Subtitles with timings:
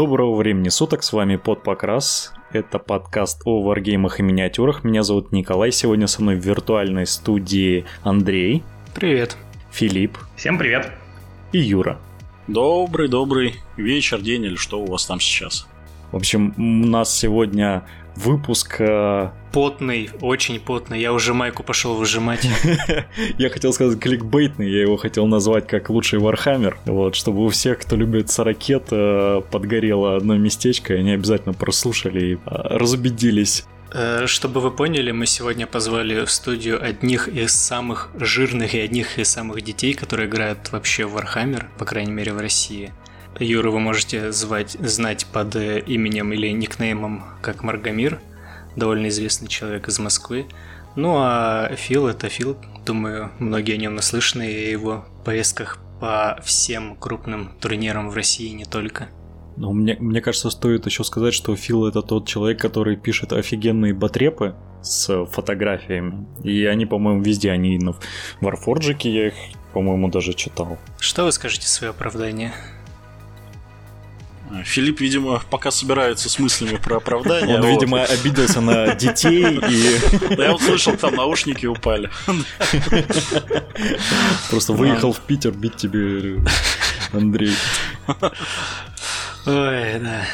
[0.00, 2.32] Доброго времени суток, с вами Под Покрас.
[2.54, 4.82] Это подкаст о варгеймах и миниатюрах.
[4.82, 8.62] Меня зовут Николай, сегодня со мной в виртуальной студии Андрей.
[8.94, 9.36] Привет.
[9.70, 10.16] Филипп.
[10.36, 10.90] Всем привет.
[11.52, 11.98] И Юра.
[12.46, 15.68] Добрый-добрый вечер, день или что у вас там сейчас?
[16.12, 17.84] В общем, у нас сегодня
[18.16, 18.76] выпуск...
[18.80, 21.00] Э, потный, очень потный.
[21.00, 22.48] Я уже майку пошел выжимать.
[23.38, 26.78] Я хотел сказать кликбейтный, я его хотел назвать как лучший Вархаммер.
[26.84, 32.32] Вот, чтобы у всех, кто любит сорокет, э, подгорело одно местечко, и они обязательно прослушали
[32.32, 33.64] и э, разубедились
[34.26, 39.28] чтобы вы поняли, мы сегодня позвали в студию одних из самых жирных и одних из
[39.28, 42.92] самых детей, которые играют вообще в Warhammer, по крайней мере в России.
[43.38, 48.20] Юру вы можете звать, знать под э, именем или никнеймом как Маргамир,
[48.76, 50.46] довольно известный человек из Москвы.
[50.96, 56.40] Ну а Фил это Фил, думаю, многие о нем наслышаны и о его поездках по
[56.42, 59.08] всем крупным турнирам в России не только.
[59.56, 63.92] Ну, мне, мне кажется, стоит еще сказать, что Фил это тот человек, который пишет офигенные
[63.92, 66.26] батрепы с фотографиями.
[66.42, 67.94] И они, по-моему, везде, они на
[68.40, 69.34] Варфорджике, я их,
[69.74, 70.78] по-моему, даже читал.
[70.98, 72.54] Что вы скажете свое оправдание?
[74.64, 77.56] Филипп, видимо, пока собирается с мыслями про оправдание.
[77.56, 77.70] Он, вот.
[77.70, 80.00] видимо, обиделся на детей и...
[80.36, 82.10] Да я вот слышал, там наушники упали.
[84.50, 86.40] Просто выехал в Питер бить тебе,
[87.12, 87.54] Андрей.
[89.46, 90.26] Ой, да.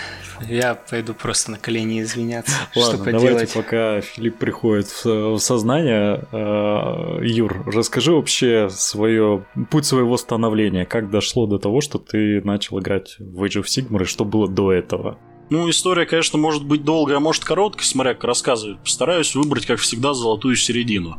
[0.48, 2.54] Я пойду просто на колени извиняться.
[2.74, 3.52] Ладно, что давайте поделать?
[3.54, 6.24] пока Филипп приходит в, сознание.
[6.32, 10.84] Э, Юр, расскажи вообще свое, путь своего становления.
[10.84, 14.48] Как дошло до того, что ты начал играть в Age of Sigmar и что было
[14.48, 15.18] до этого?
[15.48, 18.80] Ну, история, конечно, может быть долгая, а может короткая, смотря как рассказывать.
[18.80, 21.18] Постараюсь выбрать, как всегда, золотую середину.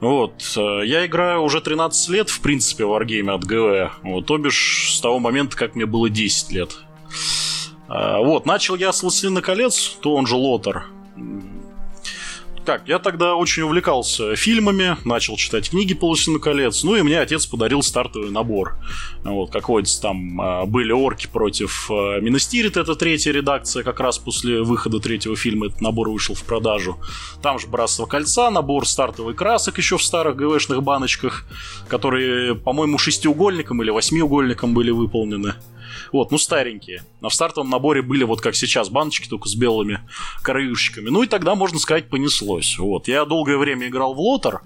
[0.00, 0.42] Вот.
[0.56, 4.00] Э, я играю уже 13 лет, в принципе, в Wargame от ГВ.
[4.02, 6.76] Вот, то бишь, с того момента, как мне было 10 лет.
[7.90, 10.86] А, вот, начал я с «Властелина колец», то он же Лотар.
[12.64, 17.18] Так, я тогда очень увлекался фильмами, начал читать книги по «Властелину колец», ну и мне
[17.18, 18.76] отец подарил стартовый набор.
[19.24, 24.18] Вот, как водится, там а, были орки против а, Миностирит, это третья редакция, как раз
[24.18, 26.96] после выхода третьего фильма этот набор вышел в продажу.
[27.42, 31.44] Там же «Братство кольца», набор стартовых красок еще в старых ГВшных баночках,
[31.88, 35.54] которые, по-моему, шестиугольником или восьмиугольником были выполнены.
[36.12, 37.04] Вот, ну старенькие.
[37.20, 40.00] А в стартовом наборе были вот как сейчас баночки, только с белыми
[40.42, 41.08] краюшечками.
[41.10, 42.78] Ну и тогда, можно сказать, понеслось.
[42.78, 44.62] Вот, я долгое время играл в Лотер.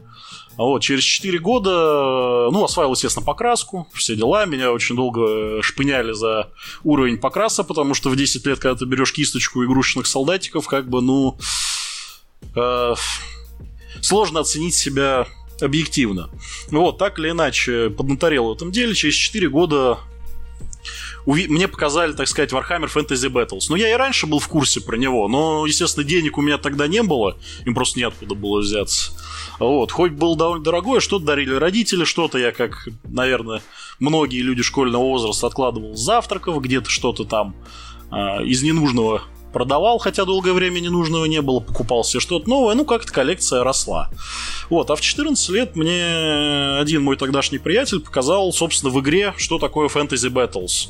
[0.56, 4.46] А вот, через 4 года, ну, осваивал, естественно, покраску, все дела.
[4.46, 6.50] Меня очень долго шпыняли за
[6.84, 11.02] уровень покраса, потому что в 10 лет, когда ты берешь кисточку игрушечных солдатиков, как бы,
[11.02, 11.36] ну,
[12.54, 12.94] э,
[14.00, 15.26] сложно оценить себя
[15.60, 16.30] объективно.
[16.70, 18.94] Вот, так или иначе, поднаторел в этом деле.
[18.94, 19.98] Через 4 года
[21.26, 21.48] уви...
[21.48, 23.66] мне показали, так сказать, Warhammer Fantasy Battles.
[23.68, 26.86] Ну, я и раньше был в курсе про него, но, естественно, денег у меня тогда
[26.86, 29.12] не было, им просто неоткуда было взяться.
[29.58, 33.62] Вот, хоть был довольно дорогой, что-то дарили родители, что-то я, как, наверное,
[34.00, 37.54] многие люди школьного возраста откладывал с завтраков, где-то что-то там
[38.10, 39.22] э, из ненужного
[39.54, 44.10] продавал, хотя долгое время ненужного не было, покупал себе что-то новое, ну как-то коллекция росла.
[44.68, 49.58] Вот, а в 14 лет мне один мой тогдашний приятель показал, собственно, в игре, что
[49.58, 50.88] такое Fantasy Battles.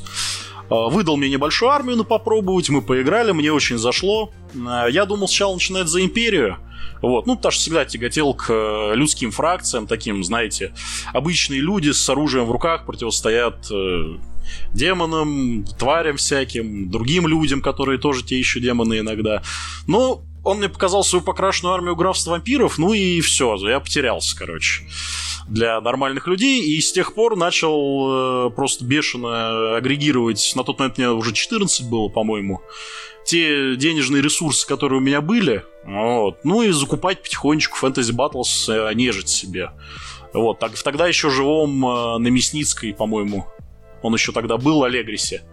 [0.69, 4.31] А, выдал мне небольшую армию на попробовать, мы поиграли, мне очень зашло.
[4.67, 6.57] А, я думал сначала начинать за Империю,
[7.01, 10.73] вот, ну, потому что всегда тяготел к э, людским фракциям, таким, знаете,
[11.13, 14.17] обычные люди с оружием в руках противостоят э,
[14.73, 19.41] демонам, тварям всяким, другим людям, которые тоже те еще демоны иногда.
[19.87, 24.83] Но он мне показал свою покрашенную армию графств вампиров, ну и все, я потерялся, короче
[25.47, 30.97] для нормальных людей, и с тех пор начал э, просто бешено агрегировать, на тот момент
[30.97, 32.61] мне уже 14 было, по-моему,
[33.25, 38.93] те денежные ресурсы, которые у меня были, вот, ну и закупать потихонечку Fantasy Battles, э,
[38.93, 39.71] нежить себе.
[40.33, 43.47] Вот, так, тогда еще живом э, на Мясницкой, по-моему,
[44.05, 45.43] он еще тогда был, Аллегрисе.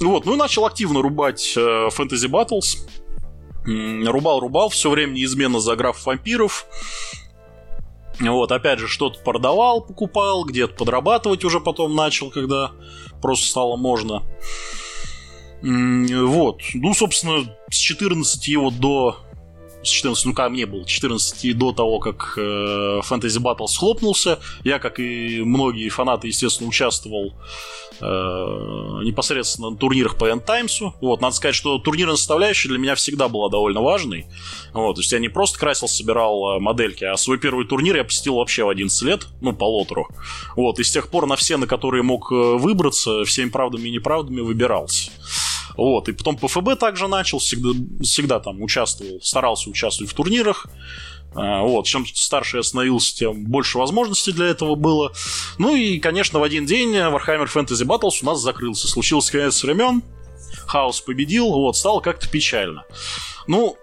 [0.00, 2.78] Вот, ну и начал активно рубать э, Fantasy Battles.
[3.66, 6.66] Рубал-рубал, все время неизменно за граф вампиров.
[8.20, 12.72] Вот, опять же, что-то продавал, покупал, где-то подрабатывать уже потом начал, когда
[13.22, 14.22] просто стало можно.
[15.62, 16.60] Вот.
[16.74, 19.16] Ну, собственно, с 14 вот до
[19.86, 24.38] с 14, ну, когда мне было 14 до того, как э, Fantasy Battle схлопнулся.
[24.62, 27.34] Я, как и многие фанаты, естественно, участвовал
[28.00, 30.80] э, непосредственно на турнирах по End Times.
[31.00, 34.26] Вот, надо сказать, что турнирная составляющая для меня всегда была довольно важной.
[34.72, 38.04] Вот, то есть я не просто красил, собирал э, модельки, а свой первый турнир я
[38.04, 40.08] посетил вообще в 11 лет, ну, по лотеру.
[40.56, 43.92] Вот, и с тех пор на все, на которые мог э, выбраться, всеми правдами и
[43.92, 45.10] неправдами выбирался.
[45.76, 47.70] Вот, и потом по ФБ также начал, всегда,
[48.02, 50.66] всегда там участвовал, старался участвовать в турнирах.
[51.34, 55.12] А, вот, чем старше я становился, тем больше возможностей для этого было.
[55.58, 58.86] Ну и, конечно, в один день Warhammer Fantasy Battles у нас закрылся.
[58.86, 60.02] Случился конец времен,
[60.66, 62.84] хаос победил, вот, стало как-то печально.
[63.46, 63.76] Ну,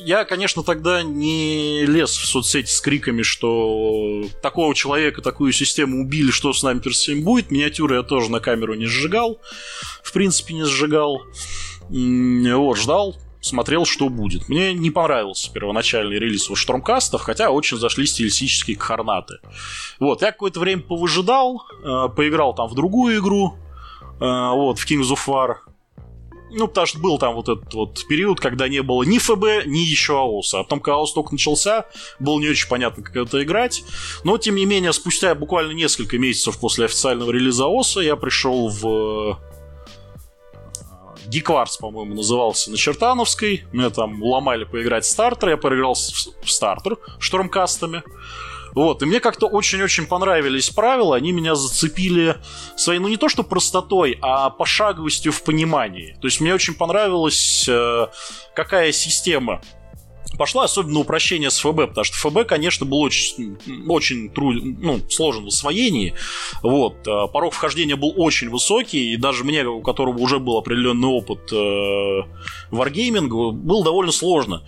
[0.00, 6.30] я, конечно, тогда не лез в соцсети с криками, что такого человека, такую систему убили,
[6.30, 7.50] что с нами перед будет.
[7.50, 9.40] Миниатюры я тоже на камеру не сжигал.
[10.02, 11.22] В принципе, не сжигал.
[11.88, 14.48] Вот, ждал, смотрел, что будет.
[14.48, 19.38] Мне не понравился первоначальный релиз у Штурмкастов, хотя очень зашли стилистические кхарнаты.
[19.98, 23.56] Вот, я какое-то время повыжидал, э, поиграл там в другую игру,
[24.20, 25.56] э, вот, в Kings of War,
[26.50, 29.78] ну, потому что был там вот этот вот период, когда не было ни ФБ, ни
[29.78, 30.60] еще АОСа.
[30.60, 31.86] А потом, когда АОС только начался,
[32.18, 33.84] было не очень понятно, как это играть.
[34.24, 39.38] Но, тем не менее, спустя буквально несколько месяцев после официального релиза АОСа я пришел в
[41.28, 43.64] Гикварс, по-моему, назывался на Чертановской.
[43.72, 45.50] Мне там ломали поиграть в стартер.
[45.50, 48.02] Я поиграл в стартер штурмкастами.
[48.74, 52.36] Вот, и мне как-то очень-очень понравились правила, они меня зацепили
[52.76, 56.16] своей, ну не то что простотой, а пошаговостью в понимании.
[56.20, 58.06] То есть мне очень понравилась э,
[58.54, 59.60] какая система
[60.36, 65.44] пошла, особенно упрощение с ФБ, потому что ФБ, конечно, был очень, очень тру, ну, сложен
[65.44, 66.14] в освоении.
[66.62, 67.06] Вот.
[67.06, 71.52] Э, порог вхождения был очень высокий, и даже мне, у которого уже был определенный опыт
[71.52, 72.22] э,
[72.70, 74.62] варгейминга, было довольно сложно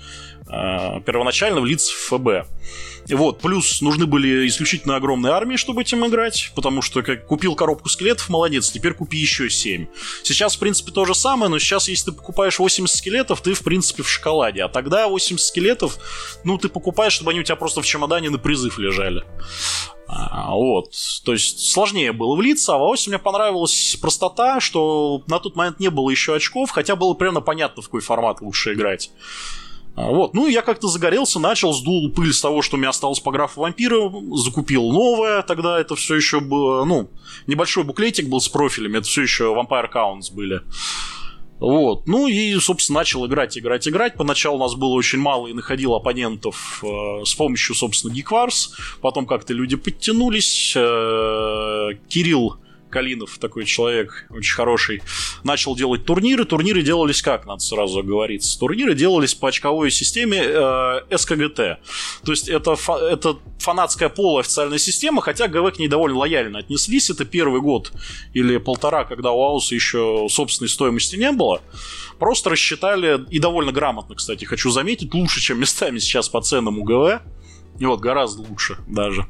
[1.06, 2.48] первоначально влиться в ФБ.
[3.08, 7.88] Вот, плюс нужны были исключительно огромные армии, чтобы этим играть, потому что как купил коробку
[7.88, 9.86] скелетов, молодец, теперь купи еще 7.
[10.22, 13.62] Сейчас, в принципе, то же самое, но сейчас, если ты покупаешь 80 скелетов, ты, в
[13.62, 14.62] принципе, в шоколаде.
[14.62, 15.98] А тогда 80 скелетов,
[16.44, 19.24] ну, ты покупаешь, чтобы они у тебя просто в чемодане на призыв лежали.
[20.06, 20.92] А, вот.
[21.24, 25.78] То есть сложнее было влиться, а в АОСе мне понравилась простота, что на тот момент
[25.78, 29.10] не было еще очков, хотя было примерно понятно, в какой формат лучше играть.
[29.96, 33.20] А, вот, ну я как-то загорелся, начал, сдул пыль с того, что у меня осталось
[33.20, 37.10] по графу вампира, закупил новое, тогда это все еще было, ну,
[37.46, 40.62] небольшой буклетик был с профилями, это все еще Vampire Counts были.
[41.60, 42.06] Вот.
[42.08, 44.14] Ну и, собственно, начал играть, играть, играть.
[44.14, 48.70] Поначалу у нас было очень мало и находил оппонентов э, с помощью, собственно, Geekvars.
[49.02, 50.72] Потом как-то люди подтянулись.
[50.74, 52.56] Э, Кирилл
[52.90, 55.02] Калинов, такой человек очень хороший,
[55.44, 56.44] начал делать турниры.
[56.44, 58.58] Турниры делались как, надо сразу оговориться.
[58.58, 61.56] Турниры делались по очковой системе э, СКГТ.
[61.56, 61.78] То
[62.26, 67.10] есть это, фа- это фанатская полуофициальная система, хотя ГВ к ней довольно лояльно отнеслись.
[67.10, 67.92] Это первый год
[68.34, 71.62] или полтора, когда у Ауса еще собственной стоимости не было.
[72.18, 76.84] Просто рассчитали, и довольно грамотно, кстати, хочу заметить, лучше, чем местами сейчас по ценам у
[76.84, 77.22] ГВ.
[77.78, 79.26] И вот гораздо лучше даже.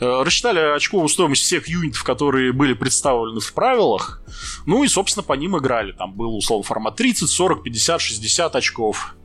[0.00, 4.22] Э, рассчитали очковую стоимость всех юнитов, которые были представлены в правилах.
[4.64, 5.92] Ну и, собственно, по ним играли.
[5.92, 9.16] Там был, условно, формат 30, 40, 50, 60 очков.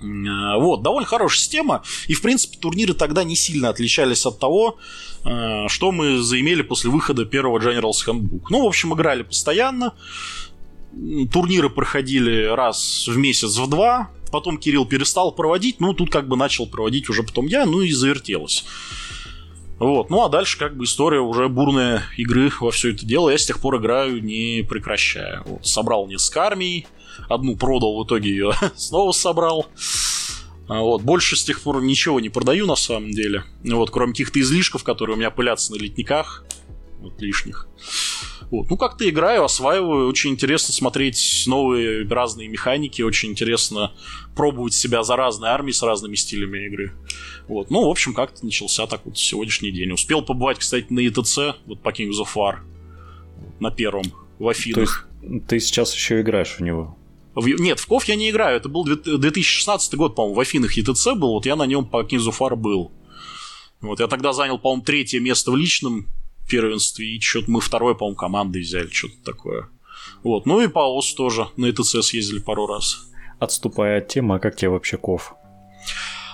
[0.00, 1.82] Э, вот, довольно хорошая система.
[2.06, 4.76] И, в принципе, турниры тогда не сильно отличались от того,
[5.24, 8.44] э, что мы заимели после выхода первого General's Handbook.
[8.50, 9.94] Ну, в общем, играли постоянно.
[11.32, 14.10] Турниры проходили раз в месяц, в два.
[14.30, 15.80] Потом Кирилл перестал проводить.
[15.80, 17.66] Ну, тут как бы начал проводить уже потом я.
[17.66, 18.64] Ну и завертелось.
[19.78, 20.10] Вот.
[20.10, 23.30] Ну а дальше как бы история уже бурная игры во все это дело.
[23.30, 25.42] Я с тех пор играю не прекращая.
[25.46, 25.66] Вот.
[25.66, 26.86] Собрал несколько армий,
[27.28, 29.66] одну продал, в итоге ее снова собрал.
[30.68, 31.02] А вот.
[31.02, 33.44] Больше с тех пор ничего не продаю на самом деле.
[33.64, 36.44] Вот, кроме каких-то излишков, которые у меня пылятся на литниках.
[37.00, 37.68] Вот лишних.
[38.50, 38.70] Вот.
[38.70, 40.08] Ну, как-то играю, осваиваю.
[40.08, 43.02] Очень интересно смотреть новые разные механики.
[43.02, 43.92] Очень интересно
[44.34, 46.92] пробовать себя за разные армии с разными стилями игры.
[47.46, 47.70] Вот.
[47.70, 49.92] Ну, в общем, как-то начался так вот сегодняшний день.
[49.92, 52.58] Успел побывать, кстати, на ETC, вот по Kings of War.
[53.60, 54.04] На первом,
[54.38, 55.08] в Афинах.
[55.20, 56.96] То есть ты сейчас еще играешь в него?
[57.34, 57.46] В...
[57.46, 58.56] Нет, в Ков я не играю.
[58.56, 61.32] Это был 2016 год, по-моему, в Афинах ETC был.
[61.32, 62.92] Вот я на нем по Kings of War был.
[63.80, 66.06] Вот я тогда занял, по-моему, третье место в личном
[66.48, 69.68] первенстве, и что-то мы второе, по-моему, командой взяли, что-то такое.
[70.22, 70.46] Вот.
[70.46, 73.08] Ну и по ОС тоже на ЭТЦ съездили пару раз.
[73.38, 75.34] Отступая от темы, а как тебе вообще Ков?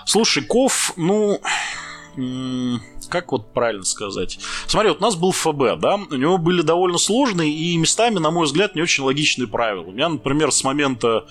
[0.06, 1.40] Слушай, Ков, ну,
[3.08, 4.38] как вот правильно сказать?
[4.66, 8.30] Смотри, вот у нас был ФБ, да, у него были довольно сложные и местами, на
[8.30, 9.84] мой взгляд, не очень логичные правила.
[9.84, 11.26] У меня, например, с момента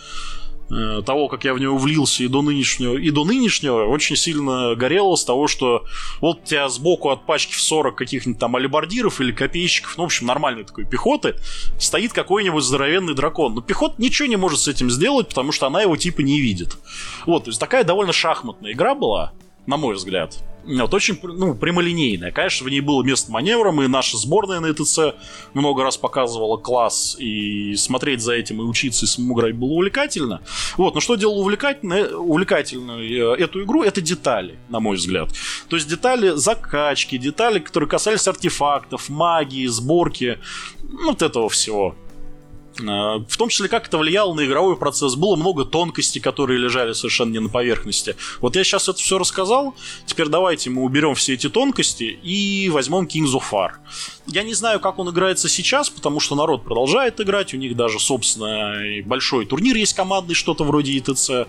[1.05, 5.15] того, как я в него влился и до нынешнего, и до нынешнего очень сильно горело
[5.15, 5.85] с того, что
[6.21, 10.27] вот тебя сбоку от пачки в 40 каких-нибудь там алибардиров или копейщиков, ну, в общем,
[10.27, 11.35] нормальной такой пехоты,
[11.79, 13.55] стоит какой-нибудь здоровенный дракон.
[13.55, 16.77] Но пехота ничего не может с этим сделать, потому что она его типа не видит.
[17.25, 19.33] Вот, то есть такая довольно шахматная игра была,
[19.65, 20.43] на мой взгляд.
[20.65, 22.31] Вот, очень ну, прямолинейная.
[22.31, 25.15] Конечно, в ней было место маневрам, и наша сборная на ЭТЦ
[25.53, 30.41] много раз показывала класс, и смотреть за этим и учиться и самому играть было увлекательно.
[30.77, 35.29] Вот, но что делало увлекательно, увлекательную э, эту игру, это детали, на мой взгляд.
[35.67, 40.39] То есть детали закачки, детали, которые касались артефактов, магии, сборки,
[41.05, 41.95] вот этого всего.
[42.79, 45.15] Э, в том числе, как это влияло на игровой процесс.
[45.15, 48.15] Было много тонкостей, которые лежали совершенно не на поверхности.
[48.41, 49.75] Вот я сейчас это все рассказал.
[50.05, 53.71] Теперь давайте мы уберем все эти тонкости и возьмем Kings of War.
[54.27, 57.53] Я не знаю, как он играется сейчас, потому что народ продолжает играть.
[57.53, 58.75] У них даже, собственно,
[59.05, 61.47] большой турнир есть командный, что-то вроде ИТЦ.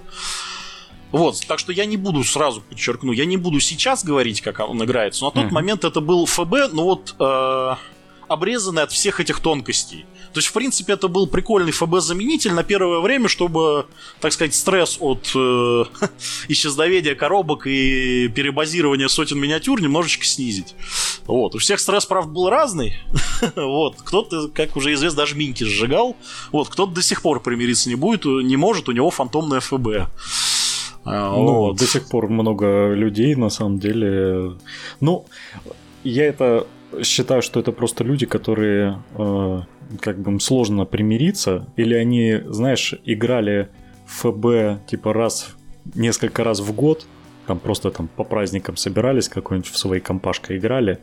[1.13, 4.83] Вот, так что я не буду сразу подчеркну, я не буду сейчас говорить, как он
[4.83, 5.55] играется, но на тот mm-hmm.
[5.55, 7.75] момент это был ФБ, но вот э,
[8.29, 10.07] обрезанный от всех этих тонкостей.
[10.33, 13.87] То есть, в принципе, это был прикольный ФБ-заменитель на первое время, чтобы,
[14.21, 15.85] так сказать, стресс от э,
[16.49, 20.75] исчезновения коробок и перебазирования сотен миниатюр немножечко снизить.
[21.27, 21.55] Вот.
[21.55, 22.95] У всех стресс, правда, был разный.
[23.57, 23.97] вот.
[24.03, 26.17] Кто-то, как уже известно, даже минки сжигал.
[26.51, 26.69] Вот.
[26.69, 30.09] Кто-то до сих пор примириться не будет, не может, у него фантомное ФБ.
[31.05, 31.77] А, ну, вот.
[31.77, 34.55] до сих пор много людей, на самом деле.
[35.01, 35.27] Ну,
[36.03, 36.67] я это
[37.03, 39.61] считаю, что это просто люди, которые э,
[40.01, 43.69] как бы им сложно примириться, или они, знаешь, играли
[44.07, 45.57] в ФБ типа раз,
[45.95, 47.07] несколько раз в год,
[47.47, 50.99] там просто там по праздникам собирались, какой-нибудь в своей компашкой играли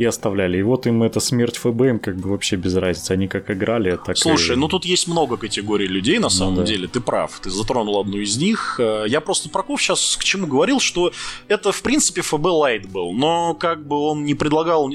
[0.00, 0.56] и оставляли.
[0.56, 3.12] И вот им эта смерть ФБ им как бы вообще без разницы.
[3.12, 4.58] Они как играли, так Слушай, и...
[4.58, 6.66] ну тут есть много категорий людей, на самом ну, да.
[6.66, 6.88] деле.
[6.88, 8.80] Ты прав, ты затронул одну из них.
[8.80, 11.12] Э, я просто Прокоф сейчас к чему говорил, что
[11.48, 14.90] это в принципе ФБ Лайт был, но как бы он не предлагал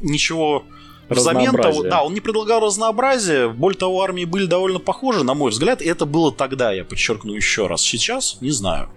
[0.00, 0.64] ничего
[1.10, 3.48] Взамен того, да, он не предлагал разнообразия.
[3.48, 7.34] Более того, армии были довольно похожи, на мой взгляд, и это было тогда, я подчеркну
[7.34, 7.82] еще раз.
[7.82, 8.88] Сейчас не знаю.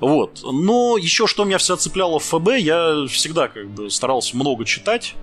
[0.00, 0.40] Вот.
[0.42, 5.14] Но еще что меня всегда цепляло в ФБ, я всегда как бы старался много читать.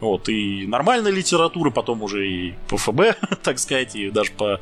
[0.00, 4.60] Вот, и нормальной литературы, потом уже и по ФБ, так сказать, и даже по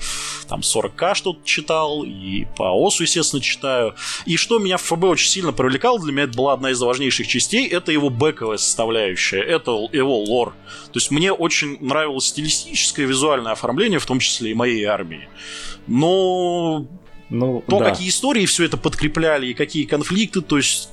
[0.49, 3.95] там 40к что-то читал, и по ОСу, естественно, читаю.
[4.25, 7.27] И что меня в ФБ очень сильно привлекало, для меня это была одна из важнейших
[7.27, 10.55] частей, это его бэковая составляющая, это его лор.
[10.87, 15.29] То есть мне очень нравилось стилистическое визуальное оформление, в том числе и моей армии.
[15.87, 16.87] Но
[17.29, 17.91] ну, то, да.
[17.91, 20.91] какие истории все это подкрепляли и какие конфликты, то есть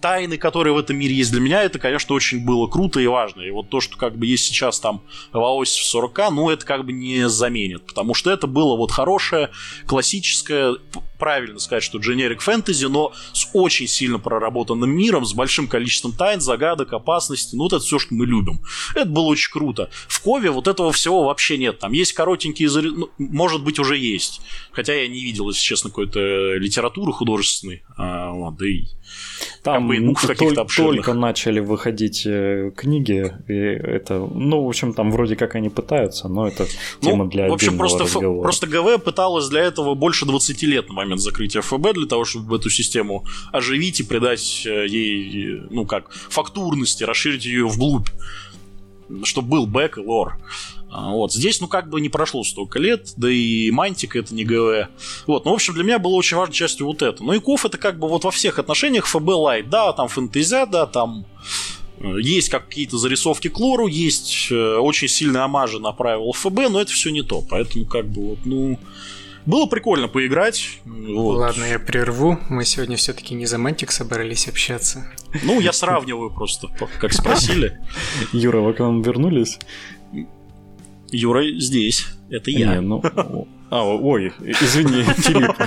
[0.00, 3.42] тайны, которые в этом мире есть для меня, это, конечно, очень было круто и важно.
[3.42, 5.02] И вот то, что как бы есть сейчас там
[5.32, 8.90] в АОС в 40к, ну, это как бы не заменит, потому что это было вот
[8.90, 9.50] хорошее,
[9.86, 10.76] классическое,
[11.20, 16.40] правильно сказать, что generic фэнтези, но с очень сильно проработанным миром, с большим количеством тайн,
[16.40, 17.56] загадок, опасностей.
[17.56, 18.60] Ну, вот это все, что мы любим.
[18.96, 19.90] Это было очень круто.
[20.08, 21.78] В Кове вот этого всего вообще нет.
[21.78, 24.40] Там есть коротенькие, ну, может быть, уже есть.
[24.72, 27.82] Хотя я не видел, если честно, какой-то литературы художественной.
[27.96, 28.86] А, вот, да и
[29.62, 35.36] там букв каких-то Только начали выходить э, книги, и это, ну, в общем, там вроде
[35.36, 36.66] как они пытаются, но это
[37.02, 38.42] ну, тема для в общем, просто, разговора.
[38.42, 42.56] просто ГВ пыталась для этого больше 20 лет на момент закрытия ФБ, для того, чтобы
[42.56, 48.08] эту систему оживить и придать э, ей, ну, как, фактурности, расширить ее вглубь,
[49.24, 50.38] чтобы был бэк и лор.
[50.90, 51.32] А, вот.
[51.32, 54.88] Здесь, ну, как бы не прошло столько лет, да и Мантик это не ГВ.
[55.26, 55.44] Вот.
[55.44, 57.22] Ну, в общем, для меня было очень важной частью вот это.
[57.22, 59.70] Ну, и KoW это как бы вот во всех отношениях ФБ Lite.
[59.70, 61.26] Да, там фэнтезия, да, там
[61.98, 66.80] э, есть какие-то зарисовки к лору, есть э, очень сильные оммажи на правила ФБ, но
[66.80, 67.40] это все не то.
[67.48, 68.78] Поэтому, как бы, вот, ну...
[69.46, 70.80] Было прикольно поиграть.
[70.84, 71.38] Вот.
[71.38, 72.38] Ладно, я прерву.
[72.48, 75.06] Мы сегодня все-таки не за Мантик собрались общаться.
[75.42, 76.68] Ну, я сравниваю просто,
[77.00, 77.80] как спросили.
[78.32, 79.58] Юра, вы к нам вернулись?
[81.10, 82.06] Юра здесь.
[82.30, 82.74] Это я.
[82.74, 83.02] Не, ну...
[83.70, 85.60] А, ой, извини, Филипп.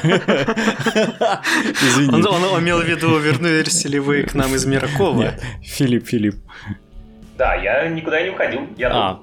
[1.82, 2.14] Извини.
[2.14, 5.22] Он, он имел в виду, вернулись ли вы к нам из Миракова?
[5.22, 6.36] Нет, Филипп, Филипп.
[7.38, 8.68] Да, я никуда не уходил.
[8.78, 9.22] Я а,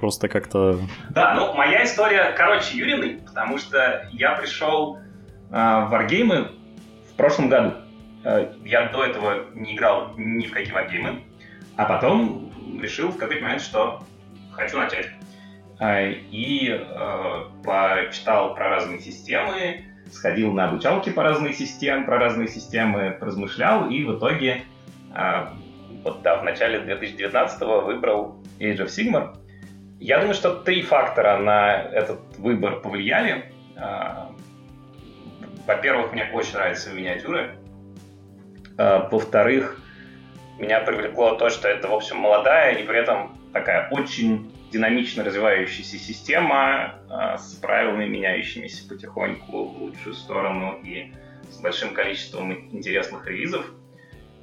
[0.00, 0.80] просто как-то...
[1.10, 6.52] Да, ну, моя история, короче, Юриной, потому что я пришел э, в варгеймы
[7.12, 7.74] в прошлом году.
[8.24, 11.22] Э, я до этого не играл ни в какие варгеймы,
[11.76, 14.02] а потом решил в какой-то момент, что
[14.52, 15.10] хочу начать.
[15.78, 22.48] А, и э, почитал про разные системы, сходил на обучалки по разным системам, про разные
[22.48, 24.62] системы, размышлял, и в итоге
[25.14, 25.46] э,
[26.04, 29.36] вот, да, в начале 2019 выбрал Age of Sigmar.
[30.00, 33.52] Я думаю, что три фактора на этот выбор повлияли.
[35.66, 37.54] Во-первых, мне очень нравятся миниатюры.
[38.78, 39.78] Во-вторых,
[40.58, 45.98] меня привлекло то, что это, в общем, молодая и при этом такая очень динамично развивающаяся
[45.98, 51.12] система э, с правилами, меняющимися потихоньку в лучшую сторону и
[51.50, 53.66] с большим количеством интересных релизов.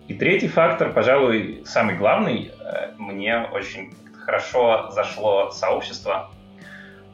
[0.07, 3.93] И третий фактор, пожалуй, самый главный, э, мне очень
[4.27, 6.29] хорошо зашло сообщество,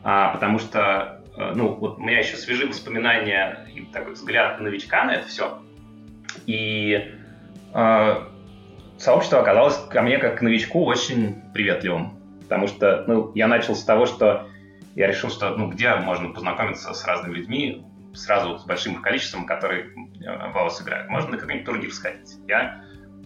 [0.04, 5.04] э, потому что, э, ну, вот у меня еще свежие воспоминания и такой взгляд новичка
[5.04, 5.60] на это все.
[6.48, 7.14] И
[7.74, 8.16] э,
[8.98, 12.20] сообщество оказалось ко мне как к новичку очень приветливым.
[12.42, 14.48] Потому что ну, я начал с того, что
[14.96, 19.86] я решил, что ну, где можно познакомиться с разными людьми, сразу с большим количеством, которые
[19.86, 21.10] э, в АОС играют.
[21.10, 22.38] Можно на какой-нибудь турнир сходить.
[22.48, 22.84] Я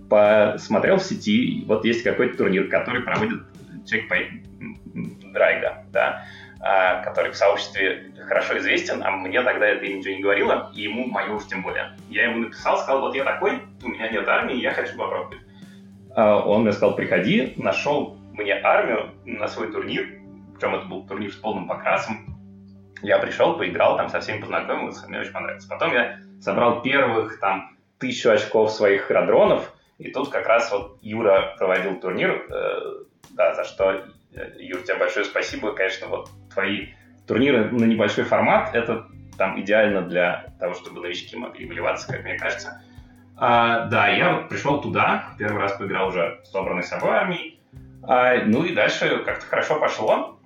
[0.09, 3.43] посмотрел в сети, вот есть какой-то турнир, который проводит
[3.87, 4.15] человек по
[5.33, 6.23] Драйга, да,
[6.59, 11.05] а, который в сообществе хорошо известен, а мне тогда это ничего не говорило, и ему
[11.05, 11.91] мою уж тем более.
[12.09, 15.39] Я ему написал, сказал, вот я такой, у меня нет армии, я хочу попробовать.
[16.15, 20.07] А, он мне сказал, приходи, нашел мне армию на свой турнир,
[20.53, 22.25] причем это был турнир с полным покрасом.
[23.03, 25.65] Я пришел, поиграл, там со всеми познакомился, мне очень понравилось.
[25.65, 31.55] Потом я собрал первых там тысячу очков своих родронов, и тут как раз вот Юра
[31.57, 35.73] проводил турнир, э, да, за что, э, Юр, тебе большое спасибо.
[35.73, 36.89] Конечно, вот твои
[37.27, 39.07] турниры на небольшой формат, это
[39.37, 42.81] там идеально для того, чтобы новички могли вливаться, как мне кажется.
[43.35, 47.59] А, да, я вот пришел туда, первый раз поиграл уже собранной собой армией.
[48.03, 50.39] А, ну и дальше как-то хорошо пошло.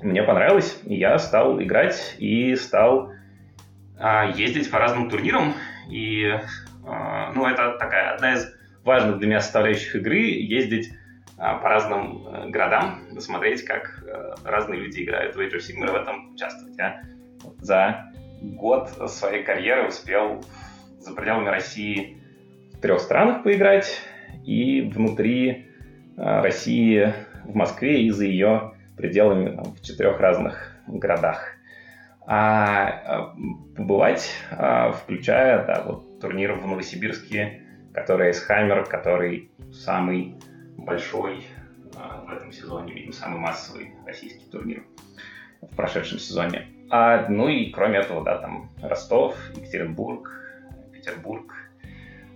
[0.00, 3.12] Мне понравилось, я стал играть и стал
[3.98, 5.54] а, ездить по разным турнирам.
[5.88, 6.34] И
[6.86, 8.52] а, ну, это такая одна из
[8.84, 10.92] важных для меня составляющих игры ездить
[11.36, 15.94] по разным а, городам, смотреть, как а, разные люди играют в Age of Sigmar, в
[15.94, 16.76] этом участвовать.
[16.78, 17.02] Я
[17.58, 20.42] за год своей карьеры успел
[21.00, 22.18] за пределами России
[22.72, 24.00] в трех странах поиграть
[24.44, 25.66] и внутри
[26.16, 27.14] э, России
[27.44, 31.52] в Москве и за ее пределами там, в четырех разных городах.
[32.26, 37.62] А э, побывать, а, включая да, вот, турнир в Новосибирске,
[37.94, 40.36] который Эйсхаймер, который самый
[40.76, 41.46] большой
[41.94, 44.84] а, в этом сезоне, видимо, самый массовый российский турнир
[45.60, 46.68] в прошедшем сезоне.
[46.90, 50.30] А, ну и кроме этого, да, там Ростов, Екатеринбург,
[50.92, 51.52] Петербург.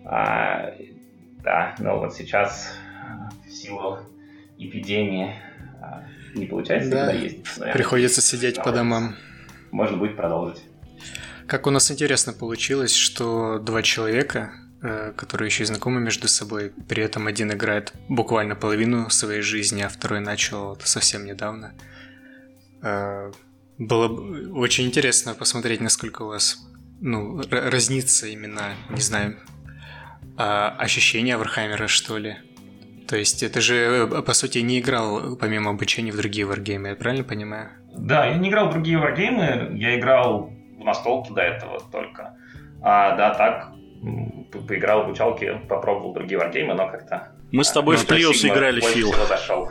[0.04, 0.74] А,
[1.42, 2.76] да, но вот сейчас
[3.46, 3.98] в силу
[4.58, 5.34] эпидемии
[5.80, 7.12] а, не получается да.
[7.12, 7.46] ездить.
[7.72, 9.14] Приходится сидеть по домам.
[9.70, 10.62] Можно будет продолжить.
[11.46, 17.02] Как у нас интересно получилось, что два человека, которые еще и знакомы между собой, при
[17.02, 21.74] этом один играет буквально половину своей жизни, а второй начал совсем недавно.
[22.82, 23.30] Э,
[23.78, 24.08] было
[24.52, 26.58] очень интересно посмотреть, насколько у вас
[27.00, 29.38] ну, разнится именно, не знаю,
[30.36, 32.36] а, ощущение Warhammer а, что ли.
[33.08, 36.94] То есть это же, э, по сути, не играл помимо обучения в другие варгеймы, я
[36.94, 37.70] правильно понимаю?
[37.96, 42.36] Да, я не играл в другие варгеймы, я играл в настолки до этого только.
[42.82, 43.72] А, да, так,
[44.66, 47.32] поиграл в учалки, попробовал другие варгеймы, но как-то...
[47.52, 49.12] Мы с тобой ну, в Триос играли, Фил.
[49.28, 49.70] Зашел.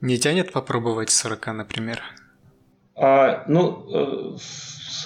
[0.00, 2.00] Не тянет попробовать 40, например?
[2.94, 4.36] А, ну, э,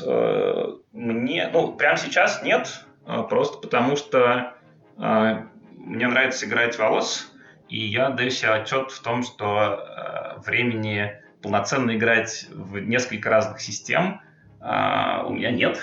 [0.07, 4.55] э, мне, ну, прямо сейчас нет, а, просто потому что
[4.99, 5.47] а,
[5.77, 7.33] мне нравится играть волос,
[7.69, 13.61] и я даю себе отчет в том, что а, времени полноценно играть в несколько разных
[13.61, 14.21] систем
[14.61, 15.81] а, у меня нет,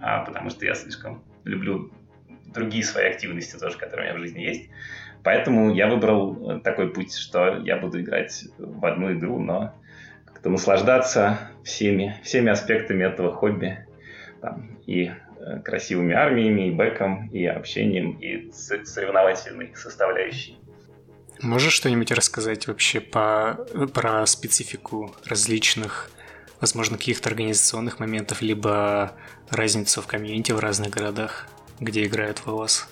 [0.00, 1.90] а, потому что я слишком люблю
[2.52, 4.70] другие свои активности тоже, которые у меня в жизни есть.
[5.24, 9.74] Поэтому я выбрал такой путь, что я буду играть в одну игру, но
[10.24, 13.84] как-то наслаждаться всеми, всеми аспектами этого хобби.
[14.40, 20.56] Там, и э, красивыми армиями, и бэком, и общением, и соревновательной составляющей.
[21.42, 26.10] Можешь что-нибудь рассказать вообще по, про специфику различных,
[26.60, 29.12] возможно, каких-то организационных моментов, либо
[29.50, 31.48] разницу в комьюнити в разных городах,
[31.80, 32.88] где играют в ВОЗ?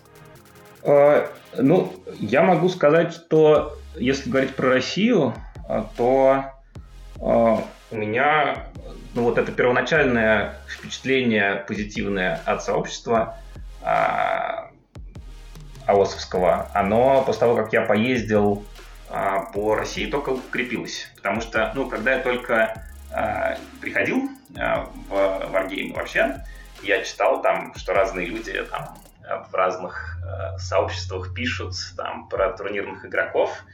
[0.83, 5.35] А, ну, я могу сказать, что если говорить про Россию,
[5.69, 6.45] а, то
[7.21, 8.67] а, у меня
[9.15, 13.39] ну, вот это первоначальное впечатление позитивное от сообщества
[13.83, 14.71] а,
[15.87, 18.65] АОСовского, оно после того, как я поездил
[19.09, 21.11] а, по России, только укрепилось.
[21.17, 26.45] Потому что, ну, когда я только а, приходил а, в Wargame вообще,
[26.83, 28.97] я читал там, что разные люди там
[29.51, 33.65] в разных э, сообществах пишут там про турнирных игроков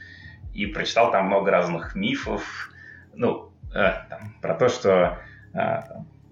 [0.53, 2.71] и прочитал там много разных мифов,
[3.13, 5.19] ну, э, там, про то, что
[5.53, 5.79] э,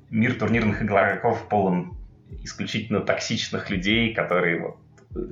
[0.10, 1.98] мир турнирных игроков полон
[2.44, 4.78] исключительно токсичных людей, которые вот,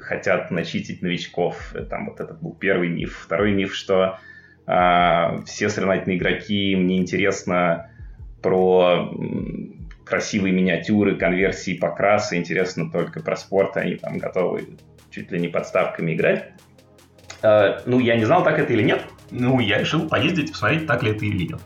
[0.02, 1.74] хотят начитить новичков.
[1.90, 3.18] Там вот это был первый миф.
[3.24, 4.20] Второй миф, что
[4.68, 7.90] э, все соревновательные игроки, мне интересно
[8.42, 9.12] про
[10.10, 14.78] красивые миниатюры, конверсии, покрасы, интересно только про спорт, они там готовы
[15.12, 16.52] чуть ли не подставками играть.
[17.42, 19.04] Э, ну, я не знал, так это или нет.
[19.32, 21.62] Ну, я решил поездить, посмотреть, так ли это или нет.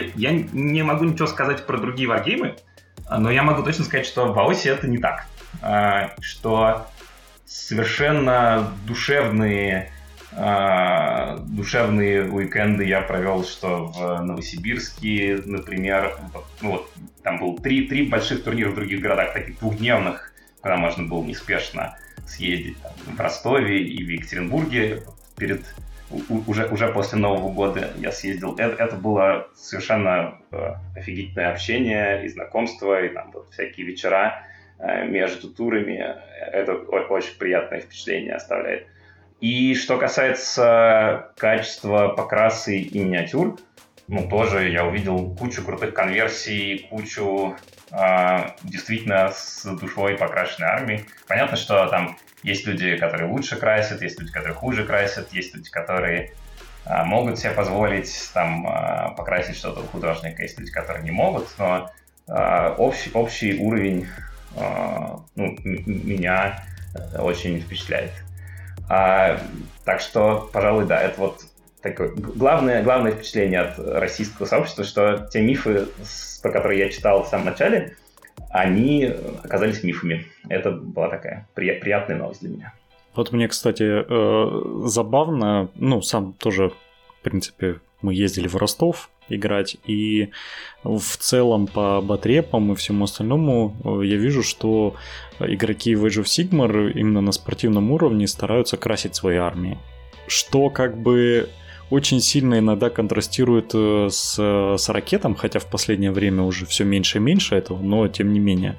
[0.00, 2.56] И я не могу ничего сказать про другие варгеймы,
[3.10, 5.26] но я могу точно сказать, что в Аосе это не так.
[5.62, 6.86] Э, что
[7.44, 9.92] совершенно душевные
[10.32, 16.16] душевные уикенды я провел, что в Новосибирске, например,
[16.60, 16.90] ну, вот,
[17.22, 21.96] там был три, три больших турнира в других городах, таких двухдневных, куда можно было неспешно
[22.26, 25.02] съездить там, в Ростове и в Екатеринбурге
[25.36, 25.64] перед
[26.46, 28.54] уже, уже после Нового года я съездил.
[28.56, 34.42] Это, это было совершенно э, офигительное общение и знакомство, и там вот всякие вечера
[34.78, 36.16] э, между турами.
[36.52, 38.86] Это очень приятное впечатление оставляет.
[39.40, 43.56] И что касается качества покрасы и миниатюр,
[44.08, 47.54] ну, тоже я увидел кучу крутых конверсий, кучу
[47.92, 51.04] э, действительно с душой покрашенной армии.
[51.28, 55.70] Понятно, что там есть люди, которые лучше красят, есть люди, которые хуже красят, есть люди,
[55.70, 56.32] которые
[56.86, 61.46] э, могут себе позволить там э, покрасить что-то у художника, есть люди, которые не могут,
[61.58, 61.90] но
[62.26, 64.08] э, общий, общий уровень
[64.56, 66.64] э, ну, меня
[67.18, 68.12] очень впечатляет.
[68.88, 69.40] А,
[69.84, 71.42] так что, пожалуй, да, это вот
[71.82, 75.86] такое главное, главное впечатление от российского сообщества, что те мифы,
[76.42, 77.96] про которые я читал в самом начале,
[78.50, 80.26] они оказались мифами.
[80.48, 82.74] Это была такая приятная новость для меня.
[83.14, 89.76] Вот мне, кстати, э, забавно, ну, сам тоже, в принципе, мы ездили в Ростов играть,
[89.86, 90.30] и
[90.84, 94.94] в целом по батрепам и всему остальному э, я вижу, что
[95.40, 99.78] игроки в Age of Sigmar именно на спортивном уровне стараются красить свои армии.
[100.26, 101.48] Что как бы
[101.90, 104.38] очень сильно иногда контрастирует э, с,
[104.78, 108.40] с ракетом, хотя в последнее время уже все меньше и меньше этого, но тем не
[108.40, 108.76] менее.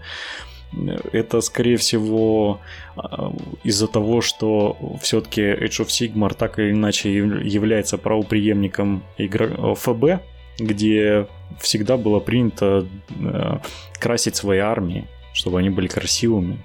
[1.12, 2.59] Это, скорее всего,
[2.95, 3.33] а,
[3.63, 9.75] из-за того, что все-таки Age of Sigmar так или иначе является правоприемником игр...
[9.75, 10.21] ФБ,
[10.59, 11.27] где
[11.59, 13.57] всегда было принято э,
[13.99, 16.57] красить свои армии, чтобы они были красивыми.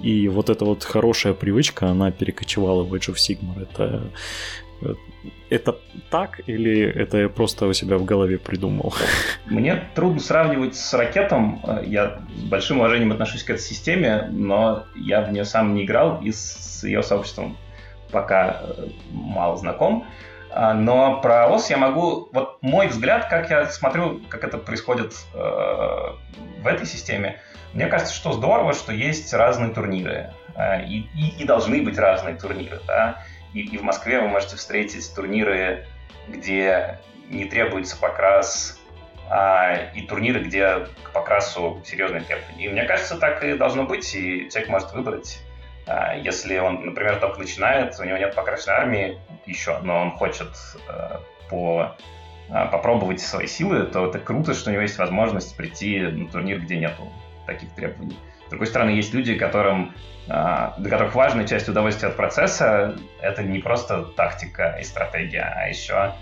[0.00, 3.62] И вот эта вот хорошая привычка, она перекочевала в Age of Sigmar.
[3.62, 4.02] Это
[5.50, 5.78] это
[6.10, 8.94] так или это я просто у себя в голове придумал?
[9.46, 11.62] Мне трудно сравнивать с ракетом.
[11.84, 16.20] Я с большим уважением отношусь к этой системе, но я в нее сам не играл
[16.22, 17.56] и с ее сообществом
[18.10, 20.06] пока э, мало знаком.
[20.54, 22.28] Но про ОС я могу...
[22.32, 27.40] Вот мой взгляд, как я смотрю, как это происходит э, в этой системе,
[27.72, 30.32] мне кажется, что здорово, что есть разные турниры.
[30.54, 32.80] Э, и, и, и должны быть разные турниры.
[32.86, 33.22] Да?
[33.54, 35.86] И, и в Москве вы можете встретить турниры,
[36.28, 38.78] где не требуется покрас,
[39.30, 42.66] а, и турниры, где к покрасу серьезные требования.
[42.66, 45.40] И мне кажется, так и должно быть, и человек может выбрать.
[45.86, 50.48] А, если он, например, только начинает, у него нет покрашенной армии еще, но он хочет
[50.88, 51.96] а, по,
[52.48, 56.60] а, попробовать свои силы, то это круто, что у него есть возможность прийти на турнир,
[56.60, 57.12] где нету
[57.46, 58.16] таких требований.
[58.46, 59.94] С другой стороны, есть люди, которым
[60.28, 65.68] а, для которых важная часть удовольствия от процесса— это не просто тактика и стратегия, а
[65.68, 66.14] еще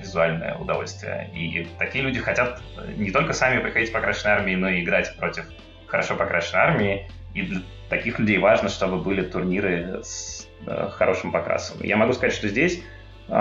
[0.00, 1.28] визуальное удовольствие.
[1.34, 2.62] И такие люди хотят
[2.96, 5.44] не только сами приходить в покрашенной армии, но и играть против
[5.86, 7.10] хорошо покрашенной армии.
[7.34, 11.78] И для таких людей важно, чтобы были турниры с э, хорошим покрасом.
[11.82, 12.82] Я могу сказать, что здесь
[13.28, 13.32] э,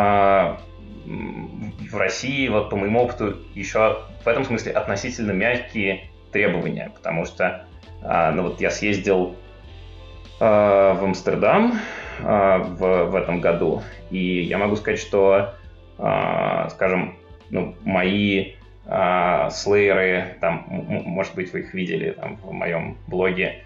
[1.05, 7.65] в России, вот по моему опыту, еще в этом смысле относительно мягкие требования, потому что
[8.01, 9.35] э, ну вот я съездил
[10.43, 11.79] Э, в Амстердам
[12.19, 13.81] э, в, в этом году.
[14.09, 15.53] И я могу сказать, что,
[15.97, 17.15] э, скажем,
[17.49, 23.63] ну, мои слейеры, там, может быть, вы их видели там, в моем блоге,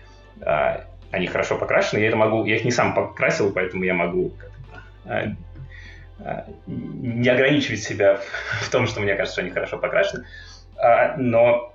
[1.11, 1.99] они хорошо покрашены.
[1.99, 4.33] Я это могу, я их не сам покрасил, поэтому я могу
[6.67, 8.19] не ограничивать себя
[8.61, 10.25] в том, что мне кажется, что они хорошо покрашены.
[11.17, 11.73] Но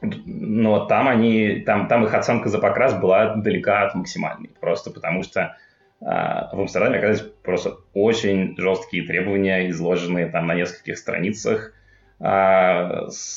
[0.00, 5.22] но там они, там, там их оценка за покрас была далека от максимальной, просто потому
[5.22, 5.56] что
[6.00, 11.72] в Амстердаме оказались просто очень жесткие требования, изложенные там на нескольких страницах,
[12.18, 13.30] включая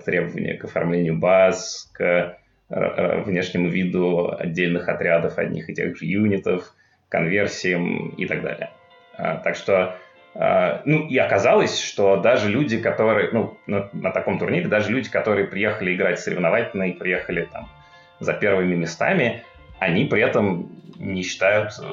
[0.00, 2.38] требования к оформлению баз, к
[2.74, 6.74] внешнему виду отдельных отрядов одних и тех же юнитов,
[7.08, 8.70] конверсиям и так далее.
[9.18, 9.96] Э, так что
[10.36, 15.08] Uh, ну, и оказалось, что даже люди, которые, ну, на, на таком турнире, даже люди,
[15.08, 17.70] которые приехали играть соревновательно и приехали там
[18.18, 19.44] за первыми местами,
[19.78, 21.84] они при этом не считают э,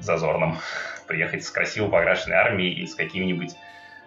[0.00, 0.56] зазорным
[1.06, 3.52] приехать с красиво покрашенной армией или с какими-нибудь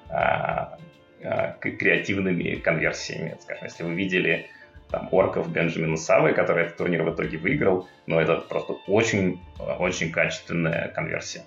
[0.09, 0.79] а,
[1.23, 3.37] а, креативными конверсиями.
[3.41, 4.47] Скажем, если вы видели
[4.89, 9.39] там, орков Бенджамина Савы, который этот турнир в итоге выиграл, но это просто очень,
[9.79, 11.43] очень качественная конверсия.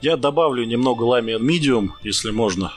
[0.00, 2.72] Я добавлю немного Lamian Medium, если можно.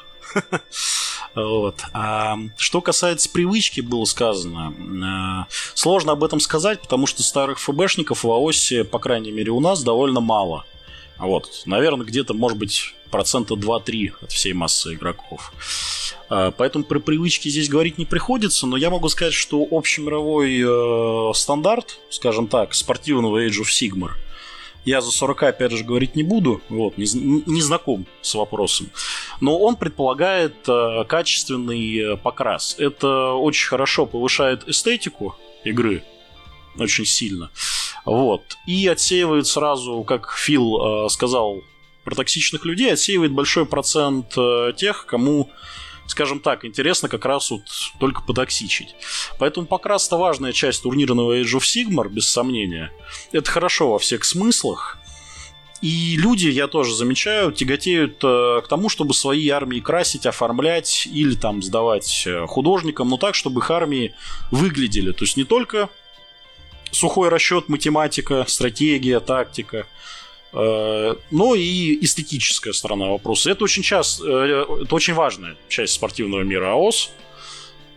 [1.36, 1.84] Вот.
[1.94, 4.74] А что касается привычки, было сказано,
[5.06, 9.60] а, сложно об этом сказать, потому что старых ФБшников в АОСе, по крайней мере у
[9.60, 10.66] нас, довольно мало.
[11.20, 11.64] Вот.
[11.66, 15.52] Наверное, где-то, может быть, процента 2-3 от всей массы игроков.
[16.30, 21.34] А, поэтому про привычки здесь говорить не приходится, но я могу сказать, что общемировой э,
[21.34, 24.12] стандарт, скажем так, спортивного Age of Sigmar,
[24.86, 27.06] я за 40, опять же, говорить не буду, вот, не,
[27.46, 28.90] не знаком с вопросом.
[29.42, 32.76] Но он предполагает э, качественный э, покрас.
[32.80, 36.04] Это очень хорошо повышает эстетику игры,
[36.78, 37.50] очень сильно.
[38.08, 38.58] Вот.
[38.66, 41.62] И отсеивает сразу, как Фил э, сказал
[42.06, 45.50] про токсичных людей, отсеивает большой процент э, тех, кому
[46.08, 47.64] скажем так, интересно как раз вот
[48.00, 48.96] только потоксичить.
[49.40, 52.94] Поэтому покрас это важная часть турнирного Age of Sigmar, без сомнения.
[53.34, 54.98] Это хорошо во всех смыслах.
[55.82, 61.36] И люди, я тоже замечаю, тяготеют э, к тому, чтобы свои армии красить, оформлять или
[61.36, 64.16] там сдавать э, художникам, но так, чтобы их армии
[64.50, 65.12] выглядели.
[65.12, 65.90] То есть не только
[66.92, 69.88] сухой расчет, математика, стратегия, тактика,
[70.54, 73.52] э, но и эстетическая сторона вопроса.
[73.52, 77.12] Это очень часто, э, это очень важная часть спортивного мира АОС.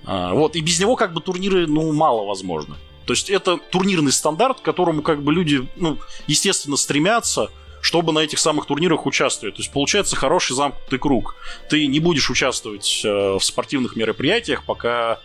[0.04, 2.76] А, вот, и без него как бы турниры, ну, мало возможно.
[3.06, 7.50] То есть это турнирный стандарт, к которому как бы люди, ну, естественно, стремятся,
[7.80, 9.56] чтобы на этих самых турнирах участвовать.
[9.56, 11.34] То есть получается хороший замкнутый круг.
[11.68, 15.20] Ты не будешь участвовать э, в спортивных мероприятиях, пока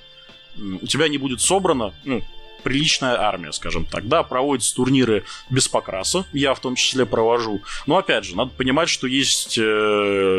[0.58, 2.24] у тебя не будет собрано, ну,
[2.64, 4.08] приличная армия, скажем так.
[4.08, 7.62] Да, проводятся турниры без покраса, я в том числе провожу.
[7.86, 9.62] Но опять же, надо понимать, что есть э,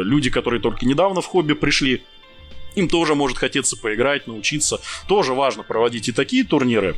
[0.02, 2.04] люди, которые только недавно в хобби пришли,
[2.74, 4.80] им тоже может хотеться поиграть, научиться.
[5.08, 6.94] Тоже важно проводить и такие турниры.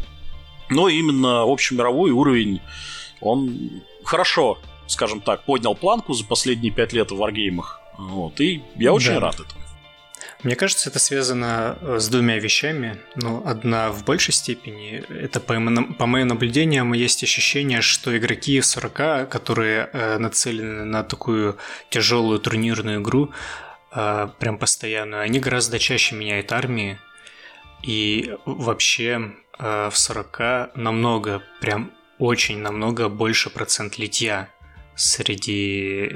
[0.70, 2.61] Но именно общемировой уровень,
[3.20, 7.81] он хорошо, скажем так, поднял планку за последние пять лет в варгеймах.
[7.96, 9.20] Вот, и я очень да.
[9.20, 9.67] рад этому.
[10.44, 13.01] Мне кажется, это связано э, с двумя вещами.
[13.16, 15.05] Ну, одна в большей степени.
[15.09, 15.55] Это по,
[15.98, 21.59] по моим наблюдениям есть ощущение, что игроки в 40, которые э, нацелены на такую
[21.90, 23.33] тяжелую турнирную игру,
[23.90, 26.98] э, прям постоянно, они гораздо чаще меняют армии.
[27.83, 34.48] И вообще в 40 намного, прям очень намного больше процент литья
[34.96, 36.12] среди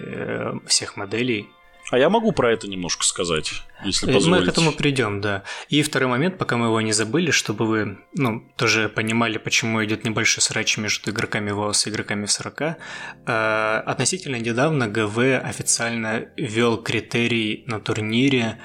[0.67, 1.49] всех моделей.
[1.93, 3.53] А я могу про это немножко сказать,
[3.85, 4.47] если позволите.
[4.47, 5.43] Мы к этому придем, да.
[5.69, 10.03] И второй момент, пока мы его не забыли, чтобы вы ну, тоже понимали, почему идет
[10.03, 12.63] небольшой срач между игроками ВОС и игроками в 40.
[12.63, 18.59] Э, относительно недавно ГВ официально ввел критерий на турнире,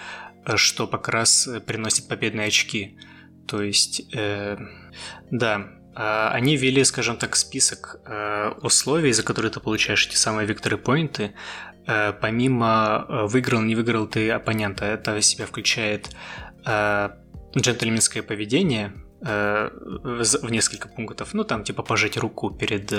[0.45, 2.97] э, что как раз приносит победные очки.
[3.45, 4.57] То есть, э,
[5.31, 10.47] да, э, они ввели, скажем так, список э, условий, за которые ты получаешь эти самые
[10.47, 11.66] викторы поинты, Э,
[12.19, 16.09] помимо э, выиграл, не выиграл ты оппонента, это в себя включает
[16.65, 17.09] э,
[17.55, 21.33] джентльменское поведение в несколько пунктов.
[21.33, 22.93] Ну, там, типа, пожать руку перед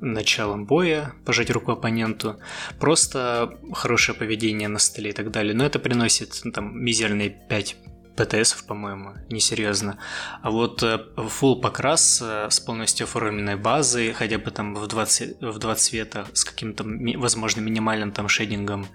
[0.00, 2.38] началом боя, пожать руку оппоненту,
[2.78, 5.52] просто хорошее поведение на столе и так далее.
[5.52, 7.76] Но это приносит, ну, там, мизерные 5
[8.16, 9.98] ПТС, по-моему, несерьезно.
[10.42, 15.40] А вот full э, покрас э, с полностью оформленной базой, хотя бы там в 20,
[15.40, 16.84] в 2 цвета, с каким-то,
[17.18, 18.86] возможно, минимальным там шейдингом,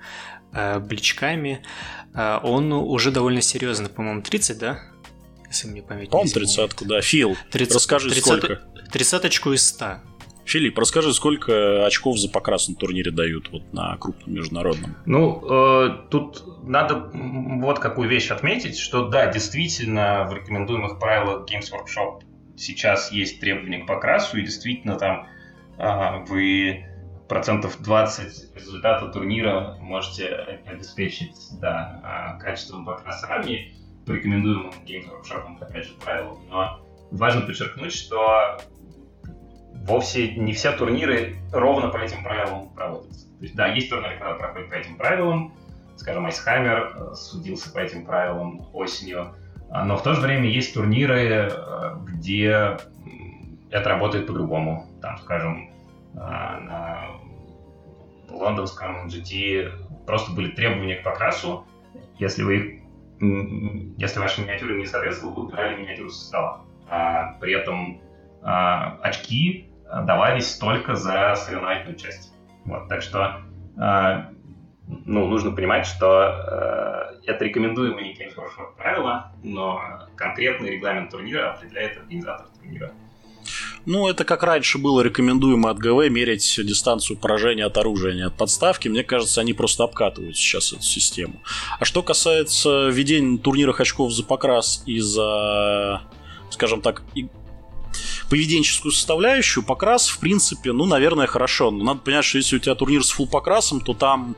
[0.54, 1.64] э, бличками,
[2.14, 4.80] он уже довольно серьезный, по-моему, 30, да?
[5.50, 7.02] Если мне память не 30 да.
[7.02, 8.62] Фил, 30, расскажи 30, сколько.
[8.92, 10.02] Тридцаточку из 100.
[10.46, 14.96] Филипп, расскажи, сколько очков за покрас на турнире дают вот на крупном международном?
[15.06, 21.72] Ну, э, тут надо вот какую вещь отметить, что да, действительно, в рекомендуемых правилах Games
[21.72, 22.22] Workshop
[22.56, 25.28] сейчас есть требования к покрасу, и действительно там
[25.78, 26.86] э, вы
[27.28, 30.28] процентов 20 результата турнира можете
[30.66, 33.74] обеспечить да, а, качеством покраса армии
[34.06, 36.38] по рекомендуемым Games Workshop, опять же, правилам.
[36.50, 36.80] Но
[37.12, 38.60] важно подчеркнуть, что
[39.86, 43.28] вовсе не все турниры ровно по этим правилам проводятся.
[43.38, 45.54] То есть, да, есть турниры, которые проходят по этим правилам,
[45.96, 49.36] скажем, Айсхаммер э, судился по этим правилам осенью,
[49.70, 52.78] а, но в то же время есть турниры, э, где
[53.70, 54.88] это работает по-другому.
[55.02, 55.70] Там, скажем,
[56.14, 57.08] э, на
[58.30, 61.66] лондонском GT просто были требования к покрасу.
[62.18, 62.82] Если вы
[63.98, 66.62] если ваши миниатюры не соответствовали, вы убирали миниатюру со стола.
[66.90, 68.02] А, при этом
[68.42, 72.34] а, очки давались только за соревновательную часть.
[72.66, 73.42] Вот, так что
[73.78, 74.30] а,
[74.88, 79.82] ну, нужно понимать, что э, это рекомендуемые Games Workshop правила, но
[80.16, 82.92] конкретный регламент турнира определяет организатор турнира.
[83.86, 88.22] Ну, это как раньше было рекомендуемо от ГВ мерить дистанцию поражения от оружия, а не
[88.24, 88.88] от подставки.
[88.88, 91.42] Мне кажется, они просто обкатывают сейчас эту систему.
[91.80, 96.02] А что касается введения турнирах очков за покрас и за,
[96.50, 97.04] скажем так,
[98.30, 101.72] поведенческую составляющую, покрас, в принципе, ну, наверное, хорошо.
[101.72, 104.36] Но надо понять, что если у тебя турнир с фул покрасом, то там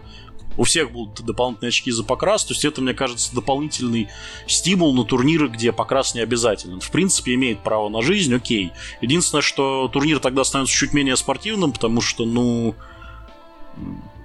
[0.58, 4.10] у всех будут дополнительные очки за покрас, то есть это, мне кажется, дополнительный
[4.48, 6.80] стимул на турниры, где покрас не обязателен.
[6.80, 8.72] В принципе, имеет право на жизнь, окей.
[9.02, 12.76] Единственное, что турнир тогда становится чуть менее спортивным, потому что, ну,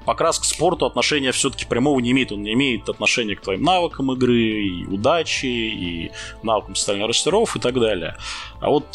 [0.06, 2.32] покрас к спорту отношения все-таки прямого не имеет.
[2.32, 7.60] Он не имеет отношения к твоим навыкам игры, и удачи, и навыкам социальных растеров и
[7.60, 8.16] так далее.
[8.60, 8.86] А вот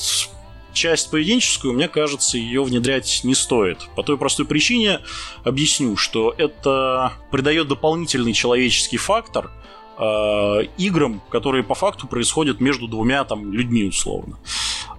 [0.77, 3.89] часть поведенческую, мне кажется, ее внедрять не стоит.
[3.95, 5.01] По той простой причине
[5.43, 9.51] объясню, что это придает дополнительный человеческий фактор
[9.97, 10.03] э,
[10.77, 14.37] играм, которые по факту происходят между двумя там людьми условно.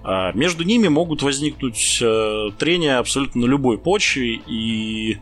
[0.04, 5.18] Э, между ними могут возникнуть э, трения абсолютно на любой почве и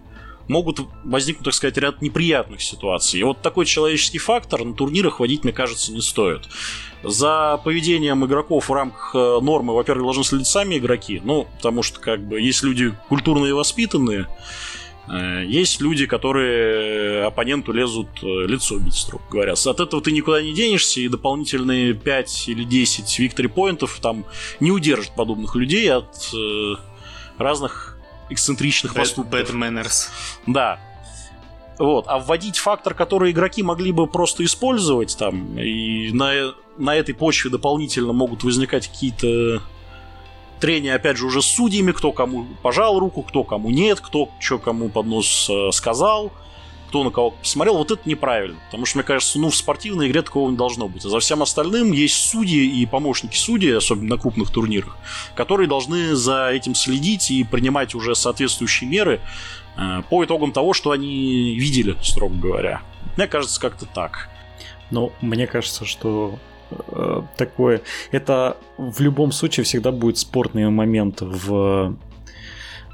[0.49, 3.21] могут возникнуть, так сказать, ряд неприятных ситуаций.
[3.21, 6.49] И вот такой человеческий фактор на турнирах водить, мне кажется, не стоит.
[7.03, 12.01] За поведением игроков в рамках э, нормы, во-первых, должны следить сами игроки, ну, потому что,
[12.01, 14.27] как бы, есть люди культурные и воспитанные,
[15.09, 19.53] э, есть люди, которые оппоненту лезут э, лицо бить, строго говоря.
[19.53, 24.25] От этого ты никуда не денешься, и дополнительные 5 или 10 виктори поинтов там
[24.59, 26.75] не удержат подобных людей от э,
[27.39, 27.99] разных
[28.31, 29.41] эксцентричных Bad, поступков.
[29.41, 30.09] Bad manners.
[30.47, 30.81] Да.
[31.79, 32.07] Вот.
[32.09, 37.51] А вводить фактор, который игроки могли бы просто использовать там, и на, на этой почве
[37.51, 39.63] дополнительно могут возникать какие-то
[40.61, 44.59] трения, опять же, уже с судьями, кто кому пожал руку, кто кому нет, кто что
[44.59, 46.33] кому под нос э, сказал,
[46.89, 48.59] кто на кого посмотрел, вот это неправильно.
[48.67, 51.05] Потому что, мне кажется, ну, в спортивной игре такого не должно быть.
[51.05, 54.97] А за всем остальным есть судьи и помощники судей, особенно на крупных турнирах,
[55.35, 59.21] которые должны за этим следить и принимать уже соответствующие меры
[59.77, 62.83] э, по итогам того, что они видели, строго говоря.
[63.17, 64.31] Мне кажется, как-то так.
[64.91, 66.39] Ну, мне кажется, что
[66.71, 67.83] э, такое...
[68.11, 71.97] Это в любом случае всегда будет спортный момент в,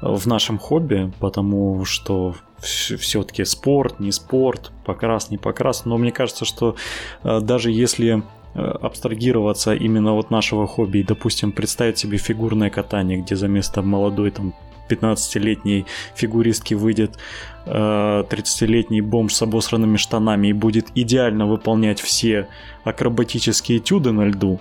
[0.01, 5.85] в нашем хобби, потому что все-таки спорт, не спорт, покрас, не покрас.
[5.85, 6.75] Но мне кажется, что
[7.23, 8.23] э, даже если
[8.55, 13.81] э, абстрагироваться именно от нашего хобби и, допустим, представить себе фигурное катание, где за место
[13.81, 14.53] молодой там
[14.89, 17.17] 15-летней фигуристки выйдет
[17.65, 22.47] э, 30-летний бомж с обосранными штанами и будет идеально выполнять все
[22.83, 24.59] акробатические этюды на льду,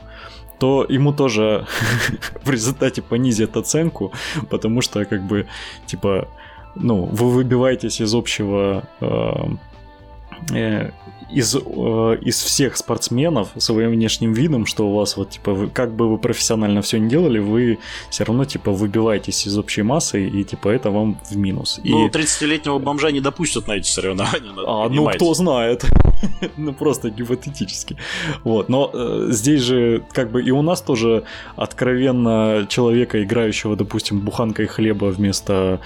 [0.59, 1.67] то ему тоже
[2.45, 4.13] в результате понизят оценку,
[4.51, 5.47] потому что как бы
[5.87, 6.29] типа
[6.75, 10.91] ну, вы выбиваетесь из общего э, э,
[11.33, 15.95] из, э, из всех спортсменов своим внешним видом, что у вас вот типа вы, как
[15.95, 17.79] бы вы профессионально все не делали, вы
[18.11, 21.81] все равно типа выбиваетесь из общей массы и типа это вам в минус.
[21.85, 24.53] Ну, 30-летнего бомжа не допустят на эти соревнования.
[24.67, 25.85] А, ну кто знает.
[26.57, 27.97] ну просто гипотетически.
[28.45, 31.25] Вот, но э, здесь же как бы и у нас тоже
[31.57, 35.81] откровенно человека, играющего, допустим, буханкой хлеба вместо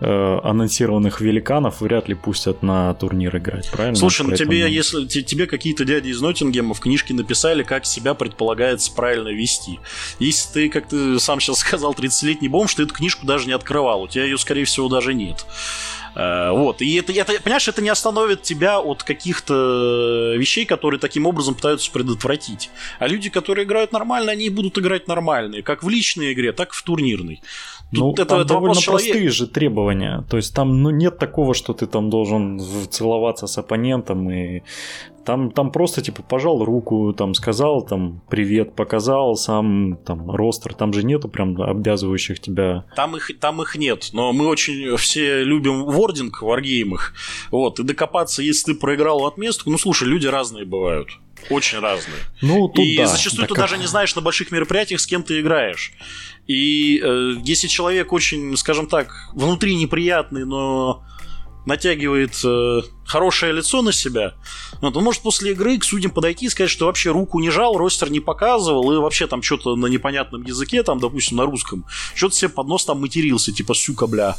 [0.00, 3.96] э, анонсированных великанов вряд ли пустят на турнир играть, правильно?
[3.96, 4.50] Слушай, ну Поэтому...
[4.50, 9.80] тебе, если тебе какие-то дяди из Ноттингема в книжке написали, как себя предполагается правильно вести.
[10.18, 14.02] Если ты, как ты сам сейчас сказал, 30-летний бомж, ты эту книжку даже не открывал,
[14.02, 15.44] у тебя ее, скорее всего, даже нет.
[16.14, 16.82] Э, вот.
[16.82, 21.90] И это, это, понимаешь, это не остановит тебя от каких-то вещей, которые таким образом пытаются
[21.90, 22.70] предотвратить.
[22.98, 25.62] А люди, которые играют нормально, они будут играть нормально.
[25.62, 27.40] Как в личной игре, так и в турнирной.
[27.90, 29.32] Тут ну, это, там это довольно простые человек...
[29.32, 30.24] же требования.
[30.28, 34.62] То есть там ну, нет такого, что ты там должен целоваться с оппонентом и
[35.24, 40.74] там, там просто типа пожал руку, там сказал там привет, показал сам там ростер.
[40.74, 42.84] Там же нету прям обязывающих тебя.
[42.94, 47.14] Там их, там их нет, но мы очень все любим вординг в варгеймах.
[47.50, 51.08] Вот, и докопаться, если ты проиграл отместку, ну слушай, люди разные бывают.
[51.50, 52.20] Очень разные.
[52.42, 53.06] Ну, тут и да.
[53.06, 55.92] зачастую так ты даже не знаешь на больших мероприятиях, с кем ты играешь.
[56.46, 61.04] И э, если человек очень, скажем так, внутри неприятный, но
[61.66, 64.34] натягивает э, хорошее лицо на себя,
[64.80, 67.76] вот, он может после игры к судьям подойти и сказать, что вообще руку не жал,
[67.76, 71.84] ростер не показывал, и вообще там что-то на непонятном языке, там, допустим, на русском,
[72.14, 74.36] что-то себе под нос там матерился, типа «сюка, бля».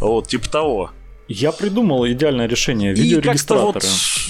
[0.00, 0.90] Вот, типа того.
[1.28, 2.94] Я придумал идеальное решение.
[2.94, 3.86] Видеорегистраторы.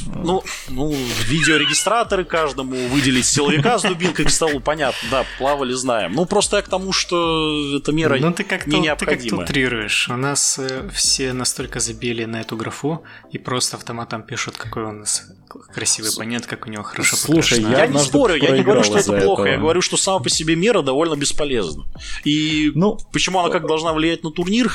[0.07, 6.13] Вот, ну, ну, видеорегистраторы каждому выделить силовика с дубинкой к столу, понятно, да, плавали, знаем.
[6.13, 9.21] Ну, просто я к тому, что эта мера ну, ты как не необходима.
[9.21, 10.09] Ты как-то утрируешь.
[10.09, 14.93] У нас э, все настолько забили на эту графу и просто автоматом пишут, какой у
[14.93, 15.29] нас
[15.75, 18.99] красивый оппонент, как у него хорошо Слушай, я, я не спорю, я не говорю, что
[18.99, 19.47] это плохо, этого.
[19.47, 21.85] я говорю, что сама по себе мера довольно бесполезна.
[22.25, 24.73] И ну, почему она как должна влиять на турнир,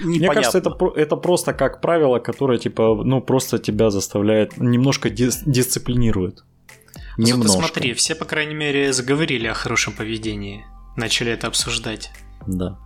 [0.00, 0.18] Непонятно.
[0.18, 5.42] Мне кажется, это, это просто как правило, которое типа, ну, просто тебя заставляет, немножко дис-
[5.46, 6.44] дисциплинирует.
[7.18, 7.48] Немножко.
[7.48, 10.64] Зато смотри, все, по крайней мере, заговорили о хорошем поведении.
[10.96, 12.10] Начали это обсуждать.
[12.46, 12.78] Да.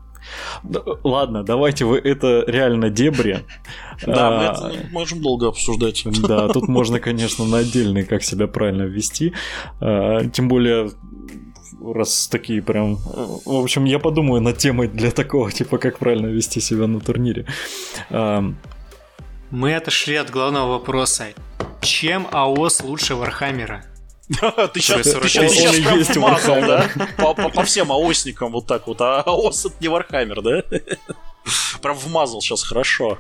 [1.04, 3.44] Ладно, давайте вы это реально дебри.
[4.04, 6.04] Да, мы а, это можем долго обсуждать.
[6.22, 9.32] Да, тут можно, конечно, на отдельный, как себя правильно ввести.
[9.80, 10.90] А, тем более,
[11.83, 12.97] раз такие прям...
[12.97, 17.47] В общем, я подумаю над темой для такого, типа, как правильно вести себя на турнире.
[19.51, 21.29] Мы отошли от главного вопроса.
[21.81, 23.84] Чем AOS лучше Warhammer а?
[24.29, 26.89] Ты сейчас, ты сейчас, ты сейчас прям вмазал, да?
[27.18, 29.01] По, по, по всем AOS никам вот так вот.
[29.03, 30.62] А AOS это не Warhammer, да?
[31.83, 33.18] Прям вмазал сейчас хорошо.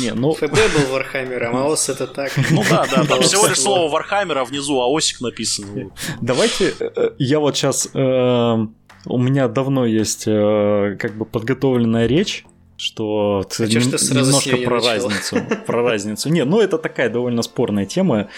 [0.00, 0.34] Не, ну...
[0.34, 2.32] ФБ был Warhammer ом, а AOS это так.
[2.50, 5.90] Ну да, да, там всего лишь слово Warhammer, а внизу AOS ик написано.
[6.20, 7.88] Давайте, э, я вот сейчас...
[7.94, 8.56] Э,
[9.04, 12.44] у меня давно есть э, как бы подготовленная речь
[12.76, 15.36] что а нем, что немножко про разницу.
[15.66, 16.28] Про разницу.
[16.30, 18.28] Не, ну это такая довольно спорная тема.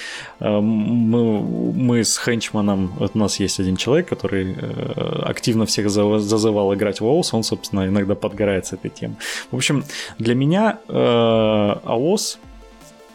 [0.41, 1.41] Э, мы,
[1.73, 7.01] мы с Хенчманом, вот у нас есть один человек, который э, активно всех зазывал играть
[7.01, 9.17] в AOS, он, собственно, иногда подгорает с этой темой.
[9.51, 9.85] В общем,
[10.19, 12.39] для меня э, АОС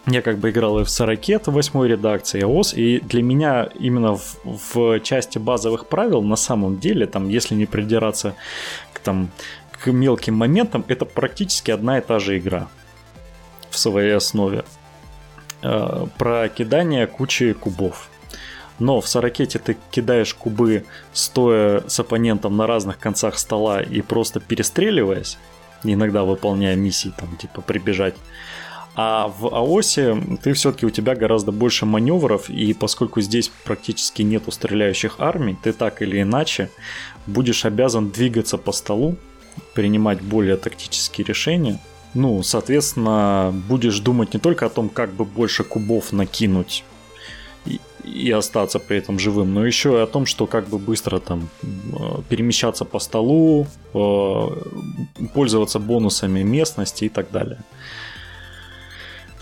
[0.07, 4.37] я как бы играл и в Сорокет восьмой редакции АОС, и для меня именно в,
[4.43, 8.35] в части базовых правил на самом деле, там, если не придираться
[8.93, 9.29] к там
[9.81, 12.67] к мелким моментам, это практически одна и та же игра
[13.69, 14.63] в своей основе.
[15.61, 18.09] Э, про кидание кучи кубов.
[18.79, 24.39] Но в Сорокете ты кидаешь кубы, стоя с оппонентом на разных концах стола и просто
[24.39, 25.37] перестреливаясь,
[25.83, 28.15] иногда выполняя миссии, там, типа, прибежать.
[28.95, 34.51] А в АОСе ты все-таки у тебя гораздо больше маневров, и поскольку здесь практически нету
[34.51, 36.69] стреляющих армий, ты так или иначе
[37.27, 39.17] будешь обязан двигаться по столу,
[39.73, 41.79] принимать более тактические решения.
[42.13, 46.83] Ну, соответственно, будешь думать не только о том, как бы больше кубов накинуть
[47.65, 51.19] и, и остаться при этом живым, но еще и о том, что как бы быстро
[51.19, 54.47] там э, перемещаться по столу, э,
[55.33, 57.59] пользоваться бонусами местности и так далее.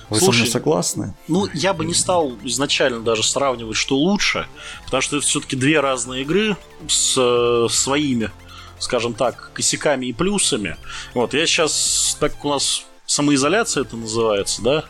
[0.09, 1.15] Вы Слушай, со мной согласны?
[1.27, 4.47] Ну, я бы не стал изначально даже сравнивать, что лучше,
[4.85, 6.55] потому что это все-таки две разные игры
[6.87, 8.31] с э, своими
[8.79, 10.77] скажем так, косяками и плюсами.
[11.13, 14.85] Вот, я сейчас, так как у нас самоизоляция это называется, да,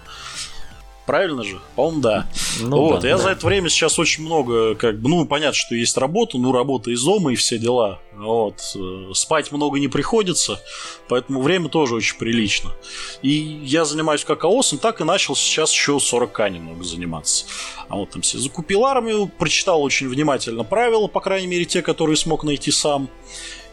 [1.07, 1.61] Правильно же?
[1.77, 2.27] По-моему, да.
[2.59, 3.23] Ну, вот, да, я да.
[3.23, 6.91] за это время сейчас очень много, как бы, ну, понятно, что есть работа, ну, работа
[6.91, 8.01] из дома и все дела.
[8.13, 8.75] Вот.
[8.75, 10.61] Э, спать много не приходится,
[11.07, 12.75] поэтому время тоже очень прилично.
[13.21, 17.45] И я занимаюсь как АОСом, так и начал сейчас еще 40к немного заниматься.
[17.87, 22.17] А вот там все закупил армию, прочитал очень внимательно правила, по крайней мере, те, которые
[22.17, 23.09] смог найти сам.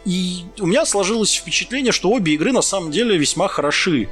[0.05, 4.09] И у меня сложилось впечатление, что обе игры на самом деле весьма хороши.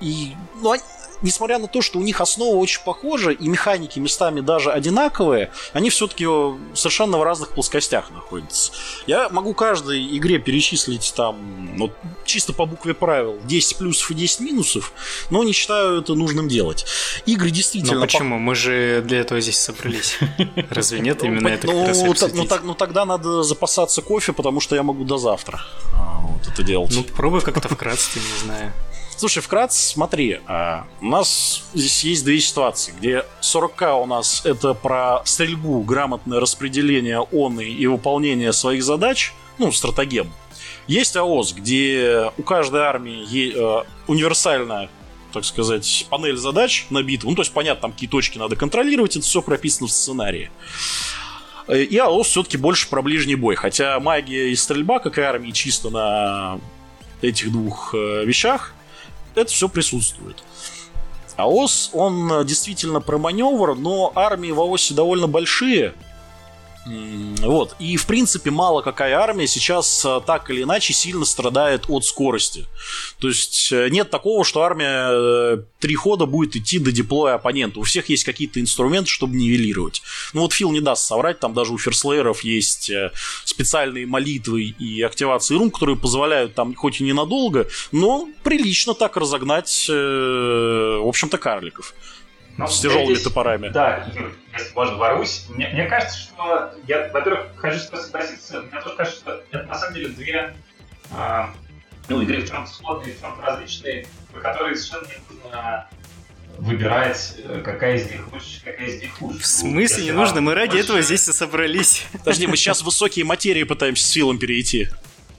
[0.00, 0.32] И
[0.62, 0.74] ну,
[1.22, 5.90] несмотря на то, что у них основа очень похожа, и механики местами даже одинаковые, они
[5.90, 6.26] все-таки
[6.74, 8.72] совершенно в разных плоскостях находятся.
[9.06, 11.92] Я могу каждой игре перечислить там, вот,
[12.24, 14.92] чисто по букве правил, 10 плюсов и 10 минусов,
[15.30, 16.86] но не считаю это нужным делать.
[17.26, 17.94] Игры действительно...
[17.94, 18.38] Но почему?
[18.38, 20.18] Мы же для этого здесь собрались.
[20.70, 24.82] Разве нет ну, именно это ну, ну, ну тогда надо запасаться кофе, потому что я
[24.82, 25.60] могу до завтра
[25.94, 26.92] а, вот это делать.
[26.94, 28.72] Ну пробуй как-то вкратце, не знаю.
[29.16, 34.74] Слушай, вкратце смотри, а, у нас здесь есть две ситуации, где 40к у нас это
[34.74, 40.32] про стрельбу, грамотное распределение он и выполнение своих задач, ну, стратегем.
[40.88, 44.90] Есть АОС, где у каждой армии е- универсальная
[45.32, 47.26] так сказать, панель задач набита.
[47.26, 50.48] Ну, то есть, понятно, там какие точки надо контролировать, это все прописано в сценарии.
[51.68, 53.56] И АОС все-таки больше про ближний бой.
[53.56, 56.60] Хотя магия и стрельба, как и армии, чисто на
[57.20, 58.73] этих двух э, вещах
[59.34, 60.42] это все присутствует.
[61.36, 65.94] АОС, он э, действительно про маневр, но армии в АОСе довольно большие.
[66.86, 67.76] Вот.
[67.78, 72.66] И, в принципе, мало какая армия сейчас э, так или иначе сильно страдает от скорости.
[73.18, 77.80] То есть э, нет такого, что армия э, три хода будет идти до деплоя оппонента.
[77.80, 80.02] У всех есть какие-то инструменты, чтобы нивелировать.
[80.34, 82.90] Ну вот Фил не даст соврать, там даже у ферслееров есть
[83.44, 89.86] специальные молитвы и активации рун, которые позволяют там хоть и ненадолго, но прилично так разогнать,
[89.88, 91.94] в общем-то, карликов.
[92.56, 93.68] Ну, с тяжелыми здесь, топорами.
[93.68, 94.06] Да,
[94.52, 95.46] если можно ворвусь.
[95.48, 99.94] Мне, мне кажется, что я, во-первых, хочу согласиться, мне тоже кажется, что это на самом
[99.94, 100.54] деле две
[101.10, 101.50] а,
[102.08, 105.88] ну, игры в чем-то сходные, в чем-то различные, по которые совершенно не нужно
[106.58, 109.38] выбирать, э, какая из них лучше, какая из них хуже.
[109.40, 110.40] В смысле ну, не нужно?
[110.40, 110.84] Мы ради больше...
[110.84, 112.06] этого здесь и собрались.
[112.12, 114.88] Подожди, мы сейчас высокие материи пытаемся с Филом перейти.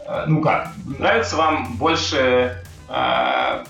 [0.05, 3.63] А, ну как, нравится вам больше а,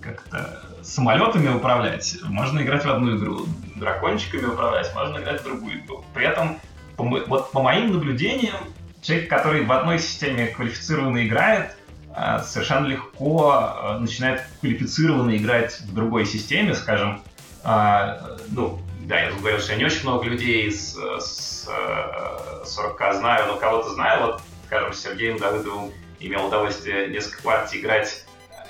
[0.00, 6.04] как-то самолетами управлять, можно играть в одну игру, дракончиками управлять, можно играть в другую игру.
[6.14, 6.58] При этом,
[6.96, 8.56] по, вот по моим наблюдениям,
[9.02, 11.76] человек, который в одной системе квалифицированно играет,
[12.14, 17.22] э, совершенно легко э, начинает квалифицированно играть в другой системе, скажем,
[17.64, 23.46] э, ну, да, я говорил, что я не очень много людей с, с 40к знаю,
[23.46, 28.26] но кого-то знаю, вот, скажем, с Сергеем Давыдовым имел удовольствие несколько партий играть.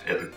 [0.06, 0.30] Это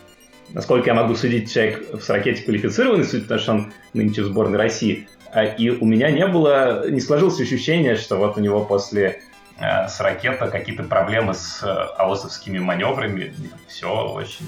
[0.49, 4.57] насколько я могу судить, человек в ракете квалифицированный, судя по что он нынче в сборной
[4.57, 5.07] России.
[5.33, 9.21] А, и у меня не было, не сложилось ощущение, что вот у него после
[9.59, 13.33] э, с ракета какие-то проблемы с э, аосовскими маневрами.
[13.67, 14.45] Все очень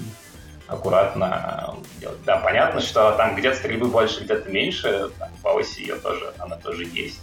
[0.66, 1.76] аккуратно
[2.24, 5.10] Да, понятно, что там где-то стрельбы больше, где-то меньше.
[5.18, 7.20] Там, по оси ее тоже, она тоже есть.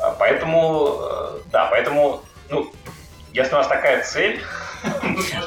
[0.00, 2.72] А, поэтому, э, да, поэтому, ну,
[3.32, 4.40] если у нас такая цель...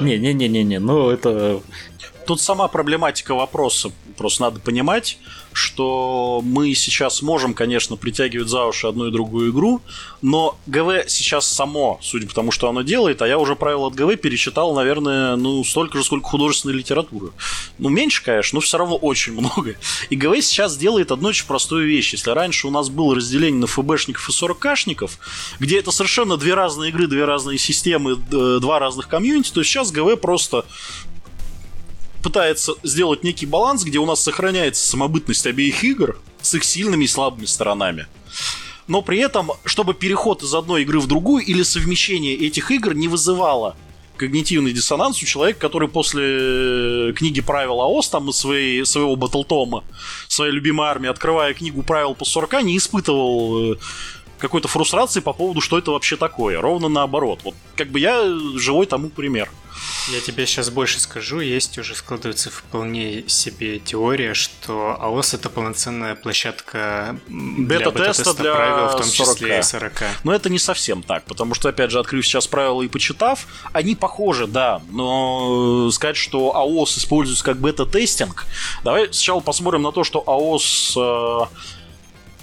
[0.02, 1.62] Не-не-не-не-не, ну это
[2.30, 3.92] Тут сама проблематика вопроса.
[4.16, 5.18] Просто надо понимать,
[5.52, 9.82] что мы сейчас можем, конечно, притягивать за уши одну и другую игру,
[10.22, 13.96] но ГВ сейчас само, судя по тому, что оно делает, а я уже правила от
[13.96, 17.32] ГВ перечитал, наверное, ну, столько же, сколько художественной литературы.
[17.80, 19.74] Ну, меньше, конечно, но все равно очень много.
[20.12, 22.12] И ГВ сейчас делает одну очень простую вещь.
[22.14, 25.14] Если раньше у нас было разделение на ФБшников и 40кашников,
[25.60, 30.22] где это совершенно две разные игры, две разные системы, два разных комьюнити, то сейчас ГВ
[30.22, 30.64] просто
[32.22, 37.08] пытается сделать некий баланс, где у нас сохраняется самобытность обеих игр с их сильными и
[37.08, 38.08] слабыми сторонами.
[38.88, 43.08] Но при этом, чтобы переход из одной игры в другую или совмещение этих игр не
[43.08, 43.76] вызывало
[44.18, 49.84] когнитивный диссонанс у человека, который после книги правил АОС, там, своей, своего батлтома,
[50.28, 53.76] своей любимой армии, открывая книгу правил по 40, не испытывал э,
[54.38, 56.60] какой-то фрустрации по поводу, что это вообще такое.
[56.60, 57.40] Ровно наоборот.
[57.44, 58.24] Вот как бы я
[58.56, 59.50] живой тому пример.
[60.08, 66.16] Я тебе сейчас больше скажу, есть уже складывается вполне себе теория, что АОС это полноценная
[66.16, 69.36] площадка бета-теста для, бета правил, в том 40.
[69.36, 69.94] числе и 40.
[70.24, 73.96] Но это не совсем так, потому что, опять же, открыв сейчас правила и почитав, они
[73.96, 78.46] похожи, да, но сказать, что АОС используется как бета-тестинг,
[78.84, 81.40] давай сначала посмотрим на то, что АОС э,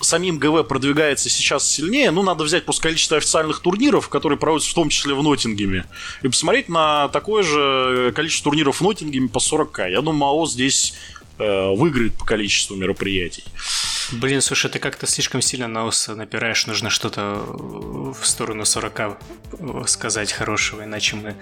[0.00, 4.74] самим ГВ продвигается сейчас сильнее, ну, надо взять просто количество официальных турниров, которые проводятся в
[4.74, 5.86] том числе в Ноттингеме,
[6.22, 9.90] и посмотреть на такое же количество турниров в Ноттингеме по 40к.
[9.90, 10.94] Я думаю, АО здесь
[11.38, 13.44] э, выиграет по количеству мероприятий.
[14.12, 19.18] Блин, слушай, ты как-то слишком сильно на ус напираешь, нужно что-то в сторону 40
[19.86, 21.34] сказать хорошего, иначе мы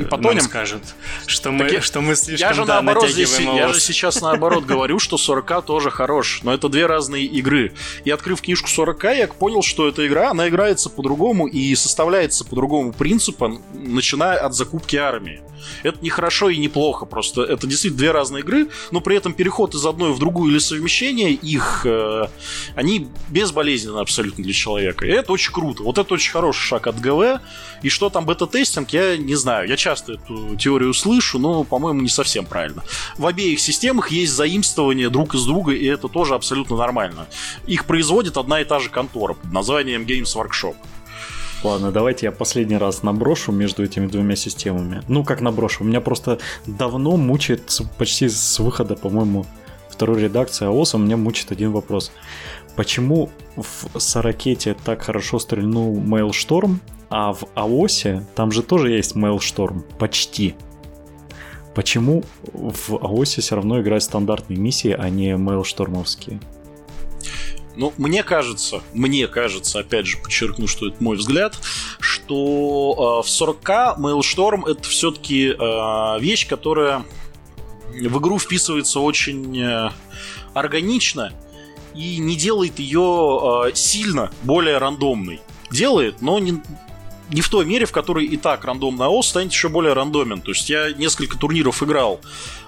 [0.00, 0.40] и потонем.
[0.40, 0.82] скажут,
[1.26, 4.64] что мы, я, что мы слишком я же да, наоборот здесь, Я же сейчас наоборот
[4.64, 7.72] говорю, что 40 тоже хорош, но это две разные игры.
[8.04, 12.56] И открыв книжку 40 я понял, что эта игра, она играется по-другому и составляется по
[12.56, 15.40] другому принципу, начиная от закупки армии.
[15.82, 19.32] Это не хорошо и не плохо, просто это действительно две разные игры, но при этом
[19.32, 22.26] переход из одной в другую или совмещение их, э,
[22.74, 25.06] они безболезненны абсолютно для человека.
[25.06, 25.82] И это очень круто.
[25.82, 27.40] Вот это очень хороший шаг от ГВ.
[27.82, 29.68] И что там бета-тестинг, я не знаю.
[29.68, 32.82] Я часто эту теорию слышу, но, по-моему, не совсем правильно.
[33.16, 37.26] В обеих системах есть заимствование друг из друга, и это тоже абсолютно нормально.
[37.66, 40.76] Их производит одна и та же контора под названием Games Workshop.
[41.66, 45.02] Ладно, давайте я последний раз наброшу между этими двумя системами.
[45.08, 45.82] Ну, как наброшу?
[45.82, 49.44] Меня просто давно мучает, почти с выхода, по-моему,
[49.90, 52.12] второй редакции АОС, у меня мучает один вопрос.
[52.76, 56.76] Почему в Саракете так хорошо стрельнул Mailstorm,
[57.10, 59.82] а в АОСе там же тоже есть Mailstorm?
[59.98, 60.54] Почти.
[61.74, 66.40] Почему в АОСе все равно играют стандартные миссии, а не Mailstormовские?
[67.76, 71.58] Ну, мне кажется, мне кажется, опять же, подчеркну, что это мой взгляд,
[72.00, 77.04] что э, в 40к Mailstorm это все-таки э, вещь, которая
[77.90, 79.90] в игру вписывается очень э,
[80.54, 81.32] органично
[81.94, 85.40] и не делает ее э, сильно более рандомной.
[85.70, 86.62] делает, но не,
[87.30, 90.40] не в той мере, в которой и так рандомный АОС станет еще более рандомен.
[90.40, 92.20] То есть я несколько турниров играл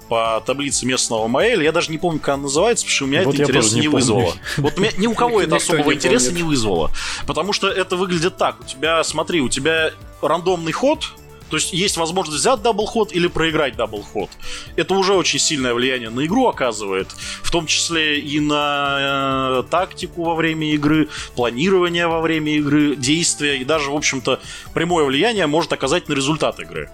[0.09, 1.63] по таблице местного Маэля.
[1.63, 3.81] Я даже не помню, как она называется, потому что у меня вот это интерес не,
[3.83, 4.35] не вызвало.
[4.57, 6.91] Вот у меня, ни у кого это особого интереса не вызвало.
[7.27, 8.61] Потому что это выглядит так.
[8.61, 11.13] У тебя, смотри, у тебя рандомный ход,
[11.51, 14.31] то есть есть возможность взять даблход или проиграть даблход.
[14.77, 17.09] Это уже очень сильное влияние на игру оказывает,
[17.43, 23.59] в том числе и на э, тактику во время игры, планирование во время игры, действия
[23.59, 24.41] и даже, в общем-то,
[24.75, 26.91] прямое влияние может оказать на результат игры.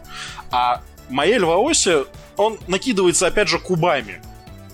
[0.50, 2.04] А Маэль в Аосе,
[2.36, 4.20] он накидывается, опять же, кубами.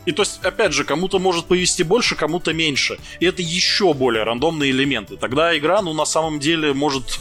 [0.07, 2.99] И то есть, опять же, кому-то может повести больше, кому-то меньше.
[3.21, 5.17] И это еще более рандомные элементы.
[5.17, 7.21] Тогда игра, ну, на самом деле, может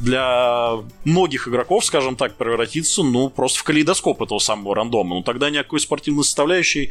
[0.00, 5.16] для многих игроков, скажем так, превратиться, ну, просто в калейдоскоп этого самого рандома.
[5.16, 6.90] Ну, тогда никакой спортивной составляющей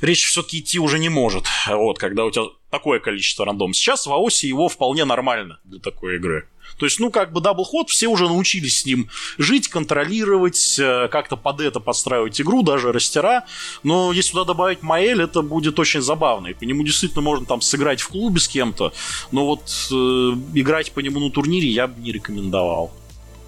[0.00, 1.44] речь все-таки идти уже не может.
[1.68, 3.74] Вот, когда у тебя такое количество рандом.
[3.74, 6.48] Сейчас в АОСе его вполне нормально для такой игры.
[6.78, 9.08] То есть, ну, как бы даблход, все уже научились с ним
[9.38, 13.44] жить, контролировать, э, как-то под это подстраивать игру, даже растера.
[13.82, 16.48] Но если туда добавить Маэль, это будет очень забавно.
[16.48, 18.92] И по нему действительно можно там сыграть в клубе с кем-то.
[19.32, 19.94] Но вот э,
[20.54, 22.92] играть по нему на турнире я бы не рекомендовал.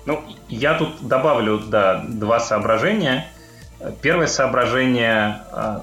[0.07, 3.31] Ну, я тут добавлю, да, два соображения.
[4.01, 5.81] Первое соображение, э,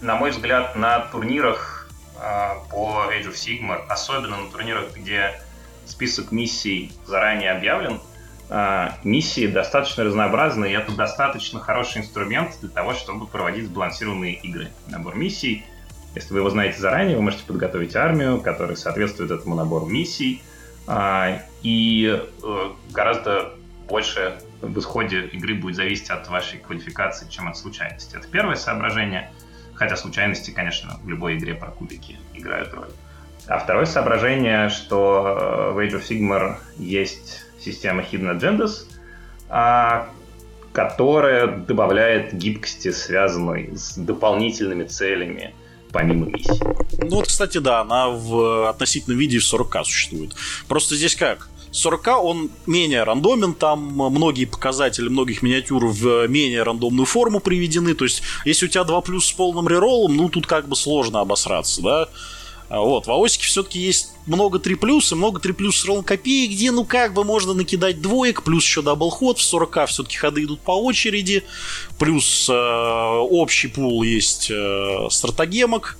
[0.00, 5.38] на мой взгляд, на турнирах э, по Age of Sigmar, особенно на турнирах, где
[5.86, 8.00] список миссий заранее объявлен.
[8.48, 14.68] А, миссии достаточно разнообразны, и это достаточно хороший инструмент для того, чтобы проводить сбалансированные игры.
[14.88, 15.64] Набор миссий,
[16.14, 20.42] если вы его знаете заранее, вы можете подготовить армию, которая соответствует этому набору миссий,
[20.86, 23.52] а, и э, гораздо
[23.88, 28.16] больше в исходе игры будет зависеть от вашей квалификации, чем от случайности.
[28.16, 29.30] Это первое соображение,
[29.74, 32.90] хотя случайности, конечно, в любой игре про кубики играют роль.
[33.48, 38.86] А второе соображение, что э, в Age of Sigmar есть система Hidden Agendas,
[39.48, 40.08] а,
[40.72, 45.54] которая добавляет гибкости, связанной с дополнительными целями,
[45.92, 46.60] помимо миссий.
[46.98, 50.34] Ну вот, кстати, да, она в относительном виде в 40к существует.
[50.68, 51.48] Просто здесь как?
[51.72, 58.04] 40к он менее рандомен, там многие показатели многих миниатюр в менее рандомную форму приведены, то
[58.04, 61.82] есть если у тебя 2 плюс с полным реролом, ну тут как бы сложно обосраться,
[61.82, 62.08] да?
[62.68, 66.50] А вот, в АОСике все-таки есть много 3 плюс и много 3 плюс с копеек,
[66.50, 70.60] где ну как бы можно накидать двоек, плюс еще даблход, в 40 все-таки ходы идут
[70.60, 71.44] по очереди,
[71.98, 75.96] плюс э, общий пул есть э, стратегемок,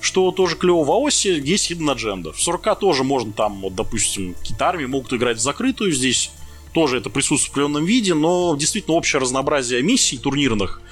[0.00, 2.32] что тоже клево в АОСе, есть Hidden Agenda.
[2.32, 6.32] В 40 тоже можно там, вот, допустим, какие армии могут играть в закрытую, здесь
[6.72, 10.82] тоже это присутствует в определенном виде, но действительно общее разнообразие миссий турнирных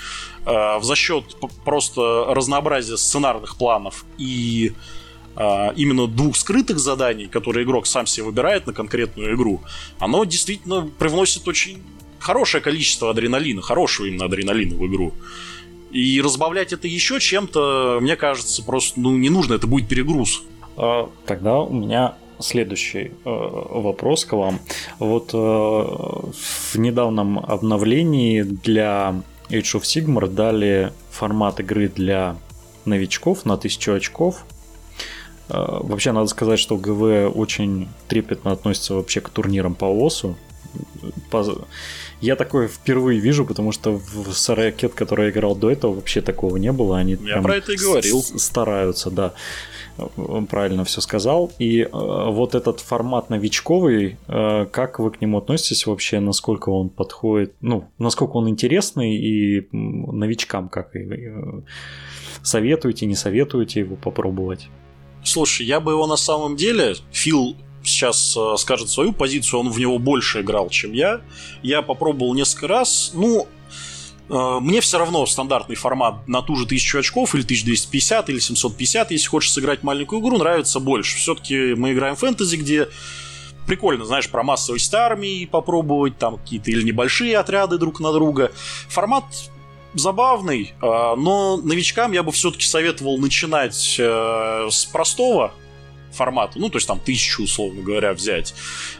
[0.44, 4.72] э, за счет просто разнообразия сценарных планов и
[5.36, 9.62] именно двух скрытых заданий, которые игрок сам себе выбирает на конкретную игру,
[9.98, 11.82] оно действительно привносит очень
[12.18, 15.12] хорошее количество адреналина, хорошего именно адреналина в игру.
[15.90, 20.42] И разбавлять это еще чем-то, мне кажется, просто ну, не нужно, это будет перегруз.
[20.76, 24.60] А, тогда у меня следующий э, вопрос к вам.
[24.98, 32.36] Вот э, в недавнем обновлении для Age of Sigmar дали формат игры для
[32.84, 34.55] новичков на 1000 очков а,
[35.48, 40.36] вообще, надо сказать, что ГВ очень трепетно относится вообще к турнирам по ОСу.
[42.20, 46.56] Я такое впервые вижу, потому что в Саракет, который я играл до этого, вообще такого
[46.56, 46.98] не было.
[46.98, 48.22] Они я про это и говорил.
[48.22, 49.34] Стараются, да.
[50.16, 51.52] Он правильно все сказал.
[51.58, 56.90] И э, вот этот формат новичковый, э, как вы к нему относитесь вообще, насколько он
[56.90, 61.62] подходит, ну, насколько он интересный и новичкам как э,
[62.42, 64.68] советуете, не советуете его попробовать?
[65.26, 69.78] Слушай, я бы его на самом деле, Фил сейчас э, скажет свою позицию, он в
[69.78, 71.20] него больше играл, чем я.
[71.62, 73.10] Я попробовал несколько раз.
[73.12, 73.48] Ну,
[74.28, 79.10] э, мне все равно стандартный формат на ту же 1000 очков, или 1250, или 750,
[79.10, 81.16] если хочешь сыграть маленькую игру, нравится больше.
[81.16, 82.88] Все-таки мы играем в фэнтези, где
[83.66, 88.52] прикольно, знаешь, про массовость армии попробовать, там какие-то или небольшие отряды друг на друга.
[88.88, 89.24] Формат
[89.96, 95.52] забавный, а, но новичкам я бы все-таки советовал начинать э, с простого
[96.12, 98.54] формата, ну, то есть там тысячу, условно говоря, взять,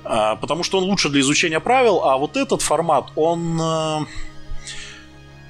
[0.04, 3.98] а, потому что он лучше для изучения правил, а вот этот формат, он э,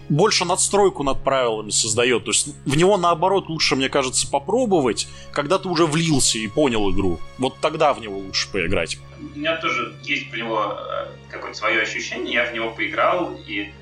[0.09, 2.25] больше надстройку над правилами создает.
[2.25, 6.91] То есть в него, наоборот, лучше, мне кажется, попробовать, когда ты уже влился и понял
[6.93, 7.19] игру.
[7.39, 8.99] Вот тогда в него лучше поиграть.
[9.35, 12.35] У меня тоже есть про него э, какое-то свое ощущение.
[12.35, 13.73] Я в него поиграл, и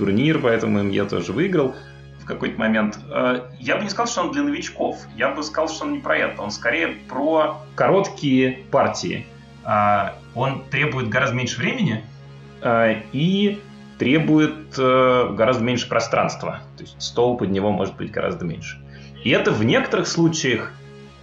[0.00, 1.74] турнир, поэтому я тоже выиграл.
[2.20, 2.98] В какой-то момент.
[3.10, 4.96] Э, я бы не сказал, что он для новичков.
[5.14, 6.40] Я бы сказал, что он не про это.
[6.40, 9.26] Он скорее про короткие партии.
[9.64, 12.02] Э, он требует гораздо меньше времени
[12.62, 13.60] э, и
[13.98, 16.60] требует гораздо меньше пространства.
[16.78, 18.80] То есть стол под него может быть гораздо меньше.
[19.22, 20.72] И это в некоторых случаях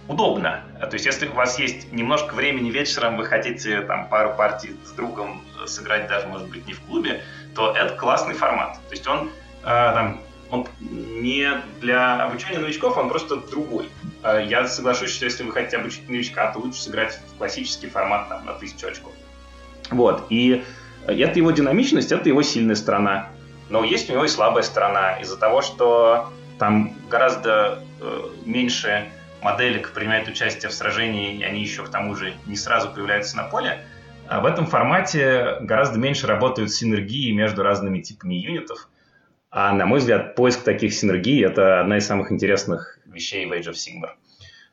[0.06, 0.60] удобно.
[0.78, 4.92] То есть, если у вас есть немножко времени вечером, вы хотите там пару партий с
[4.92, 7.20] другом сыграть даже, может быть, не в клубе,
[7.58, 8.74] то это классный формат.
[8.88, 9.30] То есть он
[9.62, 13.90] там он не для обучения новичков, он просто другой.
[14.22, 18.28] А я соглашусь, что если вы хотите обучить новичка, то лучше сыграть в классический формат
[18.28, 19.12] там, на тысячу очков.
[19.90, 20.24] Вот.
[20.30, 20.64] И
[21.06, 23.28] это его динамичность, это его сильная сторона.
[23.68, 29.10] Но есть у него и слабая сторона из-за того, что там гораздо э, меньше
[29.42, 33.42] моделек принимает участие в сражении, и они еще к тому же не сразу появляются на
[33.42, 33.84] поле.
[34.28, 38.88] А в этом формате гораздо меньше работают синергии между разными типами юнитов.
[39.50, 43.70] А на мой взгляд, поиск таких синергий– это одна из самых интересных вещей в Age
[43.70, 44.10] of Sigmar.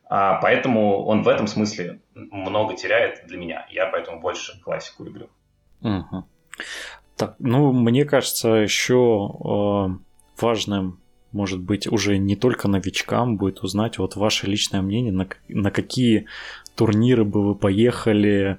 [0.08, 3.66] А поэтому он в этом смысле много теряет для меня.
[3.72, 5.30] Я поэтому больше классику люблю.
[5.82, 6.26] Угу.
[7.16, 10.99] Так, ну, мне кажется, еще э, важным,
[11.32, 16.28] может быть, уже не только новичкам будет узнать вот ваше личное мнение, на, на какие
[16.76, 18.58] турниры бы вы поехали,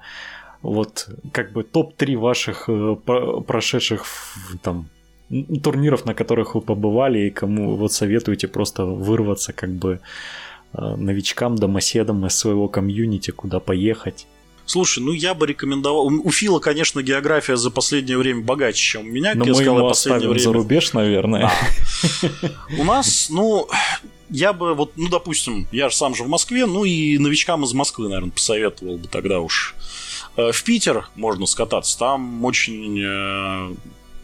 [0.67, 2.97] вот как бы топ-3 ваших э,
[3.47, 4.05] прошедших
[4.63, 4.89] там
[5.63, 10.01] турниров, на которых вы побывали, и кому вот советуете просто вырваться как бы
[10.73, 14.27] э, новичкам, домоседам из своего комьюнити, куда поехать?
[14.67, 16.07] Слушай, ну я бы рекомендовал...
[16.07, 19.33] У Фила, конечно, география за последнее время богаче, чем у меня.
[19.35, 20.43] Но мы сказал, ему оставим время.
[20.43, 21.53] за рубеж, наверное.
[22.79, 23.69] У нас, ну,
[24.29, 27.73] я бы вот, ну, допустим, я же сам же в Москве, ну и новичкам из
[27.75, 29.77] Москвы, наверное, посоветовал бы тогда уж.
[30.37, 33.75] Э, в Питер можно скататься, там очень э,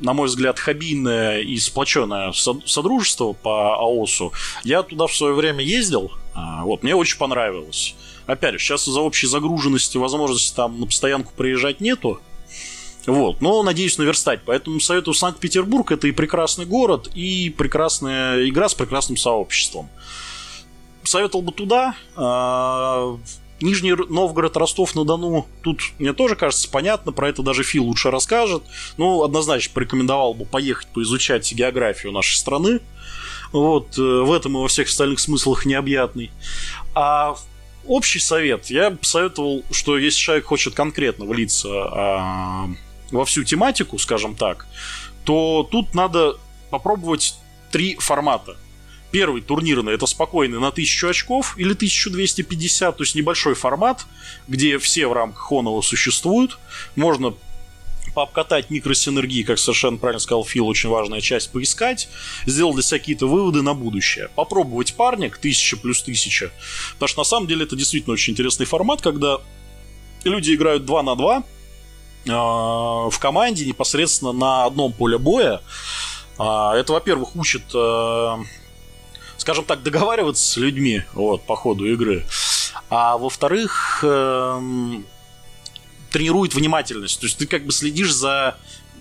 [0.03, 4.33] на мой взгляд, хоббийное и сплоченное содружество по АОСу.
[4.65, 7.95] Я туда в свое время ездил, а, вот, мне очень понравилось.
[8.27, 12.21] Опять же, сейчас из-за общей загруженности возможности там на постоянку приезжать нету,
[13.07, 14.41] вот, но надеюсь наверстать.
[14.45, 15.91] Поэтому советую Санкт-Петербург.
[15.91, 19.89] Это и прекрасный город, и прекрасная игра с прекрасным сообществом.
[21.03, 21.97] Советовал бы туда.
[23.63, 28.63] Нижний Новгород, Ростов-на-Дону, тут мне тоже кажется понятно, про это даже Фил лучше расскажет.
[28.97, 32.81] Ну, однозначно порекомендовал бы поехать поизучать географию нашей страны.
[33.53, 36.31] Вот, э, в этом и во всех остальных смыслах необъятный.
[36.95, 37.37] А
[37.87, 42.71] общий совет, я бы советовал, что если человек хочет конкретно влиться а,
[43.11, 44.67] во всю тематику, скажем так,
[45.25, 46.39] то тут надо
[46.71, 47.35] попробовать
[47.71, 48.57] три формата.
[49.13, 54.07] Первый турнирный это спокойный на 1000 очков или 1250, то есть небольшой формат,
[54.49, 56.59] где все в рамках Хонова существуют.
[56.97, 57.35] Можно
[58.15, 62.09] пообкатать микросинергии, как совершенно правильно сказал Фил, очень важная часть, поискать,
[62.47, 64.29] сделать для себя какие-то выводы на будущее.
[64.35, 66.51] Попробовать парник 1000 плюс 1000,
[66.95, 69.39] потому что на самом деле это действительно очень интересный формат, когда
[70.25, 71.43] люди играют 2 на 2
[72.29, 75.61] а, в команде непосредственно на одном поле боя.
[76.39, 78.37] А, это, во-первых, учит э,
[79.43, 82.25] скажем так, договариваться с людьми вот, по ходу игры.
[82.89, 85.05] А во-вторых, эм,
[86.11, 87.19] тренирует внимательность.
[87.21, 88.57] То есть ты как бы следишь за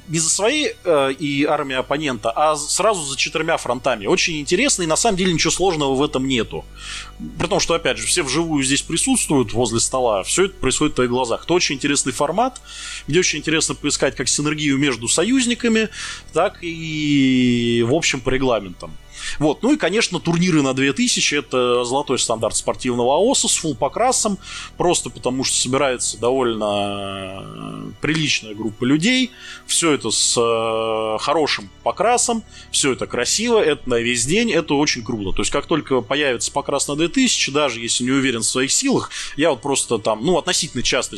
[0.08, 4.08] не за своей э, и армией оппонента, а сразу за четырьмя фронтами.
[4.08, 6.66] Очень интересно, и на самом деле ничего сложного в этом нету.
[7.38, 10.96] При том, что, опять же, все вживую здесь присутствуют возле стола, все это происходит в
[10.96, 11.44] твоих глазах.
[11.44, 12.62] Это очень интересный формат,
[13.08, 15.90] где очень интересно поискать как синергию между союзниками,
[16.34, 18.92] так и, в общем, по регламентам.
[19.40, 19.64] Вот.
[19.64, 24.38] Ну и, конечно, турниры на 2000 это золотой стандарт спортивного АОСа с фул покрасом,
[24.78, 29.32] просто потому что собирается довольно э, приличная группа людей,
[29.66, 35.04] все это с э, хорошим покрасом, все это красиво, это на весь день, это очень
[35.04, 35.32] круто.
[35.36, 39.12] То есть, как только появится покрас на 2000, даже если не уверен в своих силах,
[39.38, 41.18] я вот просто там, ну, относительно часто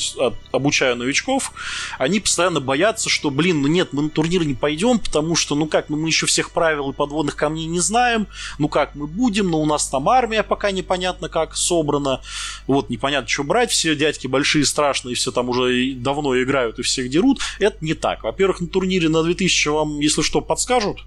[0.51, 1.53] обучаю новичков,
[1.97, 5.67] они постоянно боятся, что, блин, ну нет, мы на турнир не пойдем, потому что, ну
[5.67, 8.27] как, ну мы еще всех правил и подводных камней не знаем, знаем,
[8.57, 12.21] ну как мы будем, но у нас там армия пока непонятно как собрана,
[12.65, 17.09] вот непонятно, что брать, все дядьки большие, страшные, все там уже давно играют и всех
[17.09, 17.39] дерут.
[17.59, 18.23] Это не так.
[18.23, 21.05] Во-первых, на турнире на 2000 вам, если что, подскажут,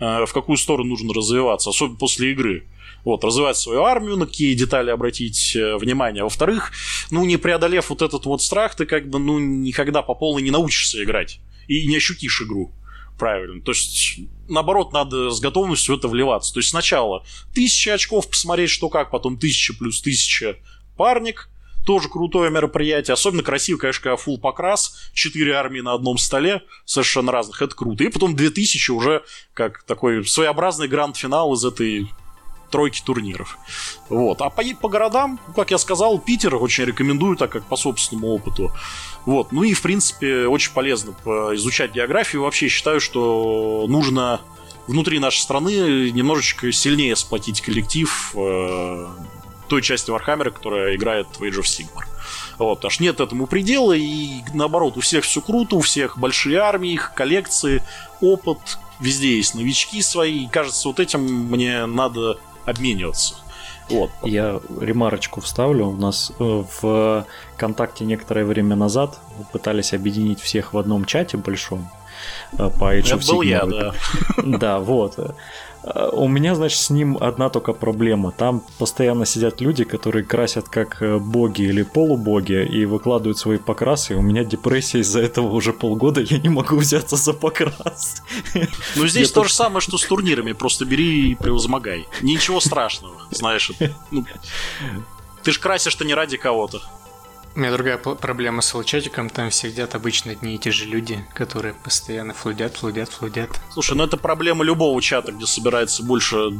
[0.00, 2.64] э, в какую сторону нужно развиваться, особенно после игры.
[3.04, 6.24] Вот, развивать свою армию, на какие детали обратить э, внимание.
[6.24, 6.72] Во-вторых,
[7.12, 10.50] ну, не преодолев вот этот вот страх, ты как бы, ну, никогда по полной не
[10.50, 11.38] научишься играть.
[11.68, 12.72] И не ощутишь игру
[13.20, 13.62] правильно.
[13.62, 14.18] То есть,
[14.48, 16.52] наоборот, надо с готовностью в это вливаться.
[16.52, 17.22] То есть, сначала
[17.54, 20.56] тысяча очков посмотреть, что как, потом тысяча плюс тысяча
[20.96, 21.50] парник,
[21.84, 23.12] тоже крутое мероприятие.
[23.12, 28.04] Особенно красиво, конечно, когда full покрас, 4 армии на одном столе, совершенно разных, это круто.
[28.04, 29.22] И потом 2000 уже
[29.54, 32.08] как такой своеобразный гранд-финал из этой
[32.70, 33.58] тройки турниров.
[34.08, 34.40] Вот.
[34.40, 38.72] А по, по городам, как я сказал, Питер очень рекомендую, так как по собственному опыту.
[39.30, 39.52] Вот.
[39.52, 41.14] Ну и, в принципе, очень полезно
[41.54, 42.42] изучать географию.
[42.42, 44.40] Вообще считаю, что нужно
[44.88, 49.06] внутри нашей страны немножечко сильнее сплотить коллектив э,
[49.68, 52.06] той части Warhammer а, которая играет в Age of Sigmar.
[52.58, 56.94] Вот, потому нет этому предела, и наоборот, у всех все круто, у всех большие армии,
[56.94, 57.84] их коллекции,
[58.20, 58.58] опыт,
[58.98, 63.36] везде есть новички свои, и кажется, вот этим мне надо обмениваться.
[63.90, 64.10] Вот.
[64.22, 65.86] Я ремарочку вставлю.
[65.86, 67.26] У нас э, в
[67.56, 69.18] ВКонтакте некоторое время назад
[69.52, 71.90] пытались объединить всех в одном чате большом
[72.52, 73.94] э, по Age of был я, да.
[74.44, 75.18] Да, вот.
[76.12, 78.32] У меня, значит, с ним одна только проблема.
[78.32, 84.14] Там постоянно сидят люди, которые красят как э, боги или полубоги и выкладывают свои покрасы.
[84.14, 88.22] У меня депрессия из-за этого уже полгода, я не могу взяться за покрас.
[88.96, 90.52] Ну, здесь то же самое, что с турнирами.
[90.52, 92.06] Просто бери и превозмогай.
[92.20, 93.72] Ничего страшного, знаешь.
[94.10, 94.26] Ну,
[95.42, 96.82] ты ж красишь-то не ради кого-то.
[97.60, 101.22] У меня другая проблема с лучатиком, там все сидят обычно одни и те же люди,
[101.34, 103.50] которые постоянно флудят, флудят, флудят.
[103.70, 106.52] Слушай, ну это проблема любого чата, где собирается больше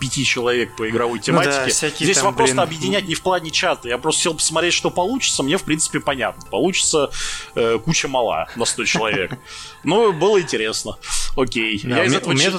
[0.00, 1.56] пяти человек по игровой тематике.
[1.56, 2.58] Ну да, Здесь там, вопрос блин...
[2.58, 3.88] объединять не в плане чата.
[3.88, 5.44] Я просто хотел посмотреть, что получится.
[5.44, 6.44] Мне, в принципе, понятно.
[6.50, 7.12] Получится
[7.54, 9.38] э, куча мала на 100 человек.
[9.84, 10.98] Ну, было интересно.
[11.36, 11.80] Окей.
[11.84, 12.58] Я из этого чата...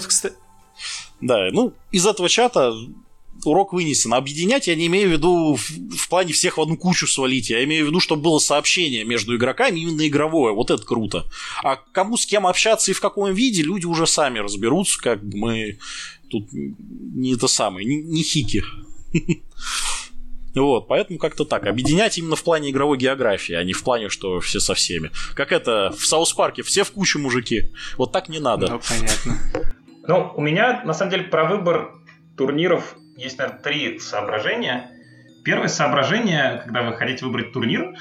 [1.20, 2.74] Да, ну, из этого чата
[3.46, 4.14] урок вынесен.
[4.14, 7.50] Объединять я не имею в виду в, в плане всех в одну кучу свалить.
[7.50, 10.54] Я имею в виду, чтобы было сообщение между игроками, именно игровое.
[10.54, 11.26] Вот это круто.
[11.64, 15.80] А кому с кем общаться и в каком виде, люди уже сами разберутся, как мы
[16.30, 18.64] тут не это самое, не, не хики.
[20.54, 21.66] Вот, поэтому как-то так.
[21.66, 25.12] Объединять именно в плане игровой географии, а не в плане, что все со всеми.
[25.34, 27.72] Как это в Саус Парке, все в кучу мужики.
[27.98, 28.68] Вот так не надо.
[28.68, 29.38] Ну, понятно.
[30.08, 31.94] Ну, у меня, на самом деле, про выбор
[32.36, 34.91] турниров есть, наверное, три соображения.
[35.43, 37.93] Первое соображение, когда вы хотите выбрать турнир,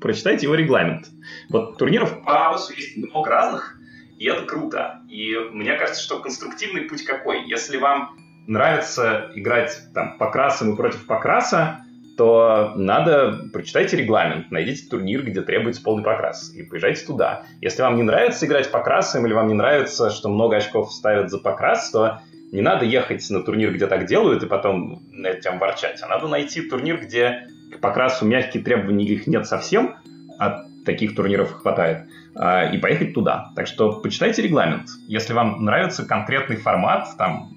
[0.00, 1.08] прочитайте его регламент.
[1.48, 3.78] Вот турниров по Авосу есть много разных,
[4.18, 5.00] и это круто.
[5.08, 7.46] И мне кажется, что конструктивный путь какой?
[7.48, 11.84] Если вам нравится играть там по красам и против покраса,
[12.16, 17.44] то надо прочитайте регламент, найдите турнир, где требуется полный покрас, и поезжайте туда.
[17.60, 21.30] Если вам не нравится играть по красам, или вам не нравится, что много очков ставят
[21.30, 22.20] за покрас, то
[22.52, 26.02] не надо ехать на турнир, где так делают, и потом на этом ворчать.
[26.02, 29.96] А надо найти турнир, где к покрасу мягкие требования их нет совсем,
[30.38, 33.50] а таких турниров хватает, а, и поехать туда.
[33.54, 34.88] Так что почитайте регламент.
[35.06, 37.50] Если вам нравится конкретный формат, там,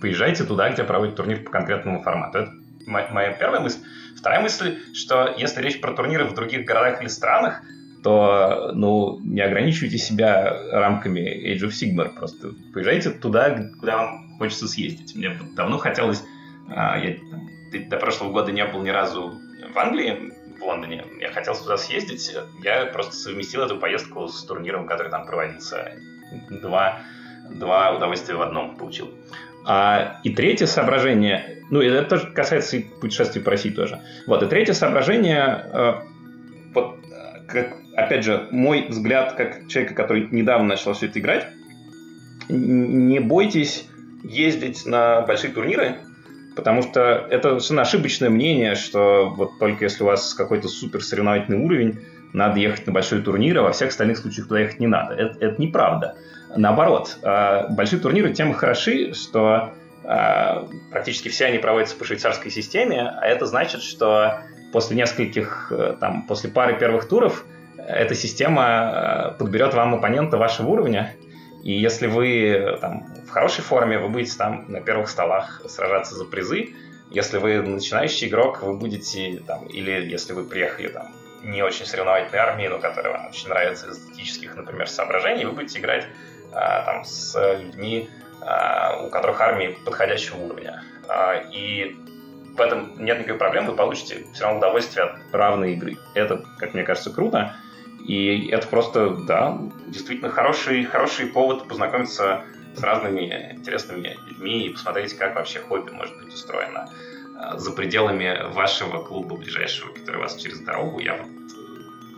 [0.00, 2.38] поезжайте туда, где проводят турнир по конкретному формату.
[2.38, 2.52] Это
[2.86, 3.80] моя первая мысль.
[4.16, 7.62] Вторая мысль, что если речь про турниры в других городах или странах,
[8.06, 11.18] то ну, не ограничивайте себя рамками
[11.52, 12.14] Age of Sigmar.
[12.14, 15.16] Просто поезжайте туда, куда вам хочется съездить.
[15.16, 16.22] Мне давно хотелось...
[16.68, 17.16] А, я
[17.72, 19.34] до прошлого года не был ни разу
[19.74, 21.04] в Англии, в Лондоне.
[21.20, 22.32] Я хотел туда съездить.
[22.62, 25.90] Я просто совместил эту поездку с турниром, который там проводился.
[26.48, 27.00] Два,
[27.50, 29.10] два удовольствия в одном получил.
[29.64, 34.00] А, и третье соображение, ну, это тоже касается и путешествий по России тоже.
[34.28, 35.94] Вот, и третье соображение, э,
[36.72, 37.00] вот,
[37.48, 41.46] как опять же, мой взгляд как человека, который недавно начал все это играть,
[42.48, 43.88] не бойтесь
[44.22, 45.96] ездить на большие турниры,
[46.54, 51.58] потому что это совершенно ошибочное мнение, что вот только если у вас какой-то супер соревновательный
[51.58, 51.98] уровень,
[52.32, 55.14] надо ехать на большой турнир, а во всех остальных случаях туда ехать не надо.
[55.14, 56.16] Это, это неправда.
[56.54, 59.72] Наоборот, а, большие турниры тем хороши, что
[60.04, 64.40] а, практически все они проводятся по швейцарской системе, а это значит, что
[64.72, 67.46] после нескольких, э, там, после пары первых туров
[67.86, 71.14] эта система э, подберет вам оппонента вашего уровня,
[71.62, 76.24] и если вы там, в хорошей форме, вы будете там на первых столах сражаться за
[76.24, 76.74] призы.
[77.10, 81.12] Если вы начинающий игрок, вы будете там, или если вы приехали там
[81.42, 85.78] не очень соревновательной армии, но которая вам очень нравится из эстетических, например, соображений, вы будете
[85.78, 86.06] играть
[86.52, 88.10] а, там с людьми,
[88.40, 90.82] а, у которых армии подходящего уровня.
[91.08, 91.96] А, и
[92.56, 95.96] в этом нет никакой проблемы, вы получите все равно удовольствие от равной игры.
[96.14, 97.54] Это, как мне кажется, круто.
[98.04, 102.44] И это просто, да, действительно хороший, хороший повод познакомиться
[102.76, 106.90] с разными интересными людьми и посмотреть, как вообще хобби может быть устроено
[107.36, 111.00] а, за пределами вашего клуба ближайшего, который у вас через дорогу.
[111.00, 111.26] Я вот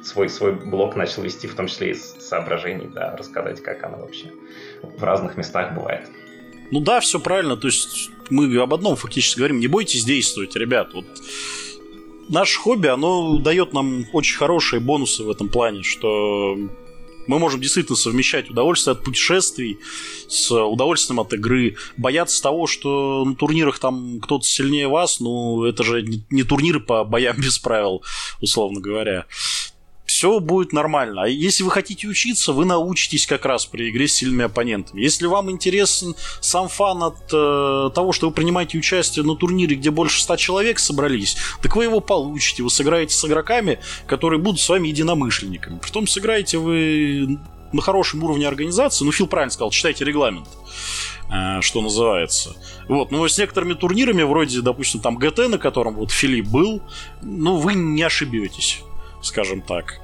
[0.04, 4.32] свой, свой блог начал вести, в том числе из соображений, да, рассказать, как оно вообще
[4.82, 6.08] в разных местах бывает.
[6.70, 7.56] Ну да, все правильно.
[7.56, 9.58] То есть мы об одном фактически говорим.
[9.58, 10.92] Не бойтесь действовать, ребят.
[10.92, 11.06] Вот
[12.28, 16.56] наше хобби, оно дает нам очень хорошие бонусы в этом плане, что
[17.26, 19.78] мы можем действительно совмещать удовольствие от путешествий
[20.28, 21.76] с удовольствием от игры.
[21.96, 27.04] Бояться того, что на турнирах там кто-то сильнее вас, ну, это же не турниры по
[27.04, 28.02] боям без правил,
[28.40, 29.26] условно говоря
[30.18, 31.22] все будет нормально.
[31.22, 35.00] А если вы хотите учиться, вы научитесь как раз при игре с сильными оппонентами.
[35.00, 39.92] Если вам интересен сам фан от э, того, что вы принимаете участие на турнире, где
[39.92, 42.64] больше 100 человек собрались, так вы его получите.
[42.64, 45.78] Вы сыграете с игроками, которые будут с вами единомышленниками.
[45.78, 47.38] Притом сыграете вы
[47.72, 49.04] на хорошем уровне организации.
[49.04, 50.48] Ну, Фил правильно сказал, читайте регламент
[51.32, 52.56] э, что называется.
[52.88, 56.82] Вот, но с некоторыми турнирами, вроде, допустим, там ГТ, на котором вот Филипп был,
[57.22, 58.82] ну, вы не ошибетесь
[59.22, 60.00] скажем так.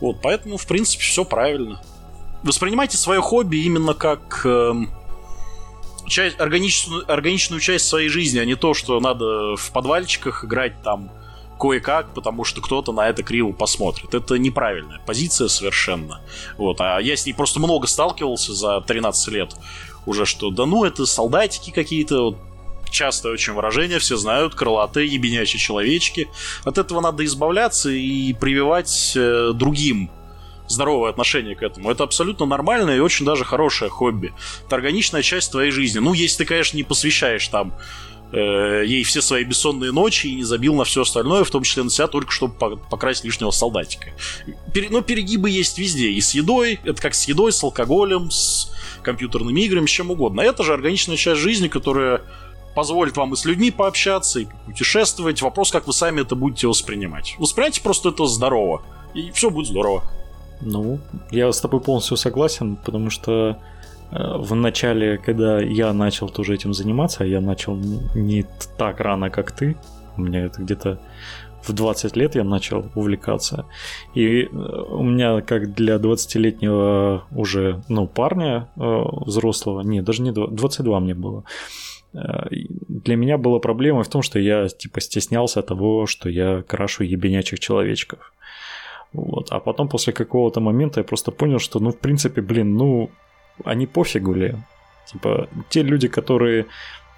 [0.00, 1.82] Вот, поэтому, в принципе, все правильно.
[2.42, 4.72] Воспринимайте свое хобби именно как э,
[6.06, 11.10] часть, органичную, органичную часть своей жизни, а не то, что надо в подвальчиках играть там
[11.58, 14.14] кое-как, потому что кто-то на это криво посмотрит.
[14.14, 16.20] Это неправильная позиция совершенно.
[16.58, 16.80] Вот.
[16.80, 19.56] А я с ней просто много сталкивался за 13 лет
[20.04, 22.38] уже, что да ну, это солдатики какие-то, вот,
[22.90, 26.28] частое очень выражение, все знают, крылатые ебенячие человечки.
[26.64, 30.10] От этого надо избавляться и прививать э, другим
[30.68, 31.90] здоровое отношение к этому.
[31.90, 34.32] Это абсолютно нормальное и очень даже хорошее хобби.
[34.66, 35.98] Это органичная часть твоей жизни.
[35.98, 37.74] Ну, если ты, конечно, не посвящаешь там
[38.32, 41.82] э, ей все свои бессонные ночи и не забил на все остальное, в том числе
[41.82, 44.10] на себя, только чтобы покрасить лишнего солдатика.
[44.72, 46.10] Пер, но перегибы есть везде.
[46.10, 48.72] И с едой, это как с едой, с алкоголем, с
[49.02, 50.40] компьютерными играми, с чем угодно.
[50.40, 52.22] Это же органичная часть жизни, которая
[52.76, 55.40] позволит вам и с людьми пообщаться, и путешествовать.
[55.40, 57.34] Вопрос, как вы сами это будете воспринимать.
[57.38, 58.82] Воспринимайте просто это здорово,
[59.14, 60.02] и все будет здорово.
[60.60, 61.00] Ну,
[61.30, 63.58] я с тобой полностью согласен, потому что
[64.10, 67.76] э, в начале, когда я начал тоже этим заниматься, я начал
[68.14, 68.44] не
[68.76, 69.76] так рано, как ты,
[70.18, 70.98] у меня это где-то
[71.62, 73.64] в 20 лет я начал увлекаться.
[74.14, 80.30] И э, у меня, как для 20-летнего уже, ну, парня э, взрослого, не, даже не
[80.30, 81.44] 22 мне было,
[82.12, 87.60] для меня была проблема в том, что я типа стеснялся того, что я крашу ебенячих
[87.60, 88.32] человечков.
[89.12, 89.48] Вот.
[89.50, 93.10] А потом после какого-то момента я просто понял, что, ну, в принципе, блин, ну,
[93.64, 94.54] они пофигу ли.
[95.06, 96.66] Типа, те люди, которые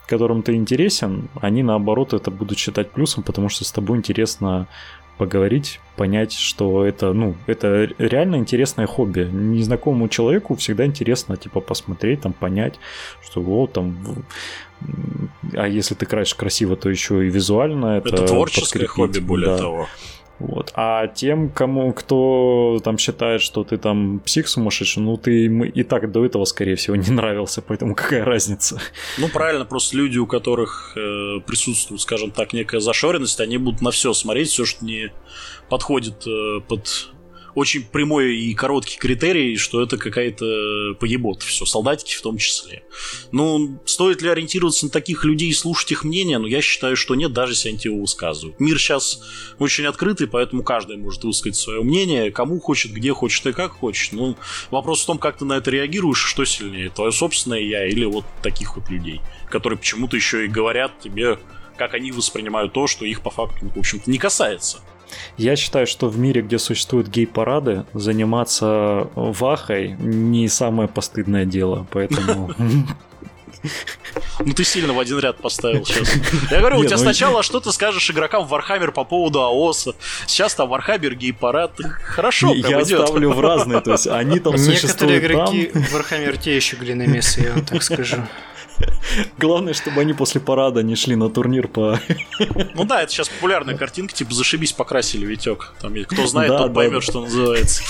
[0.09, 4.67] которым ты интересен, они наоборот это будут считать плюсом, потому что с тобой интересно
[5.19, 9.29] поговорить, понять, что это, ну, это реально интересное хобби.
[9.31, 12.79] Незнакомому человеку всегда интересно, типа, посмотреть, там, понять,
[13.21, 14.25] что вот там
[15.55, 19.59] а если ты красишь красиво, то еще и визуально это, это творческое хобби, более да.
[19.59, 19.89] того.
[20.39, 20.73] Вот.
[20.75, 25.83] А тем, кому кто там считает, что ты там псих сумасшедший, ну ты ему и
[25.83, 28.81] так до этого, скорее всего, не нравился, поэтому какая разница?
[29.19, 33.91] Ну правильно, просто люди, у которых э, присутствует, скажем так, некая зашоренность, они будут на
[33.91, 35.13] все смотреть, все, что не
[35.69, 37.11] подходит э, под
[37.59, 41.45] очень прямой и короткий критерий, что это какая-то поебота.
[41.45, 42.85] Все, солдатики в том числе.
[43.33, 46.39] Ну, стоит ли ориентироваться на таких людей и слушать их мнение?
[46.39, 48.61] Ну, я считаю, что нет, даже если они его высказывают.
[48.61, 49.21] Мир сейчас
[49.59, 54.13] очень открытый, поэтому каждый может высказать свое мнение, кому хочет, где хочет и как хочет.
[54.13, 54.37] Ну,
[54.71, 58.25] вопрос в том, как ты на это реагируешь, что сильнее, твое собственное я или вот
[58.41, 61.39] таких вот людей, которые почему-то еще и говорят тебе,
[61.77, 64.79] как они воспринимают то, что их по факту, в общем-то, не касается.
[65.37, 72.55] Я считаю, что в мире, где существуют гей-парады, заниматься вахой не самое постыдное дело, поэтому...
[74.41, 76.09] Ну ты сильно в один ряд поставил сейчас.
[76.51, 79.95] Я говорю, у тебя ну, сначала что ты скажешь игрокам в Warhammer по поводу АОСа,
[80.27, 81.73] сейчас там Warhammer гей-парад.
[82.05, 86.57] Хорошо, Я ставлю в разные, то есть они там существуют Некоторые игроки в Warhammer те
[86.57, 88.17] еще глиномесы, я вам так скажу.
[89.39, 92.01] Главное, чтобы они после парада не шли на турнир по...
[92.75, 95.75] Ну да, это сейчас популярная картинка, типа зашибись, покрасили Витек.
[95.81, 97.01] Там, кто знает, да, тот да, поймет, да.
[97.01, 97.83] что называется.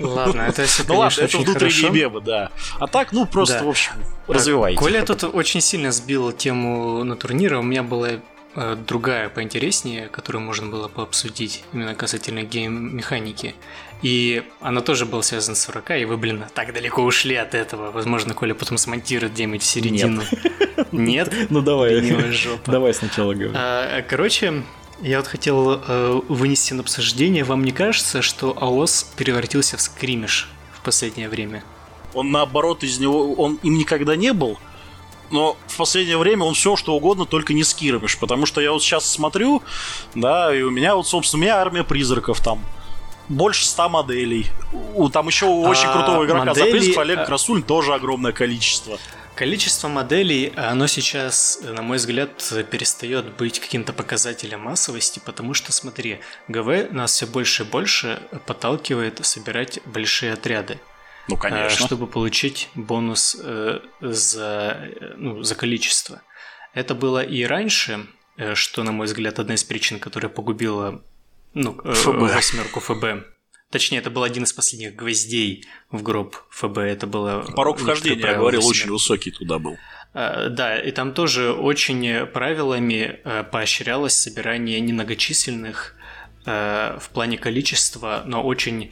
[0.00, 2.50] Ладно, это все, Ну ладно, это внутренние мемы, да.
[2.78, 3.92] А так, ну просто, в общем,
[4.26, 4.78] развивайте.
[4.78, 7.56] Коля тут очень сильно сбил тему на турнире.
[7.56, 8.10] У меня была
[8.54, 13.54] э, другая поинтереснее, которую можно было пообсудить именно касательно гейм-механики.
[14.02, 17.90] И она тоже была связана с 40, и вы, блин, так далеко ушли от этого.
[17.90, 20.22] Возможно, Коля потом смонтирует где-нибудь в середину.
[20.92, 20.92] Нет?
[20.92, 21.34] Нет?
[21.50, 22.00] Ну давай.
[22.66, 23.54] Давай сначала говори.
[23.54, 24.62] А, короче,
[25.00, 27.42] я вот хотел э, вынести на обсуждение.
[27.42, 31.64] Вам не кажется, что АОС превратился в скримиш в последнее время?
[32.14, 34.58] Он наоборот из него, он им никогда не был,
[35.30, 38.82] но в последнее время он все что угодно, только не скирмиш, потому что я вот
[38.82, 39.62] сейчас смотрю,
[40.14, 42.64] да, и у меня вот, собственно, у меня армия призраков там
[43.28, 44.46] больше 100 моделей.
[44.94, 46.70] У, там еще у очень а, крутого игрока модели...
[46.70, 48.98] запрыгнул Олег Красуль тоже огромное количество.
[49.34, 52.30] Количество моделей, оно сейчас, на мой взгляд,
[52.70, 59.24] перестает быть каким-то показателем массовости, потому что, смотри, ГВ нас все больше и больше подталкивает
[59.24, 60.80] собирать большие отряды.
[61.28, 61.86] Ну, конечно.
[61.86, 66.22] Чтобы получить бонус э, за, ну, за количество.
[66.74, 68.06] Это было и раньше,
[68.38, 71.02] э, что, на мой взгляд, одна из причин, которая погубила
[71.54, 72.34] ну, э, ФБ.
[72.34, 73.26] восьмерку ФБ.
[73.70, 76.78] Точнее, это был один из последних гвоздей в гроб ФБ.
[76.78, 77.42] Это было...
[77.54, 79.76] Порог вхождения, я говорил, очень высокий туда был.
[80.14, 85.94] А, да, и там тоже очень правилами э, поощрялось собирание немногочисленных
[86.46, 88.90] э, в плане количества, но очень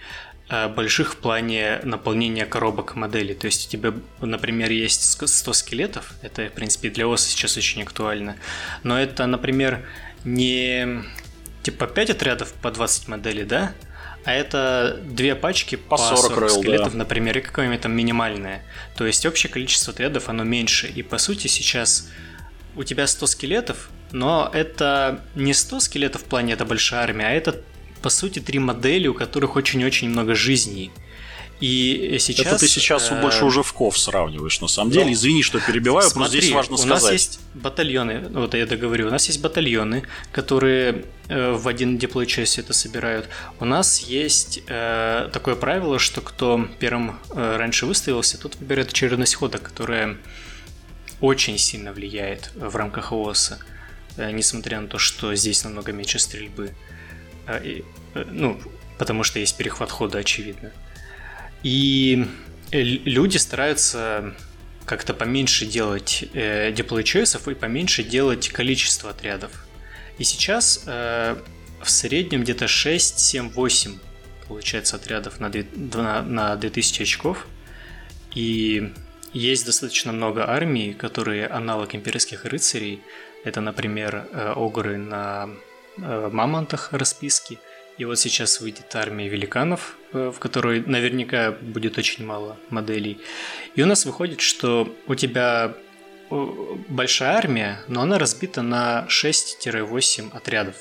[0.51, 3.35] э, больших в плане наполнения коробок моделей.
[3.35, 7.83] То есть у тебя, например, есть 100 скелетов, это, в принципе, для ОСа сейчас очень
[7.83, 8.37] актуально,
[8.83, 9.87] но это, например,
[10.25, 11.03] не
[11.67, 13.75] типа 5 отрядов по 20 моделей, да?
[14.25, 16.99] а это две пачки по, по 40, 40 ройл, скелетов, да.
[16.99, 18.63] например, и какое-нибудь там минимальное.
[18.97, 20.87] То есть общее количество отрядов, оно меньше.
[20.87, 22.09] И по сути сейчас
[22.77, 27.31] у тебя 100 скелетов, но это не 100 скелетов в плане это большая армия, а
[27.31, 27.61] это
[28.01, 30.93] по сути три модели, у которых очень-очень много жизней.
[31.61, 32.47] И сейчас...
[32.47, 33.21] Это ты сейчас э...
[33.21, 35.13] больше уже в ков сравниваешь, на самом деле.
[35.13, 37.03] Извини, что перебиваю, Смотри, просто здесь важно у сказать.
[37.03, 40.03] У нас есть батальоны, вот я договорю, у нас есть батальоны,
[40.33, 43.29] которые э, в один диплой часть это собирают.
[43.59, 49.37] У нас есть э, такое правило, что кто первым э, раньше выставился, тот выбирает очередность
[49.37, 50.19] хода, которая
[51.21, 53.59] очень сильно влияет в рамках ООСа,
[54.19, 56.75] э, несмотря на то, что здесь намного меньше стрельбы.
[57.47, 57.81] Э,
[58.15, 58.61] э, ну,
[58.99, 60.73] потому что есть перехват хода, очевидно.
[61.63, 62.27] И
[62.71, 64.35] э, люди стараются
[64.85, 69.67] как-то поменьше делать э, deploy choices и поменьше делать количество отрядов.
[70.19, 71.37] И сейчас э,
[71.83, 73.99] в среднем где-то 6, 7, 8
[74.49, 77.47] получается отрядов на, 2, на, на 2000 очков.
[78.35, 78.93] И
[79.33, 83.03] есть достаточно много армий, которые аналог имперских рыцарей.
[83.45, 85.51] Это, например, э, огры на
[85.99, 87.59] э, мамонтах расписки–
[87.99, 93.19] и вот сейчас выйдет армия великанов, э, в которой наверняка будет очень мало моделей.
[93.75, 95.75] И у нас выходит, что у тебя
[96.31, 96.47] э,
[96.89, 100.77] большая армия, но она разбита на 6-8 отрядов,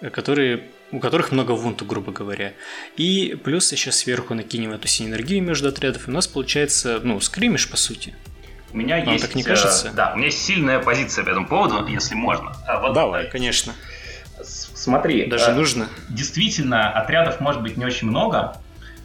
[0.00, 2.54] э, которые, у которых много вунту, грубо говоря.
[2.96, 7.68] И плюс еще сверху накинем эту синергию между отрядов, и у нас получается, ну, скримиш
[7.68, 8.14] по сути.
[8.72, 9.26] У меня Вам есть...
[9.26, 9.90] так не кажется?
[9.94, 12.56] Да, у меня есть сильная позиция по этому поводу, если можно.
[12.66, 13.74] А вот, Давай, конечно.
[14.80, 15.88] Смотри, даже э, нужно.
[16.08, 18.56] Действительно, отрядов может быть не очень много,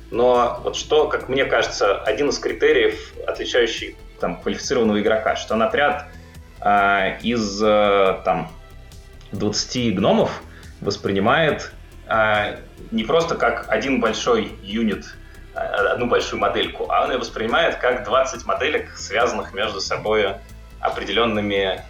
[0.09, 5.67] но вот что, как мне кажется, один из критериев, отличающий там квалифицированного игрока, что на
[5.67, 6.07] отряд
[6.61, 8.49] э, из э, там
[9.33, 10.41] 20 гномов
[10.79, 11.73] воспринимает
[12.07, 12.59] э,
[12.91, 15.03] не просто как один большой юнит,
[15.55, 20.35] э, одну большую модельку, а он ее воспринимает как 20 моделек, связанных между собой
[20.79, 21.81] определенными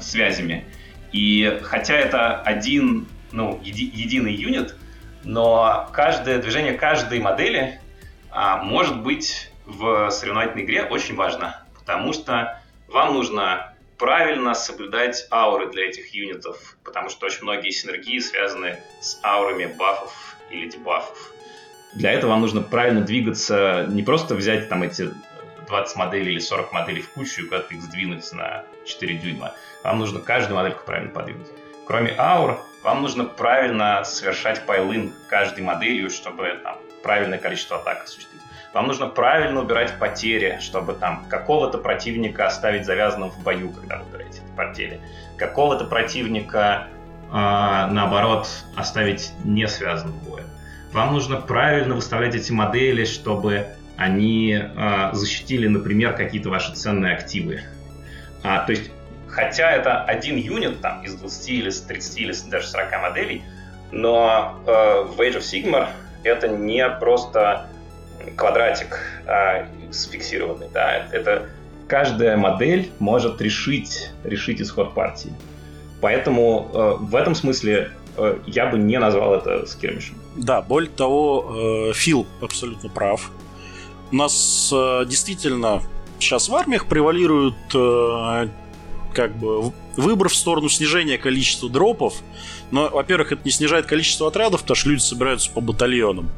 [0.00, 0.64] связями.
[1.10, 4.74] И хотя это один ну, еди, единый юнит,
[5.24, 7.80] но каждое движение каждой модели
[8.30, 15.70] а, может быть в соревновательной игре очень важно, потому что вам нужно правильно соблюдать ауры
[15.70, 21.32] для этих юнитов, потому что очень многие синергии связаны с аурами бафов или дебафов.
[21.94, 25.10] Для этого вам нужно правильно двигаться, не просто взять там эти
[25.66, 29.54] 20 моделей или 40 моделей в кучу и куда-то их сдвинуть на 4 дюйма.
[29.84, 31.48] Вам нужно каждую модельку правильно подвинуть.
[31.92, 38.40] Кроме аур, вам нужно правильно совершать пайлын каждой моделью, чтобы там, правильное количество атак осуществить.
[38.72, 44.06] Вам нужно правильно убирать потери, чтобы там какого-то противника оставить завязанным в бою, когда вы
[44.06, 45.00] убираете эти потери.
[45.36, 46.86] Какого-то противника,
[47.30, 50.46] э, наоборот, оставить не связанным боем.
[50.94, 53.66] Вам нужно правильно выставлять эти модели, чтобы
[53.98, 57.60] они э, защитили, например, какие-то ваши ценные активы.
[58.42, 58.90] А, то есть
[59.32, 63.42] Хотя это один юнит там из 20 или 30 или даже 40 моделей,
[63.90, 65.88] но э, в Age of Sigmar
[66.22, 67.66] это не просто
[68.36, 70.68] квадратик э, сфиксированный.
[70.74, 71.06] Да?
[71.10, 71.48] Это
[71.88, 75.32] каждая модель может решить, решить исход партии.
[76.02, 80.16] Поэтому э, в этом смысле э, я бы не назвал это скирмишем.
[80.36, 83.30] Да, более того, э, Фил абсолютно прав.
[84.10, 85.80] У нас э, действительно
[86.18, 88.48] сейчас в армиях превалируют э,
[89.12, 92.14] как бы выбор в сторону снижения количества дропов.
[92.70, 96.30] Но, во-первых, это не снижает количество отрядов, потому что люди собираются по батальонам.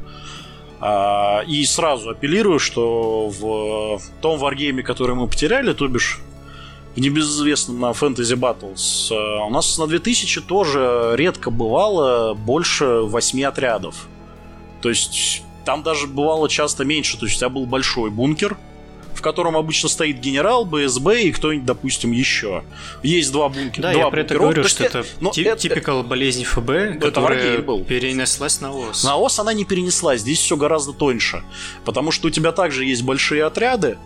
[0.81, 6.19] А, и сразу апеллирую, что в том варгейме, который мы потеряли, то бишь
[6.95, 9.13] в небезызвестном на Fantasy Battles,
[9.45, 14.07] у нас на 2000 тоже редко бывало больше 8 отрядов.
[14.81, 17.17] То есть там даже бывало часто меньше.
[17.17, 18.57] То есть у тебя был большой бункер,
[19.15, 22.63] в котором обычно стоит генерал, БСБ и кто-нибудь, допустим, еще.
[23.01, 23.83] Есть два бункера.
[23.83, 27.59] Да, два я про это говорю, что это, но тип, это типикал болезнь ФБ, которая
[27.59, 27.83] был.
[27.83, 29.03] перенеслась на ОС.
[29.03, 31.43] На ОС она не перенеслась, здесь все гораздо тоньше.
[31.85, 33.97] Потому что у тебя также есть большие отряды,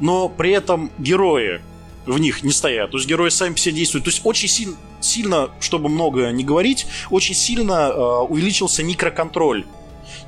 [0.00, 1.60] но при этом герои
[2.06, 2.90] в них не стоят.
[2.90, 4.04] То есть герои сами все действуют.
[4.04, 9.64] То есть очень сильно, сильно чтобы много не говорить, очень сильно э, увеличился микроконтроль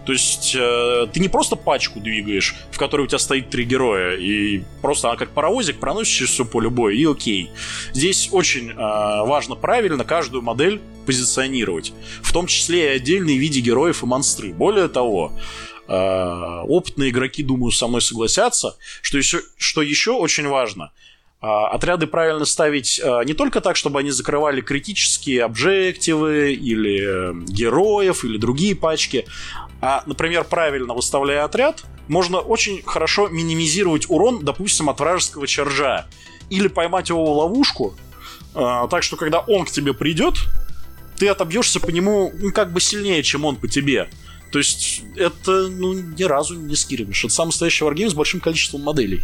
[0.06, 4.16] то есть э, ты не просто пачку двигаешь, в которой у тебя стоит три героя,
[4.16, 7.50] и просто она как паровозик проносишь через все поле боя, и окей.
[7.92, 11.92] Здесь очень э, важно правильно каждую модель позиционировать.
[12.22, 14.52] В том числе и отдельные виды героев и монстры.
[14.52, 15.32] Более того,
[15.86, 20.92] э, опытные игроки, думаю, со мной согласятся, что еще, что еще очень важно–
[21.42, 27.34] а, отряды правильно ставить а, не только так, чтобы они закрывали критические объективы или э,
[27.46, 29.24] героев или другие пачки,
[29.80, 36.06] а, например, правильно выставляя отряд, можно очень хорошо минимизировать урон, допустим, от вражеского чаржа.
[36.50, 37.94] Или поймать его в ловушку,
[38.54, 40.34] а, так что когда он к тебе придет,
[41.16, 44.08] ты отобьешься по нему ну, как бы сильнее, чем он по тебе.
[44.50, 47.24] То есть это ну, ни разу не скиримиш.
[47.24, 49.22] Это самый настоящий варгейм с большим количеством моделей.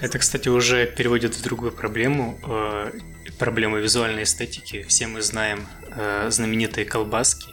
[0.00, 2.38] Это, кстати, уже переводит в другую проблему.
[2.46, 2.92] Э,
[3.38, 4.84] проблему визуальной эстетики.
[4.88, 7.51] Все мы знаем э, знаменитые колбаски.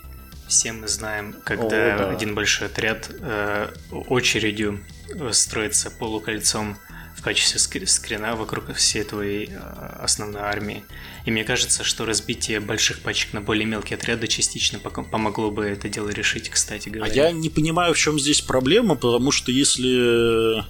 [0.50, 2.10] Все мы знаем, когда О, да.
[2.10, 4.84] один большой отряд э, очередью
[5.32, 6.76] строится полукольцом
[7.16, 9.52] в качестве скрина вокруг всей твоей
[10.00, 10.84] основной армии.
[11.26, 15.88] И мне кажется, что разбитие больших пачек на более мелкие отряды частично помогло бы это
[15.88, 17.12] дело решить, кстати говоря.
[17.12, 20.64] А я не понимаю, в чем здесь проблема, потому что если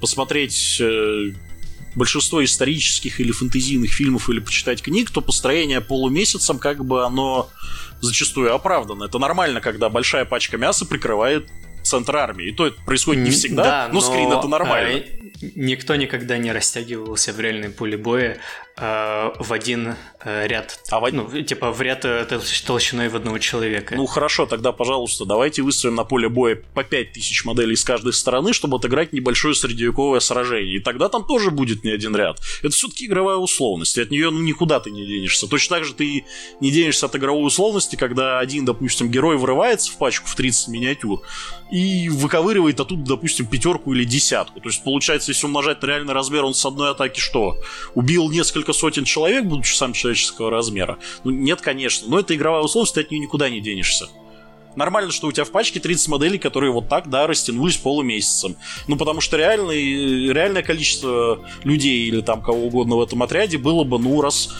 [0.00, 1.32] посмотреть э,
[1.94, 7.50] большинство исторических или фэнтезийных фильмов или почитать книг, то построение полумесяцем как бы оно
[8.00, 9.04] зачастую оправдано.
[9.04, 11.48] Это нормально, когда большая пачка мяса прикрывает
[11.82, 12.48] центр армии.
[12.48, 14.98] И то это происходит не всегда, да, но, но скрин это нормально.
[14.98, 15.02] А,
[15.54, 18.38] никто никогда не растягивался в реальном поле боя
[18.76, 19.94] в один
[20.24, 20.80] э, ряд.
[20.90, 21.12] А в...
[21.12, 22.26] Ну, типа в ряд э,
[22.66, 23.94] толщиной в одного человека.
[23.94, 28.52] Ну хорошо, тогда, пожалуйста, давайте выстроим на поле боя по 5000 моделей с каждой стороны,
[28.52, 30.78] чтобы отыграть небольшое средневековое сражение.
[30.78, 32.40] И тогда там тоже будет не один ряд.
[32.64, 35.46] Это все-таки игровая условность, и от нее ну, никуда ты не денешься.
[35.46, 36.24] Точно так же ты
[36.60, 41.22] не денешься от игровой условности, когда один, допустим, герой врывается в пачку в 30 миниатюр
[41.70, 44.60] и выковыривает оттуда, допустим, пятерку или десятку.
[44.60, 47.56] То есть, получается, если умножать на реальный размер, он с одной атаки что?
[47.94, 50.98] Убил несколько несколько сотен человек, будучи сам человеческого размера?
[51.22, 52.08] Ну, нет, конечно.
[52.08, 54.08] Но это игровая условность, ты от нее никуда не денешься.
[54.76, 58.56] Нормально, что у тебя в пачке 30 моделей, которые вот так, да, растянулись полумесяцем.
[58.88, 63.84] Ну, потому что реальный, реальное количество людей или там кого угодно в этом отряде было
[63.84, 64.50] бы, ну, раз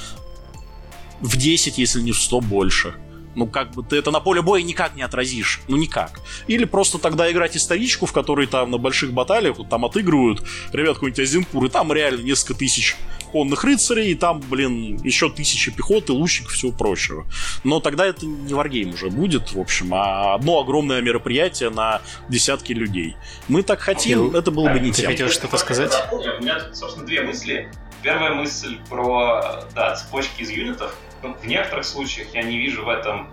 [1.20, 2.94] в 10, если не в 100 больше.
[3.34, 5.60] Ну, как бы ты это на поле боя никак не отразишь.
[5.68, 6.20] Ну, никак.
[6.46, 10.42] Или просто тогда играть историчку, в которой там на больших баталиях вот, там отыгрывают
[10.72, 12.96] ребят какой-нибудь Азенпур, и там реально несколько тысяч
[13.32, 17.26] конных рыцарей, и там, блин, еще тысячи пехоты, лучников и всего прочего.
[17.64, 22.72] Но тогда это не варгейм уже будет, в общем, а одно огромное мероприятие на десятки
[22.72, 23.16] людей.
[23.48, 25.92] Мы так хотим, это было бы не Ты хотел что-то сказать?
[26.12, 27.68] У меня тут, собственно, две мысли.
[28.02, 30.94] Первая мысль про да, цепочки из юнитов.
[31.24, 33.28] В некоторых случаях я не вижу в этом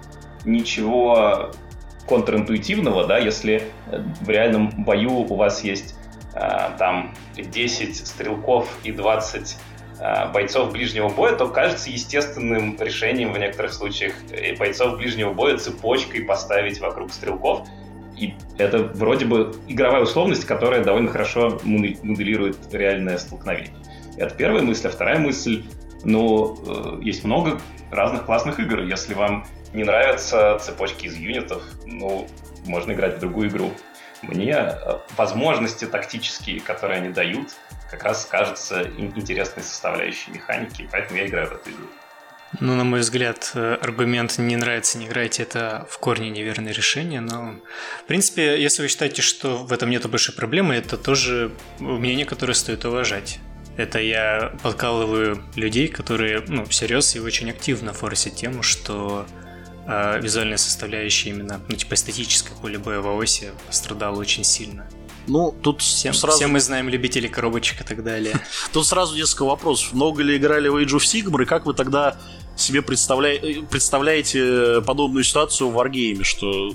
[0.46, 1.52] ничего
[2.08, 3.64] контринтуитивного, да, если
[4.22, 5.96] в реальном бою у вас есть
[6.34, 6.40] э,
[6.78, 9.58] там 10 стрелков и 20
[10.00, 14.14] э, бойцов ближнего боя, то кажется естественным решением в некоторых случаях
[14.58, 17.68] бойцов ближнего боя цепочкой поставить вокруг стрелков.
[18.18, 23.74] И это вроде бы игровая условность, которая довольно хорошо моделирует реальное столкновение.
[24.18, 24.88] Это первая мысль.
[24.88, 25.64] А вторая мысль,
[26.04, 27.60] ну, э, есть много
[27.92, 28.82] разных классных игр.
[28.82, 32.28] Если вам не нравятся цепочки из юнитов, ну,
[32.66, 33.72] можно играть в другую игру.
[34.22, 37.50] Мне э, возможности тактические, которые они дают,
[37.90, 41.88] как раз кажутся интересной составляющей механики, поэтому я играю в эту игру.
[42.60, 47.22] Ну, на мой взгляд, э, аргумент «не нравится, не играйте»— это в корне неверное решение,
[47.22, 47.56] но,
[48.04, 52.54] в принципе, если вы считаете, что в этом нет большой проблемы, это тоже мнение, которое
[52.54, 53.40] стоит уважать.
[53.82, 59.26] Это я подкалываю людей, которые, ну, всерьез и очень активно форсят тему, что
[59.88, 64.88] э, визуальная составляющая именно, ну, типа эстетическая поле боя в оси пострадала очень сильно.
[65.26, 66.38] Ну, тут всем, сразу...
[66.38, 68.40] все мы знаем любителей коробочек и так далее.
[68.72, 69.94] Тут сразу несколько вопросов.
[69.94, 72.18] Много ли играли в Age of Sigmar, и как вы тогда
[72.56, 73.40] себе представля...
[73.70, 76.72] представляете подобную ситуацию в Wargame, что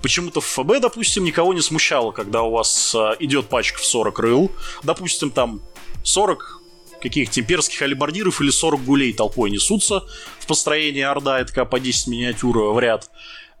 [0.00, 4.18] Почему-то в ФБ, допустим, никого не смущало, когда у вас э, идет пачка в 40
[4.18, 4.52] рыл,
[4.82, 5.60] допустим, там
[6.08, 6.62] 40
[7.00, 10.02] каких-то имперских алибардиров или 40 гулей толпой несутся
[10.38, 13.10] в построении Орда, это по 10 миниатюр в ряд.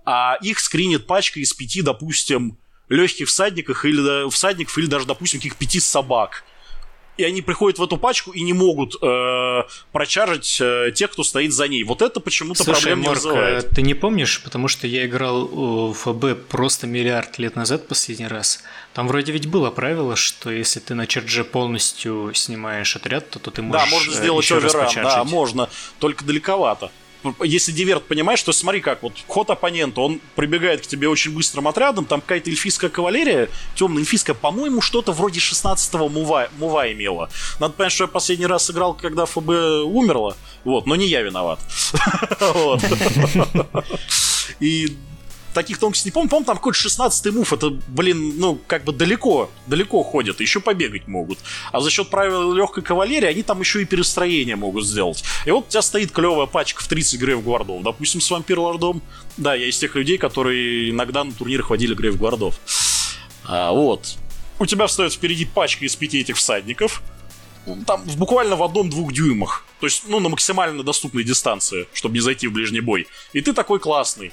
[0.04, 2.58] а их скринит пачка из пяти, допустим,
[2.88, 6.44] легких всадников или всадников, или даже, допустим, каких пяти собак
[7.18, 9.62] и они приходят в эту пачку и не могут э,
[9.92, 11.82] прочаржить э, тех, кто стоит за ней.
[11.82, 13.64] Вот это почему-то проблем Марк, не вызывает.
[13.64, 18.28] а ты не помнишь, потому что я играл в ФБ просто миллиард лет назад последний
[18.28, 18.62] раз.
[18.98, 23.52] Там вроде ведь было правило, что если ты на чердже полностью снимаешь отряд, то, то
[23.52, 25.32] ты можешь Да, можно э, сделать еще раз оверран, да, почаржить.
[25.32, 25.70] можно,
[26.00, 26.90] только далековато.
[27.44, 31.68] Если диверт понимаешь, то смотри как, вот ход оппонента, он прибегает к тебе очень быстрым
[31.68, 37.30] отрядом, там какая-то эльфийская кавалерия, темная эльфийская, по-моему, что-то вроде 16-го мува, мува имела.
[37.60, 39.48] Надо понять, что я последний раз играл, когда ФБ
[39.84, 40.34] умерла,
[40.64, 41.60] вот, но не я виноват.
[44.58, 44.96] И
[45.54, 46.28] таких тонкостей не помню.
[46.28, 47.52] Помню, там какой-то 16-й мув.
[47.52, 50.40] Это, блин, ну, как бы далеко, далеко ходят.
[50.40, 51.38] Еще побегать могут.
[51.72, 55.24] А за счет правил легкой кавалерии они там еще и перестроение могут сделать.
[55.46, 57.82] И вот у тебя стоит клевая пачка в 30 грейв гвардов.
[57.82, 59.02] Допустим, с вампир лордом.
[59.36, 62.58] Да, я из тех людей, которые иногда на турнирах водили грейв гвардов.
[63.44, 64.16] А, вот.
[64.58, 67.02] У тебя встает впереди пачка из пяти этих всадников.
[67.86, 69.64] Там буквально в одном-двух дюймах.
[69.80, 73.06] То есть, ну, на максимально доступной дистанции, чтобы не зайти в ближний бой.
[73.32, 74.32] И ты такой классный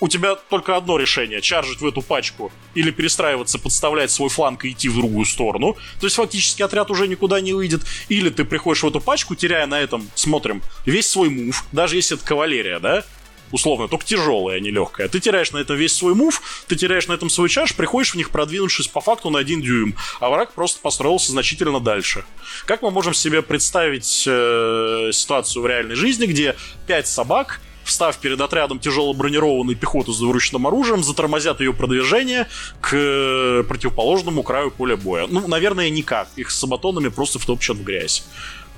[0.00, 4.70] у тебя только одно решение, чаржить в эту пачку или перестраиваться, подставлять свой фланг и
[4.70, 5.76] идти в другую сторону.
[6.00, 7.82] То есть фактически отряд уже никуда не выйдет.
[8.08, 12.16] Или ты приходишь в эту пачку, теряя на этом, смотрим, весь свой мув, даже если
[12.16, 13.04] это кавалерия, да,
[13.50, 15.08] условно, только тяжелая, а не легкая.
[15.08, 18.16] Ты теряешь на этом весь свой мув, ты теряешь на этом свой чаш, приходишь в
[18.16, 22.24] них, продвинувшись по факту на один дюйм, а враг просто построился значительно дальше.
[22.66, 26.56] Как мы можем себе представить э, ситуацию в реальной жизни, где
[26.86, 32.46] пять собак встав перед отрядом тяжело бронированной пехоты с двуручным оружием, затормозят ее продвижение
[32.80, 35.26] к э, противоположному краю поля боя.
[35.28, 36.28] Ну, наверное, никак.
[36.36, 38.24] Их с сабатонами просто втопчат в грязь.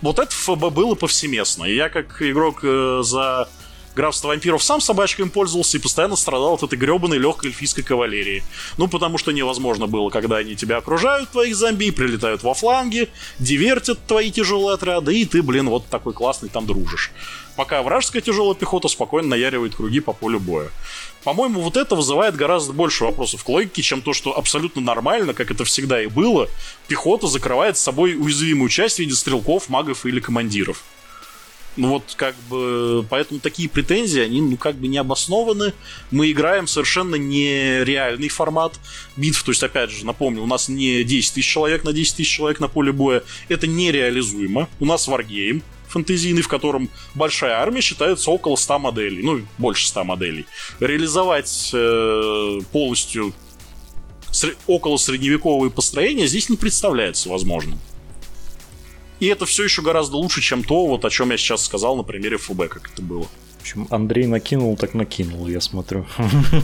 [0.00, 1.64] Вот это ФБ было повсеместно.
[1.64, 3.48] Я, как игрок э, за
[3.94, 8.42] графство вампиров сам собачками пользовался и постоянно страдал от этой гребаной легкой эльфийской кавалерии.
[8.78, 13.08] Ну, потому что невозможно было, когда они тебя окружают, твоих зомби, прилетают во фланги,
[13.38, 17.10] дивертят твои тяжелые отряды, и ты, блин, вот такой классный там дружишь
[17.60, 20.70] пока вражеская тяжелая пехота спокойно наяривает круги по полю боя.
[21.24, 25.50] По-моему, вот это вызывает гораздо больше вопросов к логике, чем то, что абсолютно нормально, как
[25.50, 26.48] это всегда и было,
[26.88, 30.82] пехота закрывает с собой уязвимую часть в виде стрелков, магов или командиров.
[31.76, 35.74] Ну вот, как бы, поэтому такие претензии, они, ну, как бы не обоснованы.
[36.10, 38.80] Мы играем совершенно нереальный формат
[39.18, 39.42] битв.
[39.44, 42.58] То есть, опять же, напомню, у нас не 10 тысяч человек на 10 тысяч человек
[42.58, 43.22] на поле боя.
[43.48, 44.66] Это нереализуемо.
[44.80, 50.04] У нас варгейм фэнтезийный, в котором большая армия считается около 100 моделей, ну, больше 100
[50.04, 50.46] моделей.
[50.78, 53.34] Реализовать э, полностью
[54.30, 57.78] сре- около средневековые построения здесь не представляется возможным.
[59.18, 62.02] И это все еще гораздо лучше, чем то, вот о чем я сейчас сказал на
[62.04, 63.28] примере ФБ, как это было.
[63.60, 66.06] В общем, Андрей накинул, так накинул, я смотрю.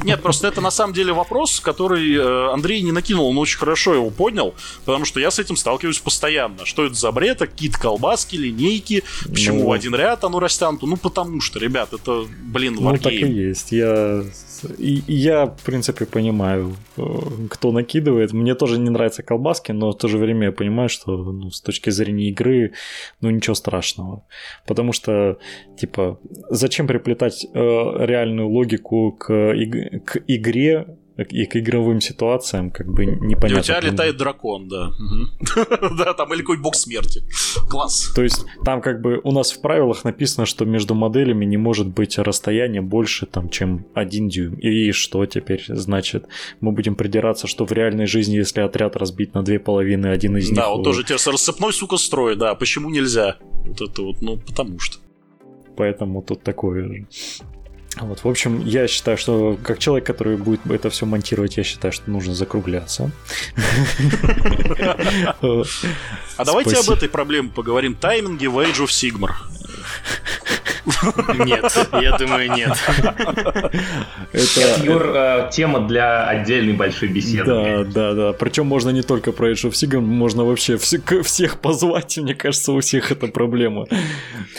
[0.02, 3.92] Нет, просто это на самом деле вопрос, который э, Андрей не накинул, он очень хорошо
[3.94, 4.54] его поднял,
[4.86, 6.64] потому что я с этим сталкиваюсь постоянно.
[6.64, 7.40] Что это за бред?
[7.40, 9.72] Какие-то колбаски, линейки, почему Ну.
[9.72, 10.86] один ряд оно растянуто?
[10.86, 13.30] Ну, потому что, ребят, это, блин, Ну, так и варгейм.
[13.34, 13.72] есть.
[13.72, 14.24] Я,
[14.64, 17.02] и, я, в принципе, понимаю, э,
[17.50, 18.32] кто накидывает.
[18.32, 21.60] Мне тоже не нравятся колбаски, но в то же время я понимаю, что ну, с
[21.60, 22.72] точки зрения игры,
[23.20, 24.24] ну, ничего страшного.
[24.66, 25.38] Потому что,
[25.78, 26.18] типа,
[26.50, 30.86] зачем приплетать э, реальную логику к, иг- к игре
[31.16, 33.60] и к игровым ситуациям, как бы И непонятно.
[33.60, 34.92] у тебя летает дракон, да.
[35.96, 37.22] Да, там или какой бог смерти.
[37.68, 38.12] Класс.
[38.14, 41.88] То есть там как бы у нас в правилах написано, что между моделями не может
[41.88, 44.54] быть расстояние больше, там, чем один дюйм.
[44.54, 46.26] И что теперь значит?
[46.60, 50.50] Мы будем придираться, что в реальной жизни, если отряд разбить на две половины, один из
[50.50, 50.56] них...
[50.56, 52.54] Да, вот тоже тебе рассыпной, сука, строй, да.
[52.54, 53.36] Почему нельзя?
[53.64, 54.98] Вот это вот, ну, потому что.
[55.76, 57.06] Поэтому тут такое же.
[57.98, 61.92] Вот, в общем, я считаю, что как человек, который будет это все монтировать, я считаю,
[61.92, 63.10] что нужно закругляться.
[66.36, 67.94] А давайте об этой проблеме поговорим.
[67.94, 69.30] Тайминги в Age of Sigmar.
[71.44, 72.76] Нет, я думаю, нет.
[74.32, 74.84] Это...
[74.84, 77.44] Юр, э, тема для отдельной большой беседы.
[77.44, 78.32] Да, да, да.
[78.32, 82.18] Причем можно не только про Age of Sigmar, можно вообще всех позвать.
[82.18, 83.86] Мне кажется, у всех это проблема.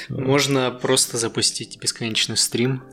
[0.09, 2.84] Можно просто запустить бесконечный стрим,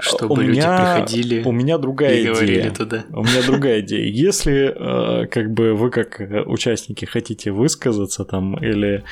[0.00, 2.70] чтобы У люди меня- приходили У меня другая и идея.
[2.70, 3.04] туда.
[3.12, 4.06] У меня другая идея.
[4.06, 9.04] Если э, как бы вы как участники хотите высказаться там или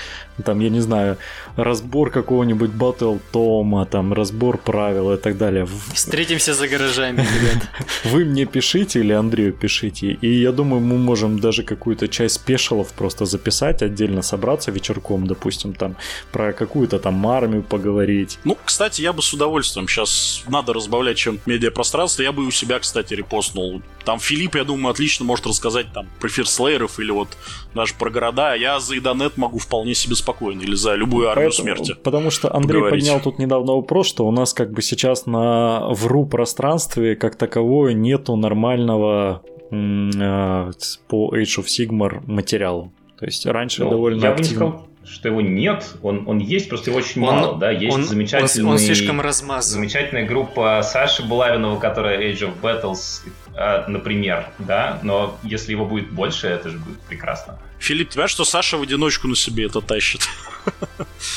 [0.45, 1.19] там я не знаю
[1.57, 7.69] разбор какого-нибудь батл тома, там разбор правил и так далее, Встретимся за гаражами, ребят.
[8.05, 12.93] вы мне пишите или Андрею пишите, и я думаю мы можем даже какую-то часть спешалов
[12.93, 15.97] просто записать отдельно, собраться вечерком, допустим, там
[16.33, 18.39] про какую-то там армию поговорить.
[18.45, 20.43] Ну, кстати, я бы с удовольствием сейчас...
[20.49, 23.83] Надо разбавлять чем-то медиапространство, я бы у себя, кстати, репостнул.
[24.05, 27.29] Там Филипп, я думаю, отлично может рассказать там про фирслейеров или вот
[27.75, 28.55] даже про города.
[28.55, 31.95] Я за Идонет могу вполне себе спокойно или за любую армию Поэтому- смерти.
[32.03, 33.05] Потому что Андрей поговорить.
[33.05, 37.93] поднял тут недавно вопрос, что у нас как бы сейчас на вру пространстве как таковое
[37.95, 40.71] нету нормального э,
[41.09, 42.91] по Age of Sigmar материала.
[43.19, 44.69] То есть раньше Ну, довольно я бы не активно.
[44.69, 48.05] сказал, что его нет, он, он есть, просто его очень Он- мало, да, есть он,
[48.05, 48.65] замечательный...
[48.65, 49.73] он, он слишком размазан.
[49.75, 53.21] Замечательная группа Саши Булавинова, которая Age of Battles,
[53.55, 57.59] э, например, да, но если его будет больше, это же будет прекрасно.
[57.79, 60.23] Филипп, ты понимаешь, что Саша в одиночку на себе это тащит?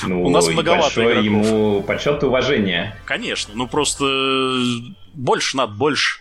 [0.06, 1.26] Ну, У нас многовато большое игроков.
[1.26, 2.95] ему почет и уважение.
[3.06, 6.19] Конечно, ну просто э, больше надо, больше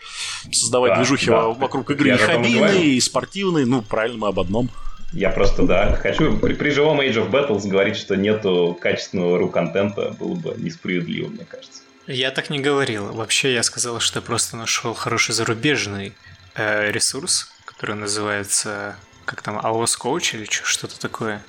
[0.51, 1.43] создавать Да, движухи да.
[1.43, 2.09] во- вокруг игры.
[2.09, 4.70] Я И хоббийные, и спортивные, ну правильно, мы об одном.
[5.15, 10.11] Я просто, да, хочу при, при живом Age of Battles говорить, что нету качественного ру-контента,
[10.19, 11.82] было бы несправедливо, мне кажется.
[12.09, 13.12] Я так не говорил.
[13.12, 16.15] Вообще я сказал, что я просто нашел хороший зарубежный
[16.57, 21.43] э, ресурс, который называется как там AOS Coach или что-то такое.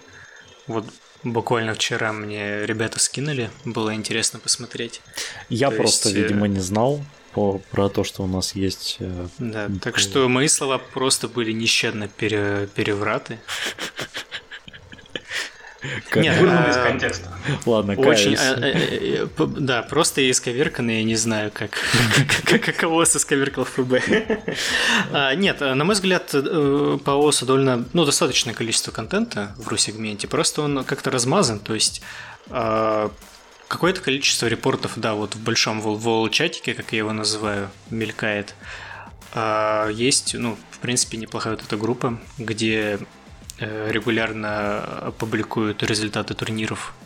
[0.67, 0.85] Вот
[1.23, 5.01] буквально вчера мне ребята скинули, было интересно посмотреть.
[5.49, 7.03] Я То просто, есть, э, видимо, не знал
[7.35, 8.95] по- про то, что у нас есть.
[8.99, 13.39] э, Да, так что мои слова просто были нещадно пере- перевраты.
[16.15, 17.29] Нет, Вырвано из а, контекста.
[17.67, 18.39] Ладно, Очень, каюсь.
[18.39, 21.77] э, э, да, просто исковерканный, я не знаю, как,
[22.45, 23.93] как, как ООС исковеркал ФБ.
[25.11, 30.27] А, Нет, э, на мой взгляд, по ООСу довольно, ну, достаточное количество контента в ру-сегменте,
[30.27, 32.01] просто он как-то размазан, то есть
[32.49, 33.11] а,
[33.67, 38.55] какое-то количество репортов, да, вот в большом вол-чатике, как я его называю, мелькает.
[39.33, 42.99] А, Есть, ну, в принципе, неплохая вот эта группа, где
[43.59, 47.04] э, регулярно публикуют результаты турниров э,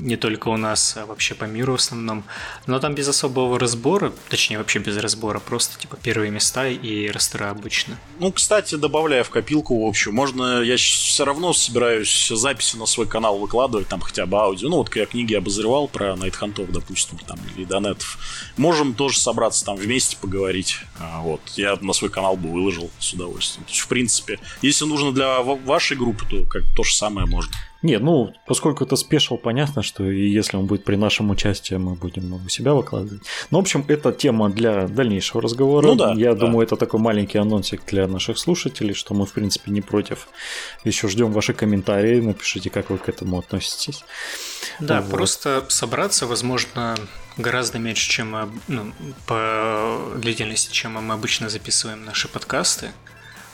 [0.00, 2.24] не только у нас, а вообще по миру в основном.
[2.66, 7.50] Но там без особого разбора, точнее вообще без разбора, просто типа первые места и ростера
[7.50, 7.96] обычно.
[8.18, 13.06] Ну, кстати, добавляя в копилку, в общем, можно, я все равно собираюсь записи на свой
[13.06, 14.68] канал выкладывать, там хотя бы аудио.
[14.68, 18.18] Ну, вот я книги обозревал про найтхантов, допустим, там, или донетов.
[18.56, 20.78] Можем тоже собраться там вместе поговорить.
[20.98, 23.64] А, Вот, я на свой канал бы выложил с удовольствием.
[23.64, 27.26] То есть, в принципе, если нужно для ва- вашей группы, то как то же самое
[27.26, 27.52] можно.
[27.82, 31.94] Нет, ну, поскольку это спешл, понятно, что и если он будет при нашем участии, мы
[31.94, 33.22] будем у себя выкладывать.
[33.50, 35.86] Ну, в общем, это тема для дальнейшего разговора.
[35.86, 36.40] Ну да, Я да.
[36.40, 40.28] думаю, это такой маленький анонсик для наших слушателей, что мы, в принципе, не против.
[40.84, 44.04] Еще ждем ваши комментарии, напишите, как вы к этому относитесь.
[44.78, 45.10] Да, Вот.
[45.10, 46.96] просто собраться, возможно,
[47.38, 48.92] гораздо меньше, чем ну,
[49.26, 52.90] по длительности, чем мы обычно записываем наши подкасты.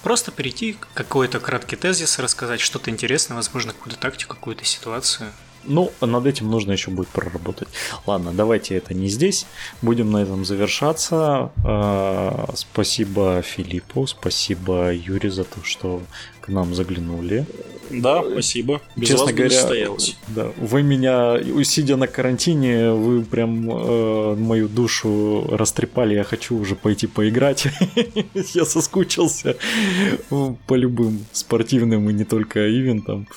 [0.02, 5.30] Просто перейти, какой-то краткий тезис, рассказать что-то интересное, возможно, какую-то тактику, какую-то ситуацию.
[5.68, 7.68] Ну, над этим нужно еще будет проработать.
[8.06, 9.46] Ладно, давайте это не здесь.
[9.82, 11.50] Будем на этом завершаться.
[11.64, 16.02] Э, Спасибо Филиппу, спасибо Юре за то, что
[16.46, 17.44] к нам заглянули.
[17.90, 18.80] Да, спасибо.
[18.96, 20.16] Без Честно вас бы не говоря, состоялось.
[20.28, 26.14] да, вы меня, сидя на карантине, вы прям э, мою душу растрепали.
[26.14, 27.66] Я хочу уже пойти поиграть.
[28.54, 29.56] Я соскучился
[30.66, 33.28] по любым спортивным и не только ивентам.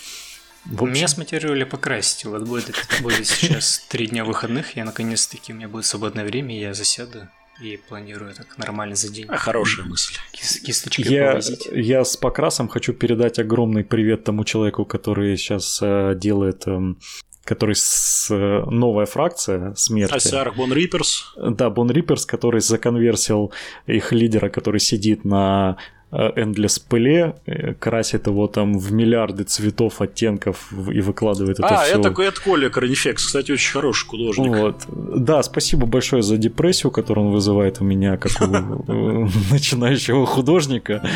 [0.66, 2.26] Общем, Меня смотивировали покрасить.
[2.26, 6.60] Вот будет, будет сейчас три дня выходных, я наконец-таки, у меня будет свободное время, и
[6.60, 7.28] я засяду
[7.62, 10.16] и планирую так нормально за день А, хорошая мысль.
[10.34, 11.68] кис- кисточки Я, повозить.
[11.72, 17.00] я с покрасом хочу передать огромный привет тому человеку, который сейчас э, делает, эм,
[17.44, 20.14] который с э, новая фракция смерти.
[20.14, 21.34] Асиар Бон Риперс.
[21.38, 23.52] Да, Бон Риперс, который законверсил
[23.88, 30.02] их лидера, который сидит на э, Endless пыле, э, красит его там в миллиарды цветов,
[30.02, 32.00] оттенков и выкладывает это а, все.
[32.00, 34.48] это, это Коля Корнифекс, кстати, очень хороший художник.
[34.56, 34.86] Вот.
[34.88, 38.46] Да, спасибо большое за депрессию, которую он вызывает у меня, как у
[39.26, 41.08] э, начинающего художника.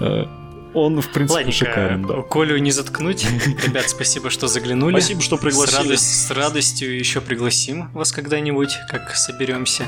[0.00, 0.24] Э,
[0.72, 2.22] Он, в принципе, Ладненько, шикарен, да.
[2.22, 3.26] Колю не заткнуть.
[3.66, 4.92] Ребят, спасибо, что заглянули.
[4.98, 5.76] Спасибо, что С, пригласили.
[5.76, 9.84] радость- с радостью еще пригласим вас когда-нибудь, как соберемся.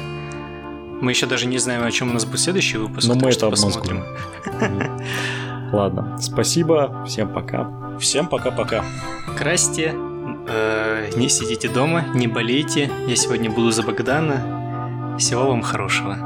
[1.01, 3.09] Мы еще даже не знаем, о чем у нас будет следующий выпуск.
[3.09, 4.05] Но мы это посмотрим.
[5.73, 7.99] Ладно, спасибо, всем пока.
[8.01, 8.85] Всем пока-пока.
[9.37, 9.95] Красьте,
[10.49, 12.91] э, не сидите дома, не болейте.
[13.07, 15.17] Я сегодня буду за Богдана.
[15.19, 16.26] Всего вам хорошего.